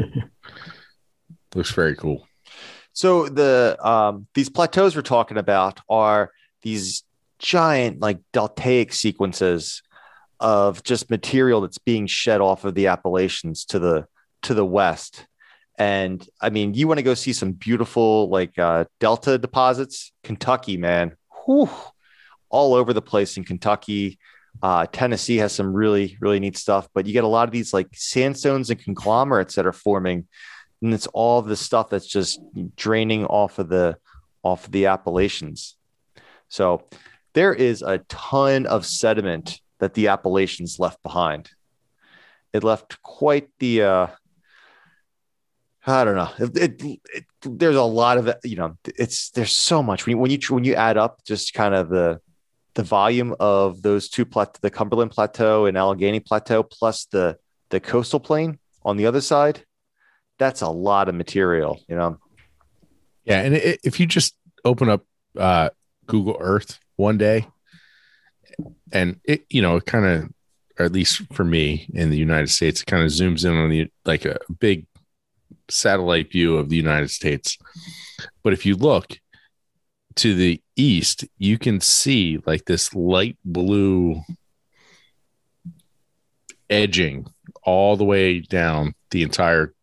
Looks 1.55 1.73
very 1.73 1.97
cool. 1.97 2.29
So 2.93 3.29
the 3.29 3.79
um, 3.83 4.27
these 4.35 4.51
plateaus 4.51 4.95
we're 4.95 5.03
talking 5.03 5.39
about 5.39 5.81
are 5.89 6.33
these 6.63 7.03
giant 7.39 8.01
like 8.01 8.19
deltaic 8.33 8.93
sequences 8.93 9.83
of 10.41 10.83
just 10.83 11.11
material 11.11 11.61
that's 11.61 11.79
being 11.79 12.07
shed 12.07 12.41
off 12.41 12.65
of 12.65 12.75
the 12.75 12.89
Appalachians 12.89 13.65
to 13.67 13.79
the 13.79 14.07
to 14.43 14.55
the 14.55 14.65
west. 14.65 15.27
And 15.79 16.27
I 16.41 16.51
mean, 16.51 16.75
you 16.75 16.89
want 16.89 16.99
to 16.99 17.05
go 17.05 17.15
see 17.15 17.33
some 17.33 17.53
beautiful 17.53 18.29
like 18.29 18.59
uh, 18.59 18.87
delta 19.01 19.39
deposits, 19.39 20.13
Kentucky, 20.23 20.77
man, 20.77 21.17
Whew. 21.45 21.69
all 22.49 22.75
over 22.75 22.93
the 22.93 23.03
place 23.03 23.37
in 23.37 23.45
Kentucky. 23.45 24.19
Uh, 24.63 24.87
Tennessee 24.91 25.37
has 25.37 25.53
some 25.53 25.75
really 25.75 26.17
really 26.21 26.41
neat 26.41 26.57
stuff, 26.57 26.89
but 26.95 27.07
you 27.07 27.13
get 27.13 27.25
a 27.25 27.29
lot 27.29 27.49
of 27.49 27.53
these 27.53 27.75
like 27.75 27.89
sandstones 27.93 28.71
and 28.71 28.83
conglomerates 28.83 29.55
that 29.57 29.67
are 29.67 29.73
forming 29.73 30.27
and 30.83 30.93
it's 30.93 31.07
all 31.09 31.43
the 31.43 31.57
stuff 31.57 31.91
that's 31.91 32.07
just 32.07 32.41
draining 32.77 33.25
off 33.27 33.59
of 33.59 33.69
the 33.69 33.97
off 34.43 34.67
of 34.67 34.73
the 34.73 34.87
Appalachians. 34.87 35.77
So 36.49 36.85
there 37.35 37.53
is 37.53 37.83
a 37.83 37.99
ton 38.09 38.67
of 38.67 38.87
sediment 38.87 39.61
that 39.79 39.95
the 39.95 40.09
Appalachians 40.09 40.79
left 40.79 41.03
behind. 41.03 41.51
It 42.53 42.65
left 42.65 43.03
quite 43.03 43.49
the 43.59 43.83
uh 43.83 44.07
I 45.89 46.05
don't 46.05 46.17
know. 46.17 46.31
It, 46.39 46.57
it, 46.57 46.83
it- 47.15 47.25
there's 47.43 47.77
a 47.77 47.83
lot 47.83 48.19
of 48.19 48.35
you 48.43 48.57
know, 48.57 48.77
it's 48.85 49.31
there's 49.31 49.53
so 49.53 49.83
much 49.83 50.05
when 50.05 50.17
you 50.17 50.19
when 50.19 50.31
you 50.33 50.39
when 50.51 50.65
you 50.65 50.75
add 50.75 50.97
up 50.97 51.23
just 51.25 51.55
kind 51.55 51.75
of 51.75 51.89
the 51.89 52.21
the 52.75 52.83
volume 52.83 53.35
of 53.39 53.83
those 53.83 54.09
two 54.09 54.25
the 54.61 54.71
Cumberland 54.71 55.13
Plateau 55.13 55.67
and 55.67 55.79
Allegheny 55.79 56.19
Plateau 56.21 56.63
plus 56.65 57.07
the 57.07 57.39
the 57.71 57.79
coastal 57.79 58.19
plain 58.21 58.59
on 58.85 58.97
the 58.97 59.07
other 59.07 59.21
side 59.21 59.65
that's 60.39 60.61
a 60.61 60.69
lot 60.69 61.09
of 61.09 61.15
material, 61.15 61.81
you 61.89 61.97
know. 61.97 62.19
Yeah, 63.25 63.41
and 63.41 63.57
if 63.57 63.99
you 63.99 64.07
just 64.07 64.37
open 64.65 64.89
up 64.89 65.05
uh, 65.39 65.71
Google 66.07 66.37
Earth 66.39 66.79
one 66.97 67.17
day, 67.19 67.49
and 68.93 69.21
it, 69.25 69.45
you 69.51 69.63
know, 69.63 69.77
it 69.77 69.87
kind 69.87 70.07
of, 70.07 70.31
or 70.79 70.87
at 70.87 70.93
least 70.93 71.23
for 71.33 71.45
me 71.45 71.89
in 71.95 72.11
the 72.11 72.19
United 72.19 72.49
States, 72.51 72.83
it 72.83 72.87
kind 72.87 73.03
of 73.03 73.11
zooms 73.11 73.45
in 73.45 73.57
on 73.57 73.71
the 73.71 73.91
like 74.05 74.25
a 74.25 74.39
big 74.59 74.87
satellite 75.69 76.31
view 76.31 76.57
of 76.57 76.69
the 76.69 76.77
United 76.77 77.11
States. 77.11 77.59
But 78.43 78.53
if 78.53 78.67
you 78.67 78.77
look 78.77 79.19
to 80.17 80.35
the 80.35 80.63
east, 80.77 81.25
you 81.39 81.59
can 81.59 81.81
see 81.81 82.39
like 82.47 82.65
this 82.65 82.95
light 82.95 83.39
blue 83.45 84.23
edging 86.69 87.27
all 87.63 87.97
the 87.97 88.05
way 88.05 88.41
down 88.41 88.95
the 89.11 89.23
entire 89.23 89.75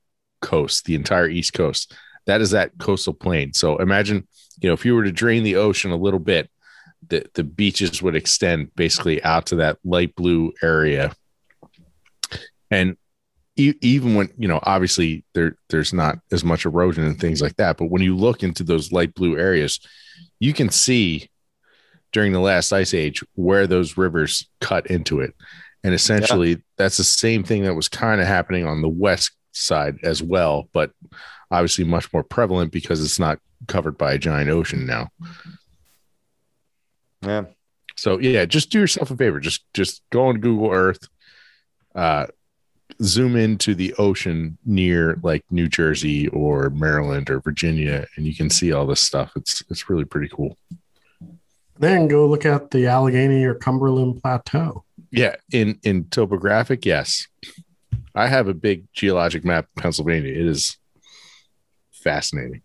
coast, 0.42 0.86
the 0.86 0.96
entire 0.96 1.28
east 1.28 1.54
coast. 1.54 1.94
That 2.26 2.42
is 2.42 2.52
that 2.52 2.78
coastal 2.78 3.14
plain. 3.14 3.54
So 3.54 3.78
imagine, 3.78 4.28
you 4.60 4.70
know, 4.70 4.74
if 4.74 4.86
you 4.86 4.96
were 4.96 5.04
to 5.04 5.12
drain 5.12 5.44
the 5.44 5.58
ocean 5.58 5.92
a 5.92 5.98
little 5.98 6.20
bit, 6.20 6.50
the, 7.10 7.26
the 7.34 7.44
beaches 7.44 8.02
would 8.02 8.16
extend 8.16 8.74
basically 8.76 9.24
out 9.24 9.48
to 9.48 9.56
that 9.58 9.78
light 9.84 10.16
blue 10.16 10.54
area. 10.62 11.14
And 12.72 12.98
e- 13.56 13.76
even 13.82 14.16
when, 14.16 14.30
you 14.38 14.48
know, 14.48 14.60
obviously 14.64 15.24
there 15.34 15.58
there's 15.70 15.94
not 15.94 16.20
as 16.32 16.44
much 16.44 16.66
erosion 16.66 17.04
and 17.06 17.20
things 17.20 17.42
like 17.42 17.56
that, 17.58 17.78
but 17.78 17.90
when 17.90 18.02
you 18.02 18.16
look 18.16 18.44
into 18.44 18.64
those 18.64 18.92
light 18.92 19.14
blue 19.14 19.38
areas, 19.38 19.80
you 20.40 20.54
can 20.54 20.70
see 20.70 21.30
during 22.12 22.32
the 22.32 22.40
last 22.40 22.72
ice 22.72 22.94
age 22.94 23.24
where 23.36 23.68
those 23.68 23.98
rivers 23.98 24.48
cut 24.62 24.88
into 24.88 25.20
it. 25.20 25.34
And 25.84 25.94
essentially 25.94 26.64
that's 26.78 26.98
the 26.98 27.04
same 27.04 27.44
thing 27.44 27.64
that 27.64 27.76
was 27.76 27.90
kind 27.90 28.22
of 28.22 28.28
happening 28.28 28.66
on 28.66 28.82
the 28.82 28.90
west 28.90 29.32
side 29.52 29.98
as 30.04 30.24
well, 30.24 30.70
but 30.74 30.92
obviously 31.52 31.84
much 31.84 32.12
more 32.14 32.24
prevalent 32.24 32.72
because 32.72 33.04
it's 33.04 33.20
not 33.20 33.40
covered 33.68 33.98
by 33.98 34.14
a 34.14 34.18
giant 34.18 34.50
ocean 34.50 34.86
now. 34.86 35.10
Yeah. 37.24 37.46
So 37.96 38.20
yeah, 38.20 38.46
just 38.46 38.70
do 38.70 38.80
yourself 38.80 39.12
a 39.12 39.18
favor. 39.18 39.40
Just 39.40 39.66
just 39.74 40.02
go 40.12 40.28
on 40.28 40.40
Google 40.40 40.72
Earth, 40.72 41.08
uh, 41.96 42.28
zoom 43.02 43.36
into 43.36 43.76
the 43.76 43.94
ocean 43.96 44.58
near 44.66 45.20
like 45.22 45.44
New 45.52 45.68
Jersey 45.70 46.28
or 46.30 46.70
Maryland 46.70 47.30
or 47.30 47.40
Virginia, 47.40 48.06
and 48.16 48.26
you 48.26 48.36
can 48.36 48.50
see 48.50 48.74
all 48.74 48.86
this 48.86 49.02
stuff. 49.02 49.34
It's 49.36 49.64
it's 49.70 49.90
really 49.90 50.06
pretty 50.06 50.30
cool. 50.30 50.58
Then 51.80 52.08
go 52.08 52.28
look 52.28 52.46
at 52.46 52.72
the 52.72 52.88
Allegheny 52.88 53.44
or 53.44 53.56
Cumberland 53.56 54.22
Plateau. 54.22 54.84
Yeah, 55.12 55.36
in 55.52 55.80
in 55.84 56.06
topographic, 56.06 56.86
yes. 56.86 57.28
I 58.16 58.28
have 58.28 58.48
a 58.48 58.54
big 58.54 58.86
geologic 58.94 59.44
map 59.44 59.66
of 59.66 59.82
Pennsylvania. 59.82 60.32
It 60.32 60.46
is 60.46 60.78
fascinating. 61.92 62.62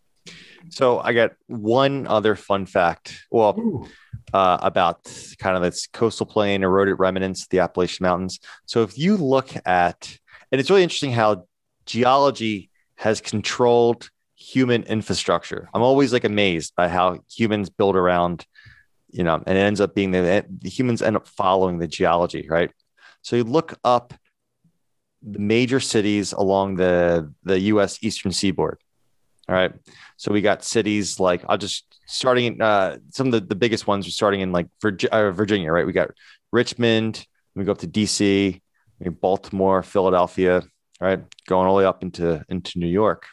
So 0.71 1.01
I 1.01 1.15
got 1.15 1.33
one 1.47 2.07
other 2.07 2.37
fun 2.37 2.67
fact. 2.67 3.25
Well, 3.31 3.59
Ooh. 3.59 3.89
Uh, 4.33 4.59
about 4.63 5.11
kind 5.39 5.57
of 5.57 5.63
this 5.63 5.87
coastal 5.87 6.27
plain 6.27 6.63
eroded 6.63 6.99
remnants 6.99 7.47
the 7.49 7.61
Appalachian 7.61 8.05
Mountains. 8.05 8.41
So 8.67 8.83
if 8.83 8.99
you 8.99 9.17
look 9.17 9.51
at, 9.67 10.19
and 10.51 10.61
it's 10.61 10.71
really 10.71 10.83
interesting 10.83 11.13
how 11.13 11.47
geology 11.87 12.71
has 12.97 13.21
controlled 13.21 14.11
human 14.37 14.85
infrastructure. 14.85 15.69
I'm 15.75 15.83
always 15.83 16.13
like 16.13 16.25
amazed 16.25 16.75
by 16.77 16.89
how 16.89 17.19
humans 17.31 17.71
build 17.71 17.97
around, 17.97 18.47
you 19.11 19.25
know, 19.25 19.43
and 19.47 19.59
it 19.59 19.61
ends 19.61 19.81
up 19.81 19.95
being 19.95 20.13
the, 20.13 20.45
the 20.49 20.69
humans 20.69 21.03
end 21.03 21.17
up 21.17 21.27
following 21.27 21.79
the 21.79 21.89
geology, 21.89 22.47
right? 22.49 22.71
So 23.23 23.37
you 23.37 23.45
look 23.45 23.75
up 23.83 24.15
the 25.23 25.39
major 25.39 25.81
cities 25.81 26.33
along 26.33 26.77
the 26.77 27.33
the 27.43 27.59
U.S. 27.73 27.99
eastern 28.03 28.33
seaboard. 28.33 28.79
All 29.49 29.55
right, 29.55 29.73
so 30.19 30.33
we 30.33 30.41
got 30.41 30.65
cities 30.65 31.21
like 31.21 31.45
I'll 31.49 31.57
just 31.57 31.85
starting 32.07 32.47
in 32.47 32.61
uh, 32.61 32.99
some 33.11 33.29
of 33.29 33.33
the, 33.33 33.41
the 33.41 33.55
biggest 33.55 33.87
ones 33.87 34.07
are 34.07 34.11
starting 34.11 34.41
in 34.41 34.51
like 34.51 34.67
uh, 34.85 35.31
Virginia, 35.31 35.71
right? 35.71 35.87
We 35.87 35.93
got 35.93 36.11
Richmond, 36.53 37.25
we 37.55 37.65
go 37.65 37.73
up 37.73 37.79
to 37.79 37.87
D.C., 37.87 38.61
Baltimore, 39.21 39.85
Philadelphia, 39.85 40.65
right, 41.01 41.23
going 41.47 41.69
all 41.69 41.77
the 41.77 41.79
way 41.79 41.85
up 41.85 42.03
into 42.03 42.45
into 42.49 42.81
New 42.81 42.89
York. 42.89 43.27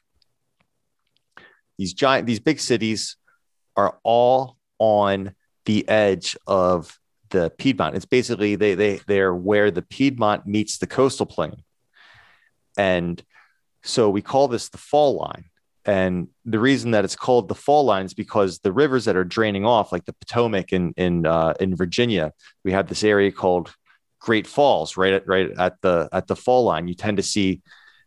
These 1.80 1.94
giant, 1.94 2.28
these 2.28 2.40
big 2.40 2.60
cities 2.60 3.18
are 3.76 3.98
all 4.04 4.58
on 4.78 5.34
the 5.66 5.90
edge 5.90 6.38
of 6.46 7.00
the 7.32 7.52
Piedmont. 7.58 7.96
It's 7.96 8.06
basically 8.06 8.56
they 8.56 8.76
they 8.76 9.02
they're 9.08 9.34
where 9.34 9.72
the 9.72 9.82
Piedmont 9.82 10.46
meets 10.46 10.78
the 10.78 10.88
coastal 10.88 11.26
plain. 11.26 11.64
And 12.78 13.24
so 13.84 14.12
we 14.12 14.22
call 14.22 14.48
this 14.48 14.70
the 14.70 14.78
fall 14.78 15.18
line. 15.18 15.46
And 15.86 16.30
the 16.46 16.60
reason 16.60 16.92
that 16.92 17.06
it's 17.06 17.16
called 17.16 17.48
the 17.48 17.56
fall 17.56 17.84
line 17.84 18.06
is 18.06 18.14
because 18.14 18.60
the 18.60 18.72
rivers 18.72 19.06
that 19.06 19.16
are 19.16 19.24
draining 19.24 19.66
off, 19.66 19.92
like 19.92 20.06
the 20.06 20.14
Potomac 20.14 20.74
in 20.74 20.94
in 20.98 21.26
uh, 21.26 21.54
in 21.60 21.76
Virginia, 21.76 22.34
we 22.64 22.72
have 22.72 22.88
this 22.88 23.04
area 23.04 23.32
called 23.32 23.74
Great 24.20 24.48
Falls, 24.48 24.98
right 24.98 25.14
at 25.14 25.28
right 25.28 25.52
at 25.58 25.82
the 25.82 26.10
at 26.12 26.28
the 26.28 26.36
fall 26.36 26.64
line. 26.64 26.88
You 26.88 26.96
tend 26.96 27.18
to 27.18 27.24
see 27.24 27.62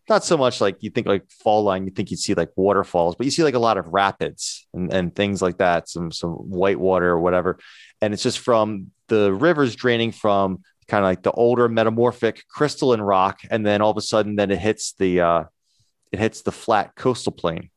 not 0.09 0.25
so 0.25 0.37
much 0.37 0.61
like 0.61 0.77
you 0.81 0.91
think 0.91 1.07
like 1.07 1.31
fall 1.31 1.63
line, 1.63 1.85
you 1.85 1.93
think 1.93 2.11
you'd 2.11 2.19
see 2.19 2.35
like 2.35 2.51
waterfalls, 2.57 3.15
but 3.15 3.27
you 3.27 3.31
see 3.31 3.45
like 3.45 3.55
a 3.55 3.61
lot 3.61 3.79
of 3.79 3.89
rapids 3.89 4.67
and, 4.75 4.93
and 4.93 5.15
things 5.15 5.41
like 5.41 5.59
that, 5.59 5.89
some 5.89 6.11
some 6.11 6.33
white 6.33 6.81
water 6.81 7.09
or 7.11 7.21
whatever. 7.21 7.59
And 8.01 8.13
it's 8.13 8.23
just 8.23 8.39
from 8.41 8.91
the 9.09 9.33
rivers 9.33 9.77
draining 9.77 10.13
from 10.13 10.63
kind 10.89 11.05
of 11.05 11.09
like 11.09 11.23
the 11.23 11.33
older 11.33 11.69
metamorphic 11.69 12.45
crystalline 12.49 13.03
rock, 13.03 13.41
and 13.51 13.65
then 13.65 13.83
all 13.83 13.91
of 13.91 13.97
a 13.97 14.03
sudden, 14.03 14.37
then 14.37 14.51
it 14.51 14.59
hits 14.59 14.95
the 14.95 15.21
uh, 15.21 15.45
it 16.13 16.19
hits 16.19 16.43
the 16.43 16.53
flat 16.53 16.95
coastal 16.97 17.33
plain. 17.33 17.71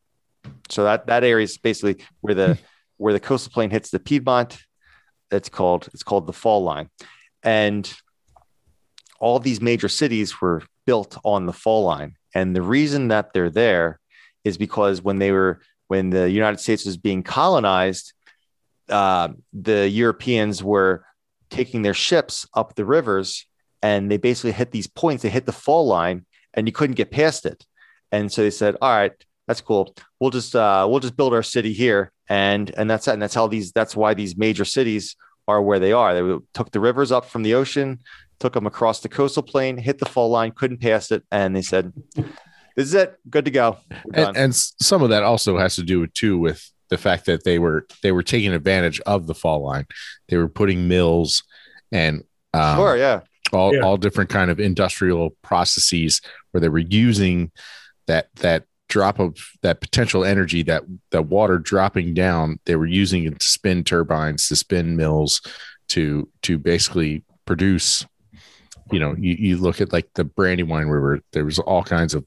So 0.70 0.84
that 0.84 1.08
that 1.08 1.24
area 1.24 1.44
is 1.44 1.58
basically 1.58 2.04
where 2.22 2.34
the 2.34 2.58
where 2.98 3.14
the 3.14 3.20
coastal 3.20 3.52
plain 3.52 3.70
hits 3.70 3.90
the 3.90 4.00
Piedmont. 4.00 4.60
It's 5.32 5.50
called 5.50 5.90
it's 5.94 6.04
called 6.04 6.28
the 6.28 6.34
fall 6.34 6.64
line, 6.64 6.90
and 7.44 7.92
all 9.20 9.40
these 9.40 9.62
major 9.62 9.88
cities 9.88 10.42
were 10.42 10.64
built 10.86 11.18
on 11.24 11.46
the 11.46 11.54
fall 11.54 11.84
line. 11.84 12.16
And 12.34 12.56
the 12.56 12.62
reason 12.62 13.10
that 13.10 13.34
they're 13.34 13.50
there 13.50 14.00
is 14.44 14.58
because 14.58 15.02
when 15.02 15.20
they 15.20 15.32
were 15.32 15.62
when 15.88 16.10
the 16.10 16.30
United 16.30 16.60
States 16.60 16.86
was 16.86 16.98
being 16.98 17.24
colonized, 17.24 18.14
uh, 18.90 19.30
the 19.54 19.90
Europeans 19.90 20.64
were 20.64 21.06
taking 21.50 21.82
their 21.82 21.94
ships 21.94 22.48
up 22.54 22.76
the 22.76 22.86
rivers, 22.86 23.46
and 23.82 24.10
they 24.10 24.18
basically 24.18 24.54
hit 24.54 24.72
these 24.72 24.88
points. 24.88 25.24
They 25.24 25.30
hit 25.30 25.46
the 25.46 25.52
fall 25.52 25.86
line, 25.86 26.26
and 26.54 26.68
you 26.68 26.72
couldn't 26.72 26.96
get 26.96 27.12
past 27.12 27.46
it. 27.46 27.66
And 28.12 28.32
so 28.32 28.42
they 28.44 28.52
said, 28.52 28.76
"All 28.82 28.90
right, 28.90 29.12
that's 29.48 29.62
cool. 29.62 29.96
We'll 30.20 30.32
just 30.32 30.56
uh, 30.56 30.86
we'll 30.90 31.00
just 31.00 31.16
build 31.18 31.34
our 31.34 31.44
city 31.44 31.74
here, 31.74 32.12
and 32.30 32.70
and 32.78 32.90
that's 32.90 33.08
it. 33.08 33.14
And 33.14 33.22
that's 33.22 33.34
how 33.36 33.48
these. 33.48 33.72
That's 33.72 33.96
why 33.96 34.14
these 34.14 34.38
major 34.38 34.66
cities 34.66 35.16
are 35.48 35.62
where 35.62 35.80
they 35.80 35.92
are. 35.94 36.14
They 36.14 36.40
took 36.54 36.72
the 36.72 36.80
rivers 36.80 37.12
up 37.12 37.26
from 37.26 37.44
the 37.44 37.54
ocean, 37.56 38.00
took 38.40 38.54
them 38.54 38.68
across 38.68 39.00
the 39.02 39.10
coastal 39.10 39.44
plain, 39.44 39.78
hit 39.78 40.00
the 40.00 40.06
fall 40.06 40.30
line, 40.30 40.52
couldn't 40.52 40.82
pass 40.82 41.12
it, 41.12 41.24
and 41.32 41.56
they 41.56 41.62
said, 41.62 41.94
"This 42.76 42.88
is 42.88 42.94
it. 42.94 43.16
Good 43.30 43.46
to 43.46 43.52
go." 43.52 43.78
And, 44.14 44.36
and 44.38 44.56
some 44.56 45.02
of 45.04 45.10
that 45.10 45.24
also 45.24 45.58
has 45.58 45.76
to 45.76 45.84
do 45.84 46.02
with 46.02 46.14
too 46.14 46.38
with 46.38 46.70
the 46.90 46.98
fact 46.98 47.26
that 47.26 47.44
they 47.46 47.58
were 47.58 47.88
they 48.04 48.12
were 48.12 48.24
taking 48.24 48.54
advantage 48.54 49.00
of 49.02 49.26
the 49.26 49.34
fall 49.36 49.64
line. 49.64 49.86
They 50.28 50.38
were 50.38 50.50
putting 50.50 50.88
mills 50.88 51.44
and 51.92 52.24
um, 52.54 52.78
sure, 52.78 52.98
yeah. 52.98 53.22
all, 53.54 53.74
Yeah. 53.74 53.82
all 53.82 53.96
different 53.96 54.30
kind 54.30 54.52
of 54.52 54.60
industrial 54.60 55.30
processes 55.42 56.22
where 56.52 56.60
they 56.60 56.68
were 56.70 56.80
using 56.80 57.52
that 58.12 58.28
that 58.36 58.66
drop 58.90 59.20
of 59.20 59.38
that 59.62 59.80
potential 59.80 60.26
energy 60.26 60.64
that 60.64 60.84
that 61.12 61.28
water 61.28 61.58
dropping 61.58 62.14
down 62.14 62.60
they 62.66 62.76
were 62.76 62.86
using 62.86 63.24
it 63.24 63.40
to 63.40 63.46
spin 63.46 63.86
turbines 63.86 64.50
to 64.50 64.56
spin 64.56 64.98
mills 64.98 65.42
to 65.88 66.28
to 66.42 66.58
basically 66.58 67.24
produce 67.46 68.06
you 68.92 69.00
know 69.00 69.16
you, 69.18 69.34
you 69.40 69.58
look 69.58 69.80
at 69.80 69.94
like 69.94 70.10
the 70.16 70.26
brandywine 70.26 70.88
river 70.88 71.22
there 71.32 71.46
was 71.46 71.58
all 71.58 71.84
kinds 71.84 72.14
of 72.14 72.26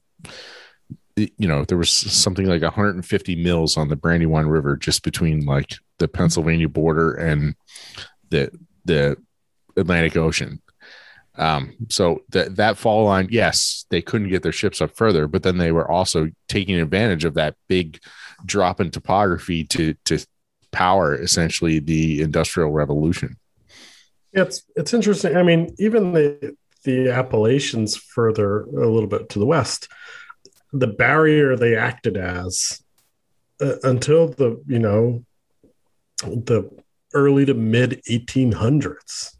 you 1.15 1.47
know 1.47 1.63
there 1.65 1.77
was 1.77 1.91
something 1.91 2.47
like 2.47 2.63
150 2.63 3.35
mills 3.43 3.77
on 3.77 3.89
the 3.89 3.95
brandywine 3.95 4.47
river 4.47 4.75
just 4.75 5.03
between 5.03 5.45
like 5.45 5.75
the 5.99 6.07
pennsylvania 6.07 6.67
border 6.67 7.13
and 7.13 7.53
the 8.31 8.49
the 8.85 9.15
atlantic 9.77 10.17
ocean 10.17 10.59
um, 11.37 11.75
so 11.89 12.21
that 12.29 12.55
that 12.55 12.77
fall 12.77 13.05
line, 13.05 13.27
yes, 13.29 13.85
they 13.89 14.01
couldn't 14.01 14.29
get 14.29 14.43
their 14.43 14.51
ships 14.51 14.81
up 14.81 14.95
further, 14.95 15.27
but 15.27 15.43
then 15.43 15.57
they 15.57 15.71
were 15.71 15.89
also 15.89 16.29
taking 16.47 16.79
advantage 16.79 17.25
of 17.25 17.33
that 17.35 17.55
big 17.67 17.99
drop 18.45 18.79
in 18.79 18.91
topography 18.91 19.63
to 19.65 19.95
to 20.05 20.25
power 20.71 21.15
essentially 21.15 21.79
the 21.79 22.21
industrial 22.21 22.71
revolution. 22.71 23.37
It's 24.33 24.63
it's 24.75 24.93
interesting. 24.93 25.35
I 25.35 25.43
mean, 25.43 25.75
even 25.77 26.13
the 26.13 26.55
the 26.83 27.09
Appalachians 27.09 27.97
further 27.97 28.61
a 28.61 28.87
little 28.87 29.07
bit 29.09 29.29
to 29.29 29.39
the 29.39 29.45
west, 29.45 29.89
the 30.71 30.87
barrier 30.87 31.55
they 31.55 31.75
acted 31.75 32.15
as 32.15 32.81
uh, 33.61 33.75
until 33.83 34.29
the 34.29 34.61
you 34.67 34.79
know 34.79 35.25
the 36.23 36.69
early 37.13 37.45
to 37.45 37.53
mid 37.53 38.01
1800s 38.09 39.34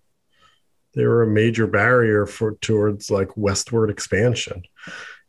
they 0.95 1.05
were 1.05 1.23
a 1.23 1.27
major 1.27 1.67
barrier 1.67 2.25
for 2.25 2.55
towards 2.61 3.11
like 3.11 3.35
westward 3.37 3.89
expansion 3.89 4.63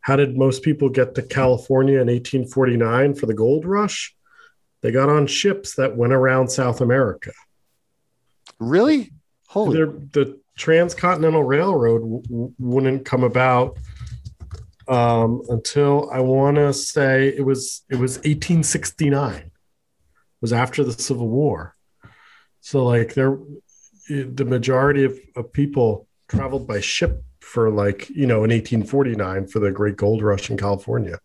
how 0.01 0.17
did 0.17 0.37
most 0.37 0.63
people 0.63 0.89
get 0.89 1.15
to 1.15 1.23
california 1.23 2.01
in 2.01 2.09
1849 2.09 3.15
for 3.15 3.27
the 3.27 3.35
gold 3.35 3.65
rush 3.65 4.15
they 4.83 4.91
got 4.91 5.09
on 5.09 5.27
ships 5.27 5.75
that 5.75 5.97
went 5.97 6.13
around 6.13 6.49
south 6.49 6.81
america 6.81 7.33
Really? 8.59 9.13
Holy. 9.49 9.79
the 10.13 10.41
transcontinental 10.57 11.43
railroad 11.43 12.01
w- 12.01 12.53
wouldn't 12.59 13.05
come 13.05 13.23
about 13.23 13.79
um, 14.89 15.43
until 15.49 16.11
I 16.11 16.21
want 16.21 16.57
to 16.57 16.73
say 16.73 17.29
it 17.29 17.45
was 17.45 17.83
it 17.91 17.97
was 17.97 18.17
1869. 18.19 19.35
It 19.35 19.53
was 20.41 20.53
after 20.53 20.85
the 20.85 20.93
Civil 20.93 21.29
War. 21.29 21.75
So 22.61 22.85
like 22.85 23.15
there, 23.15 23.39
the 24.09 24.45
majority 24.45 25.05
of, 25.05 25.19
of 25.35 25.53
people 25.53 26.07
traveled 26.29 26.67
by 26.67 26.81
ship 26.81 27.23
for 27.41 27.71
like 27.71 28.11
you 28.11 28.27
know 28.27 28.45
in 28.45 28.51
1849 28.51 29.47
for 29.47 29.61
the 29.61 29.71
Great 29.71 29.97
Gold 29.97 30.23
Rush 30.23 30.51
in 30.51 30.57
California. 30.57 31.19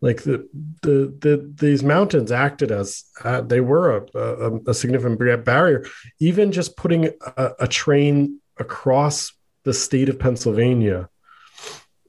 Like 0.00 0.22
the 0.22 0.48
the, 0.82 1.14
the 1.18 1.52
these 1.54 1.82
mountains 1.82 2.30
acted 2.30 2.70
as 2.70 3.04
uh, 3.24 3.40
they 3.40 3.60
were 3.60 4.06
a, 4.14 4.18
a, 4.18 4.70
a 4.70 4.74
significant 4.74 5.44
barrier 5.44 5.86
even 6.20 6.52
just 6.52 6.76
putting 6.76 7.06
a, 7.36 7.50
a 7.60 7.66
train 7.66 8.40
across 8.58 9.32
the 9.64 9.74
state 9.74 10.08
of 10.08 10.18
Pennsylvania 10.18 11.08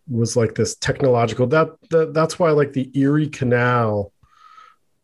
was 0.07 0.35
like 0.35 0.55
this 0.55 0.75
technological 0.75 1.47
that, 1.47 1.69
that 1.89 2.13
that's 2.13 2.37
why 2.37 2.51
like 2.51 2.73
the 2.73 2.91
Erie 2.99 3.29
Canal 3.29 4.11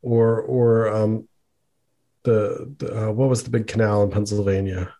or 0.02 0.42
or 0.42 0.90
um 0.90 1.28
the, 2.26 2.74
the 2.80 2.88
uh, 3.08 3.12
what 3.12 3.30
was 3.30 3.44
the 3.44 3.50
big 3.50 3.68
canal 3.68 4.04
in 4.04 4.12
Pennsylvania 4.12 4.94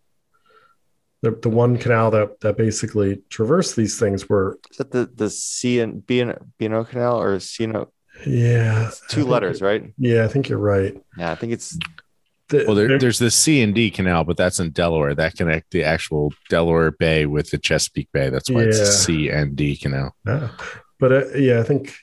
the, 1.22 1.32
the 1.32 1.50
one 1.50 1.78
canal 1.78 2.12
that 2.12 2.40
that 2.42 2.56
basically 2.58 3.22
traversed 3.30 3.76
these 3.76 4.00
things 4.00 4.30
were 4.30 4.60
Is 4.72 4.78
that 4.78 4.92
the 4.92 5.10
the 5.14 5.30
C 5.30 5.80
and 5.80 6.06
B 6.06 6.22
and 6.22 6.34
B 6.58 6.66
and 6.66 6.74
O 6.76 6.84
canal 6.86 7.20
or 7.22 7.40
C 7.40 7.64
and 7.66 7.76
O? 7.78 7.92
yeah 8.26 8.90
I 8.92 8.96
Two 9.10 9.26
letters, 9.26 9.62
right? 9.62 9.92
yeah 9.98 10.24
I 10.24 10.28
think 10.28 10.48
you're 10.50 10.60
right 10.60 10.96
Yeah, 11.18 11.32
I 11.32 11.36
think 11.36 11.52
it's 11.54 11.78
The- 12.50 12.66
Well, 12.68 12.76
there, 12.76 12.88
there- 12.88 13.00
there's 13.00 13.20
the 13.20 13.32
C 13.32 13.62
and 13.64 13.74
D 13.74 13.90
canal, 13.90 14.24
but 14.24 14.38
that's 14.38 14.60
in 14.60 14.70
Delaware. 14.72 15.16
That 15.16 15.36
connect 15.36 15.72
the 15.72 15.84
actual 15.84 16.32
Delaware 16.50 16.92
Bay 16.92 17.26
with 17.26 17.50
the 17.50 17.58
Chesapeake 17.58 18.10
Bay. 18.14 18.30
That's 18.30 18.50
why 18.52 18.62
it's 18.62 18.78
Yeah. 18.78 18.84
a 18.84 18.88
C 18.88 19.30
and 19.30 19.56
D 19.56 19.76
canal. 19.76 20.16
Yeah. 20.28 20.50
But 21.00 21.12
uh, 21.12 21.28
yeah, 21.34 21.60
I 21.60 21.64
think, 21.64 21.94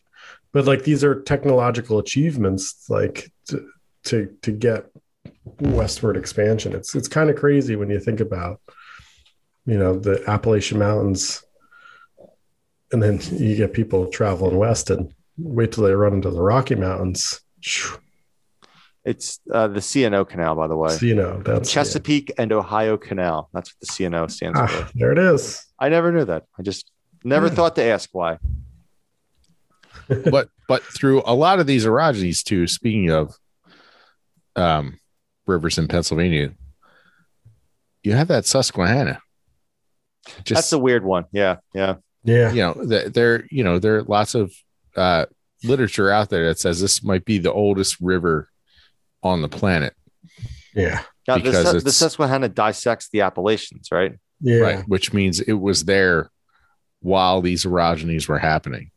but 0.53 0.65
like 0.67 0.83
these 0.85 1.05
are 1.05 1.23
technological 1.23 1.99
achievements, 2.01 2.87
like 2.89 3.31
to 3.49 3.69
to, 4.05 4.35
to 4.43 4.51
get 4.51 4.87
westward 5.61 6.17
expansion. 6.17 6.75
It's 6.75 6.95
it's 6.95 7.09
kind 7.09 7.31
of 7.31 7.37
crazy 7.37 7.77
when 7.77 7.91
you 7.91 7.99
think 8.01 8.21
about, 8.21 8.61
you 9.67 9.79
know, 9.79 9.99
the 9.99 10.23
Appalachian 10.29 10.79
Mountains, 10.79 11.43
and 12.93 13.03
then 13.03 13.21
you 13.33 13.57
get 13.57 13.73
people 13.73 14.07
traveling 14.09 14.57
west 14.57 14.91
and 14.91 15.13
wait 15.39 15.73
till 15.73 15.85
they 15.85 15.93
run 15.95 16.15
into 16.15 16.31
the 16.31 16.43
Rocky 16.43 16.75
Mountains. 16.75 17.41
It's 19.05 19.41
uh, 19.53 19.67
the 19.67 19.81
CNO 19.81 20.29
canal, 20.29 20.55
by 20.55 20.69
the 20.69 20.77
way. 20.77 20.91
CNO, 20.91 21.43
that's 21.45 21.73
Chesapeake 21.73 22.33
and 22.39 22.53
Ohio 22.53 22.97
Canal. 22.97 23.49
That's 23.53 23.71
what 23.75 23.81
the 23.81 23.87
CNO 23.87 24.31
stands 24.31 24.59
Ah, 24.61 24.67
for. 24.69 24.89
there 24.95 25.11
it 25.11 25.19
is. 25.19 25.65
I 25.79 25.89
never 25.89 26.13
knew 26.13 26.25
that. 26.27 26.45
I 26.57 26.63
just 26.63 26.89
never 27.25 27.47
Yeah. 27.49 27.55
thought 27.55 27.75
to 27.77 27.83
ask 27.83 28.11
why. 28.13 28.39
but 30.31 30.49
but 30.69 30.83
through 30.85 31.23
a 31.27 31.35
lot 31.35 31.59
of 31.59 31.67
these 31.67 31.85
orogenies 31.85 32.45
too. 32.45 32.67
Speaking 32.69 33.11
of 33.11 33.35
um, 34.55 34.99
rivers 35.47 35.79
in 35.79 35.89
Pennsylvania, 35.89 36.53
you 38.03 38.13
have 38.13 38.29
that 38.29 38.47
Susquehanna. 38.47 39.21
Just 40.45 40.55
That's 40.59 40.73
a 40.73 40.79
weird 40.79 41.05
one. 41.05 41.25
Yeah, 41.33 41.57
yeah. 41.75 41.97
Yeah. 42.25 42.53
you 42.53 42.63
know 42.63 42.75
th- 42.89 43.13
there 43.13 43.47
you 43.51 43.65
know 43.65 43.81
there 43.81 43.97
are 43.97 44.03
lots 44.05 44.37
of 44.37 44.53
uh 44.97 45.27
literature 45.65 46.09
out 46.11 46.31
there 46.31 46.47
that 46.47 46.59
says 46.61 46.81
this 46.81 47.03
might 47.03 47.25
be 47.25 47.39
the 47.39 47.53
oldest 47.53 48.01
river 48.01 48.49
on 49.25 49.43
the 49.43 49.49
planet 49.49 49.95
Yeah. 50.75 51.03
Now, 51.27 51.37
the, 51.39 51.43
Because 51.43 51.65
Sus- 51.71 51.83
the 51.83 51.91
Susquehanna 51.93 52.49
dissects 52.49 53.09
the 53.13 53.23
Appalachians, 53.23 53.89
right? 53.91 54.13
Yeah. 54.41 54.59
right 54.61 54.85
which 54.89 55.13
means 55.13 55.41
it 55.41 55.55
was 55.55 55.85
there 55.85 56.31
while 57.01 57.41
these 57.41 57.65
orogenies 57.65 58.29
were 58.29 58.39
happening 58.39 58.91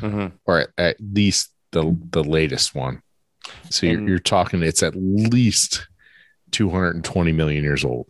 Mm-hmm. 0.00 0.36
or 0.44 0.60
at, 0.60 0.68
at 0.76 0.96
least 1.00 1.50
the 1.72 1.96
the 2.10 2.22
latest 2.22 2.74
one 2.74 3.00
so 3.70 3.86
you're, 3.86 4.08
you're 4.08 4.18
talking 4.18 4.62
it's 4.62 4.82
at 4.82 4.94
least 4.96 5.88
220 6.52 7.32
million 7.32 7.62
years 7.62 7.84
old 7.84 8.08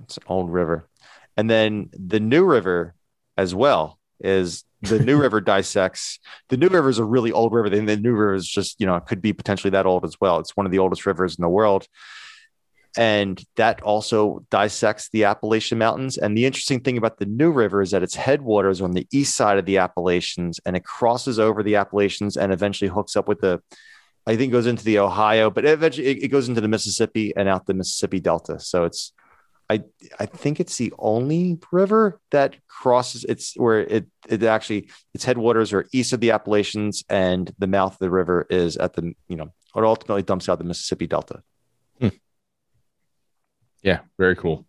It's 0.00 0.16
an 0.16 0.22
old 0.26 0.50
river. 0.50 0.88
And 1.36 1.50
then 1.50 1.90
the 1.92 2.20
New 2.20 2.44
River 2.44 2.94
as 3.36 3.54
well 3.54 3.98
is 4.20 4.64
the 4.82 4.98
New 4.98 5.16
River 5.20 5.40
dissects. 5.40 6.20
The 6.48 6.56
New 6.56 6.68
River 6.68 6.88
is 6.88 6.98
a 6.98 7.04
really 7.04 7.32
old 7.32 7.52
river. 7.52 7.74
And 7.74 7.88
the 7.88 7.96
New 7.96 8.12
River 8.12 8.34
is 8.34 8.48
just, 8.48 8.80
you 8.80 8.86
know, 8.86 8.96
it 8.96 9.06
could 9.06 9.20
be 9.20 9.32
potentially 9.32 9.70
that 9.70 9.86
old 9.86 10.04
as 10.04 10.20
well. 10.20 10.38
It's 10.38 10.56
one 10.56 10.66
of 10.66 10.72
the 10.72 10.78
oldest 10.78 11.06
rivers 11.06 11.36
in 11.36 11.42
the 11.42 11.48
world. 11.48 11.86
And 12.96 13.42
that 13.56 13.82
also 13.82 14.46
dissects 14.50 15.08
the 15.08 15.24
Appalachian 15.24 15.78
Mountains. 15.78 16.16
And 16.16 16.38
the 16.38 16.46
interesting 16.46 16.78
thing 16.78 16.96
about 16.96 17.18
the 17.18 17.26
New 17.26 17.50
River 17.50 17.82
is 17.82 17.90
that 17.90 18.04
its 18.04 18.14
headwaters 18.14 18.80
are 18.80 18.84
on 18.84 18.92
the 18.92 19.08
east 19.12 19.34
side 19.34 19.58
of 19.58 19.64
the 19.64 19.78
Appalachians 19.78 20.60
and 20.64 20.76
it 20.76 20.84
crosses 20.84 21.40
over 21.40 21.64
the 21.64 21.74
Appalachians 21.74 22.36
and 22.36 22.52
eventually 22.52 22.88
hooks 22.88 23.16
up 23.16 23.26
with 23.26 23.40
the, 23.40 23.60
I 24.26 24.36
think 24.36 24.50
it 24.50 24.52
goes 24.52 24.66
into 24.66 24.84
the 24.84 24.98
Ohio, 25.00 25.50
but 25.50 25.64
eventually 25.66 26.06
it, 26.08 26.24
it 26.24 26.28
goes 26.28 26.48
into 26.48 26.60
the 26.60 26.68
Mississippi 26.68 27.32
and 27.36 27.48
out 27.48 27.66
the 27.66 27.74
Mississippi 27.74 28.20
Delta. 28.20 28.58
So 28.58 28.84
it's, 28.84 29.12
I 29.70 29.82
I 30.18 30.26
think 30.26 30.60
it's 30.60 30.76
the 30.76 30.92
only 30.98 31.58
river 31.72 32.20
that 32.30 32.56
crosses 32.68 33.24
it's 33.28 33.54
where 33.56 33.80
it 33.80 34.06
it 34.28 34.42
actually 34.42 34.90
its 35.14 35.24
headwaters 35.24 35.72
are 35.72 35.86
east 35.92 36.12
of 36.12 36.20
the 36.20 36.32
Appalachians 36.32 37.02
and 37.08 37.50
the 37.58 37.66
mouth 37.66 37.92
of 37.94 37.98
the 37.98 38.10
river 38.10 38.46
is 38.50 38.76
at 38.76 38.92
the 38.92 39.14
you 39.28 39.36
know 39.36 39.52
it 39.76 39.82
ultimately 39.84 40.22
dumps 40.22 40.48
out 40.50 40.58
the 40.58 40.64
Mississippi 40.64 41.06
Delta. 41.06 41.42
Hmm. 41.98 42.08
yeah 43.82 44.00
very 44.18 44.36
cool 44.36 44.66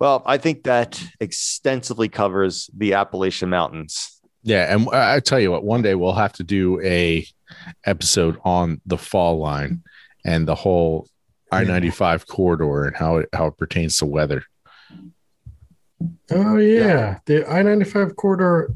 Well, 0.00 0.22
I 0.26 0.38
think 0.38 0.64
that 0.64 1.00
extensively 1.20 2.08
covers 2.08 2.68
the 2.76 2.94
Appalachian 2.94 3.50
Mountains. 3.50 4.20
yeah 4.42 4.74
and 4.74 4.88
I 4.90 5.20
tell 5.20 5.38
you 5.38 5.52
what 5.52 5.62
one 5.64 5.82
day 5.82 5.94
we'll 5.94 6.12
have 6.14 6.32
to 6.34 6.42
do 6.44 6.80
a 6.82 7.24
episode 7.84 8.38
on 8.44 8.80
the 8.86 8.98
fall 8.98 9.38
line 9.38 9.82
and 10.24 10.46
the 10.48 10.54
whole 10.54 11.06
i-95 11.52 12.26
corridor 12.26 12.84
and 12.86 12.96
how 12.96 13.16
it 13.18 13.28
how 13.32 13.46
it 13.46 13.56
pertains 13.58 13.96
to 13.98 14.06
weather 14.06 14.44
Oh 16.30 16.56
yeah. 16.58 17.18
The 17.26 17.46
I 17.50 17.62
ninety 17.62 17.84
five 17.84 18.16
corridor. 18.16 18.74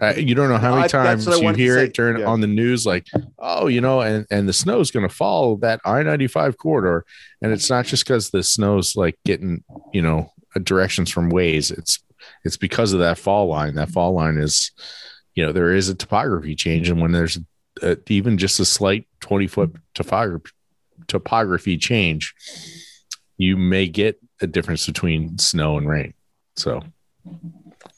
Uh, 0.00 0.14
you 0.16 0.34
don't 0.34 0.48
know 0.48 0.56
how 0.58 0.70
many 0.72 0.84
I- 0.84 0.88
times 0.88 1.26
I 1.28 1.36
you 1.36 1.52
hear 1.52 1.78
it 1.78 1.92
during 1.94 2.20
Yeah. 2.20 2.26
on 2.26 2.40
the 2.40 2.46
news, 2.46 2.86
like, 2.86 3.06
oh, 3.38 3.66
you 3.66 3.80
know, 3.80 4.00
and 4.00 4.26
and 4.30 4.48
the 4.48 4.52
snow's 4.52 4.90
going 4.90 5.06
to 5.08 5.14
follow 5.14 5.56
that 5.58 5.80
I 5.84 6.02
ninety 6.02 6.26
five 6.26 6.56
corridor, 6.56 7.04
and 7.42 7.52
it's 7.52 7.68
not 7.68 7.86
just 7.86 8.04
because 8.04 8.30
the 8.30 8.42
snow's 8.42 8.96
like 8.96 9.16
getting, 9.24 9.62
you 9.92 10.02
know, 10.02 10.30
uh, 10.56 10.60
directions 10.60 11.10
from 11.10 11.30
Waze. 11.30 11.76
It's 11.76 12.02
it's 12.44 12.56
because 12.56 12.92
of 12.92 13.00
that 13.00 13.18
fall 13.18 13.46
line. 13.46 13.74
That 13.74 13.90
fall 13.90 14.12
line 14.14 14.38
is, 14.38 14.70
you 15.34 15.44
know, 15.44 15.52
there 15.52 15.72
is 15.72 15.88
a 15.88 15.94
topography 15.94 16.54
change, 16.54 16.88
and 16.88 17.00
when 17.00 17.12
there's 17.12 17.38
uh 17.82 17.96
even 18.08 18.38
just 18.38 18.60
a 18.60 18.64
slight 18.64 19.06
twenty 19.20 19.46
foot 19.46 19.74
topography 19.94 20.50
topography 21.08 21.76
change, 21.76 22.34
you 23.36 23.56
may 23.56 23.88
get 23.88 24.18
a 24.40 24.46
difference 24.46 24.86
between 24.86 25.36
snow 25.38 25.76
and 25.76 25.88
rain. 25.88 26.14
So 26.56 26.82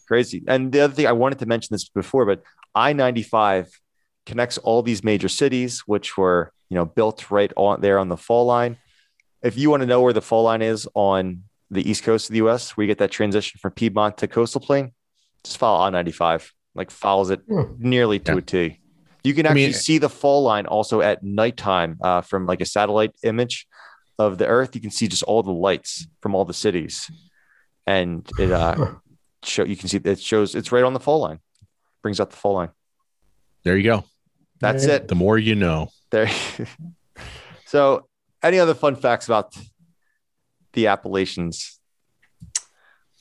Crazy. 0.08 0.42
And 0.46 0.72
the 0.72 0.80
other 0.80 0.94
thing 0.94 1.06
I 1.06 1.12
wanted 1.12 1.38
to 1.40 1.46
mention 1.46 1.74
this 1.74 1.88
before, 1.88 2.24
but 2.24 2.42
I 2.74 2.92
95 2.92 3.68
connects 4.24 4.56
all 4.58 4.82
these 4.82 5.02
major 5.02 5.28
cities, 5.28 5.80
which 5.86 6.16
were, 6.16 6.52
you 6.68 6.76
know, 6.76 6.84
built 6.84 7.30
right 7.30 7.52
on 7.56 7.80
there 7.80 7.98
on 7.98 8.08
the 8.08 8.16
fall 8.16 8.46
line. 8.46 8.76
If 9.42 9.58
you 9.58 9.68
want 9.68 9.80
to 9.82 9.86
know 9.86 10.00
where 10.00 10.12
the 10.12 10.22
fall 10.22 10.44
line 10.44 10.62
is 10.62 10.88
on 10.94 11.42
the 11.70 11.88
east 11.88 12.04
coast 12.04 12.28
of 12.30 12.34
the 12.34 12.38
US, 12.46 12.76
where 12.76 12.84
you 12.84 12.88
get 12.88 12.98
that 12.98 13.10
transition 13.10 13.58
from 13.60 13.72
Piedmont 13.72 14.18
to 14.18 14.28
coastal 14.28 14.60
plain, 14.60 14.92
just 15.42 15.58
follow 15.58 15.84
I 15.84 15.90
95, 15.90 16.52
like 16.74 16.90
follows 16.90 17.30
it 17.30 17.40
Hmm. 17.48 17.62
nearly 17.78 18.18
to 18.20 18.32
Yeah. 18.32 18.38
a 18.38 18.42
T. 18.42 18.80
You 19.26 19.34
can 19.34 19.44
I 19.46 19.50
actually 19.50 19.64
mean- 19.64 19.72
see 19.74 19.98
the 19.98 20.08
fall 20.08 20.42
line 20.44 20.66
also 20.66 21.00
at 21.00 21.22
nighttime 21.22 21.98
uh, 22.00 22.20
from 22.20 22.46
like 22.46 22.60
a 22.60 22.64
satellite 22.64 23.12
image 23.24 23.66
of 24.18 24.38
the 24.38 24.46
earth. 24.46 24.74
You 24.76 24.80
can 24.80 24.90
see 24.90 25.08
just 25.08 25.22
all 25.24 25.42
the 25.42 25.52
lights 25.52 26.06
from 26.22 26.34
all 26.34 26.44
the 26.44 26.54
cities. 26.54 27.10
And 27.86 28.28
it, 28.38 28.50
uh, 28.52 28.94
show 29.42 29.64
you 29.64 29.76
can 29.76 29.88
see 29.88 30.00
it 30.04 30.20
shows 30.20 30.54
it's 30.54 30.70
right 30.72 30.82
on 30.84 30.92
the 30.94 31.00
fall 31.00 31.20
line 31.20 31.38
brings 32.02 32.18
up 32.20 32.30
the 32.30 32.36
fall 32.36 32.54
line 32.54 32.70
there 33.64 33.76
you 33.76 33.84
go. 33.84 34.04
that's 34.60 34.86
Yeah. 34.86 34.94
it 34.94 35.08
The 35.08 35.14
more 35.14 35.38
you 35.38 35.54
know. 35.54 35.88
there 36.10 36.28
so 37.66 38.08
any 38.42 38.58
other 38.58 38.74
fun 38.74 38.96
facts 38.96 39.26
about 39.26 39.54
the 40.72 40.88
appalachians 40.88 41.78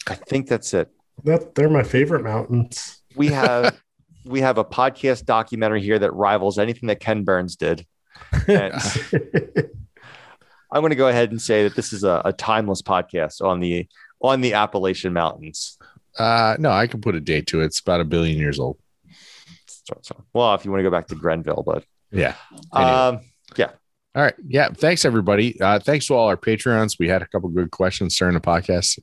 i 0.08 0.16
think 0.16 0.48
that's 0.48 0.74
it 0.74 0.90
That 1.24 1.54
they're 1.56 1.70
my 1.70 1.84
favorite 1.84 2.24
mountains. 2.24 3.04
we 3.16 3.28
have 3.28 3.80
we 4.26 4.42
have 4.42 4.58
a 4.58 4.66
podcast 4.66 5.26
documentary 5.26 5.82
here 5.82 6.00
that 6.00 6.14
rivals 6.14 6.60
anything 6.60 6.88
that 6.88 7.00
ken 7.00 7.24
burns 7.24 7.56
did 7.56 7.86
i'm 8.48 8.72
going 10.82 10.90
to 10.90 10.96
go 10.96 11.08
ahead 11.08 11.32
and 11.32 11.42
say 11.42 11.64
that 11.64 11.76
this 11.76 11.94
is 11.94 12.04
a, 12.04 12.22
a 12.26 12.34
timeless 12.34 12.82
podcast 12.82 13.42
on 13.42 13.60
the 13.60 13.88
on 14.22 14.42
the 14.42 14.54
appalachian 14.54 15.14
mountains 15.14 15.78
Uh, 16.18 16.56
no, 16.60 16.72
I 16.72 16.88
can 16.88 17.02
put 17.02 17.14
a 17.16 17.20
date 17.20 17.48
to 17.48 17.62
it. 17.62 17.66
It's 17.66 17.82
about 17.82 18.00
a 18.00 18.06
billion 18.06 18.38
years 18.38 18.58
old. 18.58 18.78
well 20.34 20.56
if 20.56 20.66
you 20.66 20.72
want 20.72 20.80
to 20.80 20.84
go 20.84 20.90
back 20.90 21.08
to 21.08 21.16
grenville 21.16 21.64
but 21.66 21.84
Yeah. 22.12 22.36
Anyway. 22.76 22.92
um 22.92 23.20
All 24.16 24.24
right. 24.24 24.34
Yeah. 24.48 24.70
Thanks, 24.70 25.04
everybody. 25.04 25.60
Uh, 25.60 25.78
thanks 25.80 26.08
to 26.08 26.14
all 26.16 26.30
our 26.30 26.38
Patreons. 26.38 26.98
We 26.98 27.10
had 27.10 27.22
a 27.22 27.28
couple 27.28 27.50
good 27.50 27.70
questions 27.72 28.18
during 28.18 28.34
the 28.34 28.40
podcast 28.40 28.98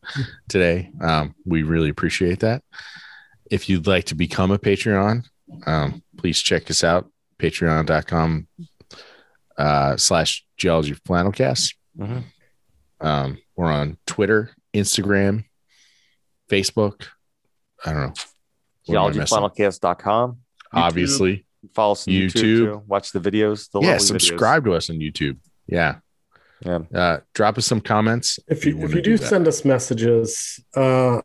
today. 0.49 0.91
Um, 1.03 1.35
we 1.45 1.65
really 1.65 1.91
appreciate 1.91 2.41
that. 2.41 2.63
If 3.53 3.69
you'd 3.69 3.87
like 3.87 4.07
to 4.07 4.15
become 4.15 4.51
a 4.51 4.59
Patreon, 4.59 5.27
um, 5.67 6.03
please 6.17 6.41
check 6.41 6.71
us 6.71 6.83
out. 6.83 7.11
Patreon.com 7.39 8.49
uh, 9.59 9.97
slash 9.99 10.47
geology 10.57 10.95
flannelcast. 10.95 11.75
Mhm. 11.99 12.25
Um, 13.03 13.39
we're 13.55 13.71
on 13.71 13.99
Twitter, 14.07 14.53
Instagram, 14.73 15.45
Facebook. 16.51 17.09
I 17.85 17.93
don't 17.93 18.01
know. 18.01 18.13
What 18.87 18.97
am 18.97 19.05
I 19.05 19.09
missing? 19.09 19.39
geologyflannelcast.com. 19.39 20.39
Obviously. 20.73 21.47
Follow 21.75 21.93
us 21.93 22.09
on 22.09 22.15
YouTube. 22.15 22.31
YouTube. 22.31 22.33
too. 22.33 22.83
Watch 22.87 23.13
the 23.13 23.21
videos. 23.21 23.71
The 23.71 23.81
yeah. 23.81 23.91
lovely 23.91 24.07
Subscribe 24.07 24.65
to 24.65 24.73
us 24.73 24.89
on 24.89 24.97
YouTube. 24.97 25.37
Yeah. 25.67 25.97
Yeah. 26.65 26.79
Uh, 26.95 27.21
drop 27.35 27.59
us 27.59 27.67
some 27.67 27.83
comments. 27.83 28.39
if 28.49 28.65
you 28.65 28.77
if 28.77 28.79
wanna 28.81 28.97
you 28.97 29.03
do 29.03 29.19
that. 29.19 29.27
send 29.27 29.47
us 29.47 29.63
messages, 29.65 30.59
uh, 30.75 31.21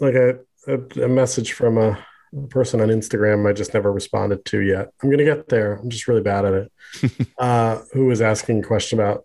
like 0.00 0.14
a, 0.14 0.38
a, 0.66 0.78
a 1.02 1.08
message 1.08 1.52
from 1.52 1.78
a, 1.78 1.98
a 2.36 2.46
person 2.48 2.80
on 2.80 2.88
Instagram, 2.88 3.48
I 3.48 3.52
just 3.52 3.74
never 3.74 3.92
responded 3.92 4.44
to 4.46 4.60
yet. 4.60 4.88
I'm 5.02 5.10
gonna 5.10 5.24
get 5.24 5.48
there. 5.48 5.74
I'm 5.74 5.90
just 5.90 6.08
really 6.08 6.22
bad 6.22 6.44
at 6.44 6.54
it. 6.54 7.28
uh, 7.38 7.80
who 7.92 8.06
was 8.06 8.20
asking 8.20 8.60
a 8.60 8.66
question 8.66 8.98
about 8.98 9.24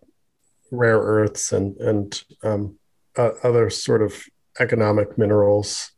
rare 0.71 0.99
earths 0.99 1.51
and 1.51 1.77
and 1.77 2.23
um, 2.43 2.77
uh, 3.17 3.31
other 3.43 3.69
sort 3.69 4.01
of 4.01 4.23
economic 4.59 5.17
minerals? 5.17 5.91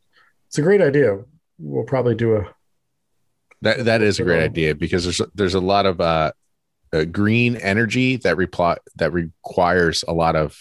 It's 0.48 0.58
a 0.58 0.62
great 0.62 0.80
idea. 0.80 1.18
We'll 1.58 1.84
probably 1.84 2.14
do 2.14 2.36
a 2.36 2.54
That 3.62 3.84
that 3.84 4.02
is 4.02 4.20
a 4.20 4.24
great 4.24 4.42
idea 4.42 4.74
because 4.74 5.04
there's 5.04 5.20
there's 5.34 5.54
a 5.54 5.60
lot 5.60 5.86
of 5.86 6.00
uh, 6.00 6.32
uh 6.92 7.04
green 7.04 7.56
energy 7.56 8.16
that 8.18 8.36
reply 8.36 8.76
that 8.96 9.12
requires 9.12 10.04
a 10.06 10.12
lot 10.12 10.36
of 10.36 10.58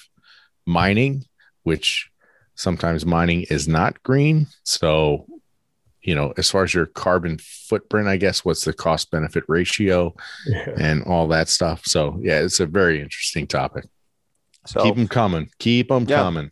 mining, 0.65 1.25
which 1.63 2.09
sometimes 2.55 3.05
mining 3.05 3.43
is 3.43 3.67
not 3.67 4.01
green. 4.03 4.47
So, 4.63 5.25
you 6.01 6.15
know, 6.15 6.33
as 6.37 6.49
far 6.49 6.63
as 6.63 6.73
your 6.73 6.85
carbon 6.85 7.37
footprint, 7.39 8.07
I 8.07 8.17
guess 8.17 8.43
what's 8.45 8.63
the 8.65 8.73
cost 8.73 9.11
benefit 9.11 9.43
ratio 9.47 10.15
yeah. 10.47 10.69
and 10.77 11.03
all 11.03 11.27
that 11.29 11.49
stuff. 11.49 11.83
So, 11.85 12.19
yeah, 12.21 12.39
it's 12.41 12.59
a 12.59 12.65
very 12.65 13.01
interesting 13.01 13.47
topic. 13.47 13.85
So 14.67 14.83
Keep 14.83 14.95
them 14.95 15.07
coming. 15.07 15.49
Keep 15.59 15.89
them 15.89 16.05
Yeah. 16.07 16.17
coming. 16.17 16.51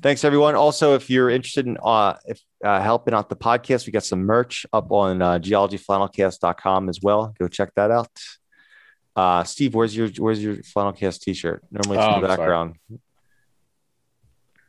thanks 0.00 0.24
everyone. 0.24 0.54
Also, 0.54 0.94
if 0.94 1.08
you're 1.10 1.30
interested 1.30 1.66
in 1.66 1.76
uh, 1.82 2.14
if 2.26 2.40
uh, 2.64 2.80
helping 2.80 3.12
out 3.14 3.28
the 3.28 3.36
podcast, 3.36 3.86
we 3.86 3.92
got 3.92 4.04
some 4.04 4.20
merch 4.24 4.64
up 4.72 4.90
on 4.90 5.20
uh, 5.22 5.38
geologyflannelcast.com 5.38 6.88
as 6.88 7.00
well. 7.02 7.34
Go 7.38 7.48
check 7.48 7.72
that 7.76 7.90
out. 7.90 8.08
Uh, 9.14 9.44
Steve, 9.44 9.74
where's 9.74 9.94
your 9.96 10.08
where's 10.18 10.42
your 10.42 10.56
flannelcast 10.56 11.20
t-shirt? 11.20 11.62
Normally 11.70 11.98
it's 11.98 12.06
Oh, 12.06 12.16
in 12.16 12.22
the 12.22 12.28
I'm 12.30 12.36
sorry. 12.36 12.70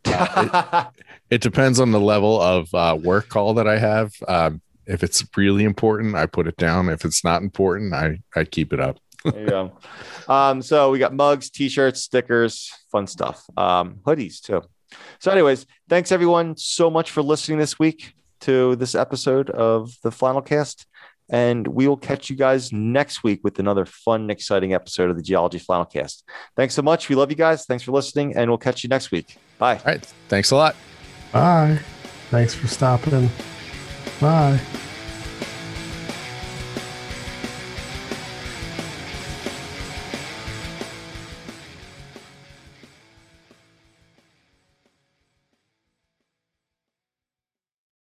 Background. 0.03 0.87
It 1.29 1.41
depends 1.41 1.79
on 1.79 1.91
the 1.91 1.99
level 1.99 2.39
of 2.39 2.73
uh, 2.73 2.97
work 3.01 3.29
call 3.29 3.55
that 3.55 3.67
I 3.67 3.77
have. 3.77 4.13
Um, 4.27 4.61
if 4.85 5.03
it's 5.03 5.25
really 5.35 5.63
important, 5.63 6.15
I 6.15 6.25
put 6.25 6.47
it 6.47 6.57
down. 6.57 6.89
If 6.89 7.05
it's 7.05 7.23
not 7.23 7.41
important, 7.41 7.93
I, 7.93 8.19
I 8.35 8.43
keep 8.43 8.73
it 8.73 8.79
up. 8.79 8.99
There 9.23 9.39
you 9.39 9.47
go. 9.47 9.71
Um, 10.27 10.61
so 10.61 10.91
we 10.91 10.99
got 10.99 11.13
mugs, 11.13 11.49
t-shirts, 11.49 12.01
stickers, 12.01 12.69
fun 12.91 13.07
stuff. 13.07 13.45
Um, 13.55 13.99
hoodies 14.05 14.41
too. 14.41 14.63
So, 15.19 15.31
anyways, 15.31 15.65
thanks 15.87 16.11
everyone 16.11 16.57
so 16.57 16.89
much 16.89 17.09
for 17.09 17.21
listening 17.21 17.57
this 17.57 17.79
week 17.79 18.13
to 18.41 18.75
this 18.75 18.95
episode 18.95 19.49
of 19.49 19.95
the 20.03 20.11
Flannel 20.11 20.41
Cast. 20.41 20.85
And 21.29 21.67
we 21.67 21.87
will 21.87 21.97
catch 21.97 22.29
you 22.29 22.35
guys 22.35 22.71
next 22.71 23.23
week 23.23 23.41
with 23.43 23.59
another 23.59 23.85
fun 23.85 24.21
and 24.21 24.31
exciting 24.31 24.73
episode 24.73 25.09
of 25.09 25.15
the 25.15 25.23
Geology 25.23 25.59
Flannel 25.59 25.85
Cast. 25.85 26.23
Thanks 26.55 26.73
so 26.73 26.81
much. 26.81 27.09
We 27.09 27.15
love 27.15 27.29
you 27.29 27.37
guys. 27.37 27.65
Thanks 27.65 27.83
for 27.83 27.91
listening, 27.91 28.35
and 28.35 28.49
we'll 28.49 28.57
catch 28.57 28.83
you 28.83 28.89
next 28.89 29.11
week. 29.11 29.37
Bye. 29.57 29.77
All 29.77 29.83
right. 29.85 30.05
Thanks 30.27 30.51
a 30.51 30.55
lot. 30.55 30.75
Bye. 31.31 31.79
Thanks 32.29 32.53
for 32.53 32.67
stopping. 32.67 33.29
Bye. 34.19 34.59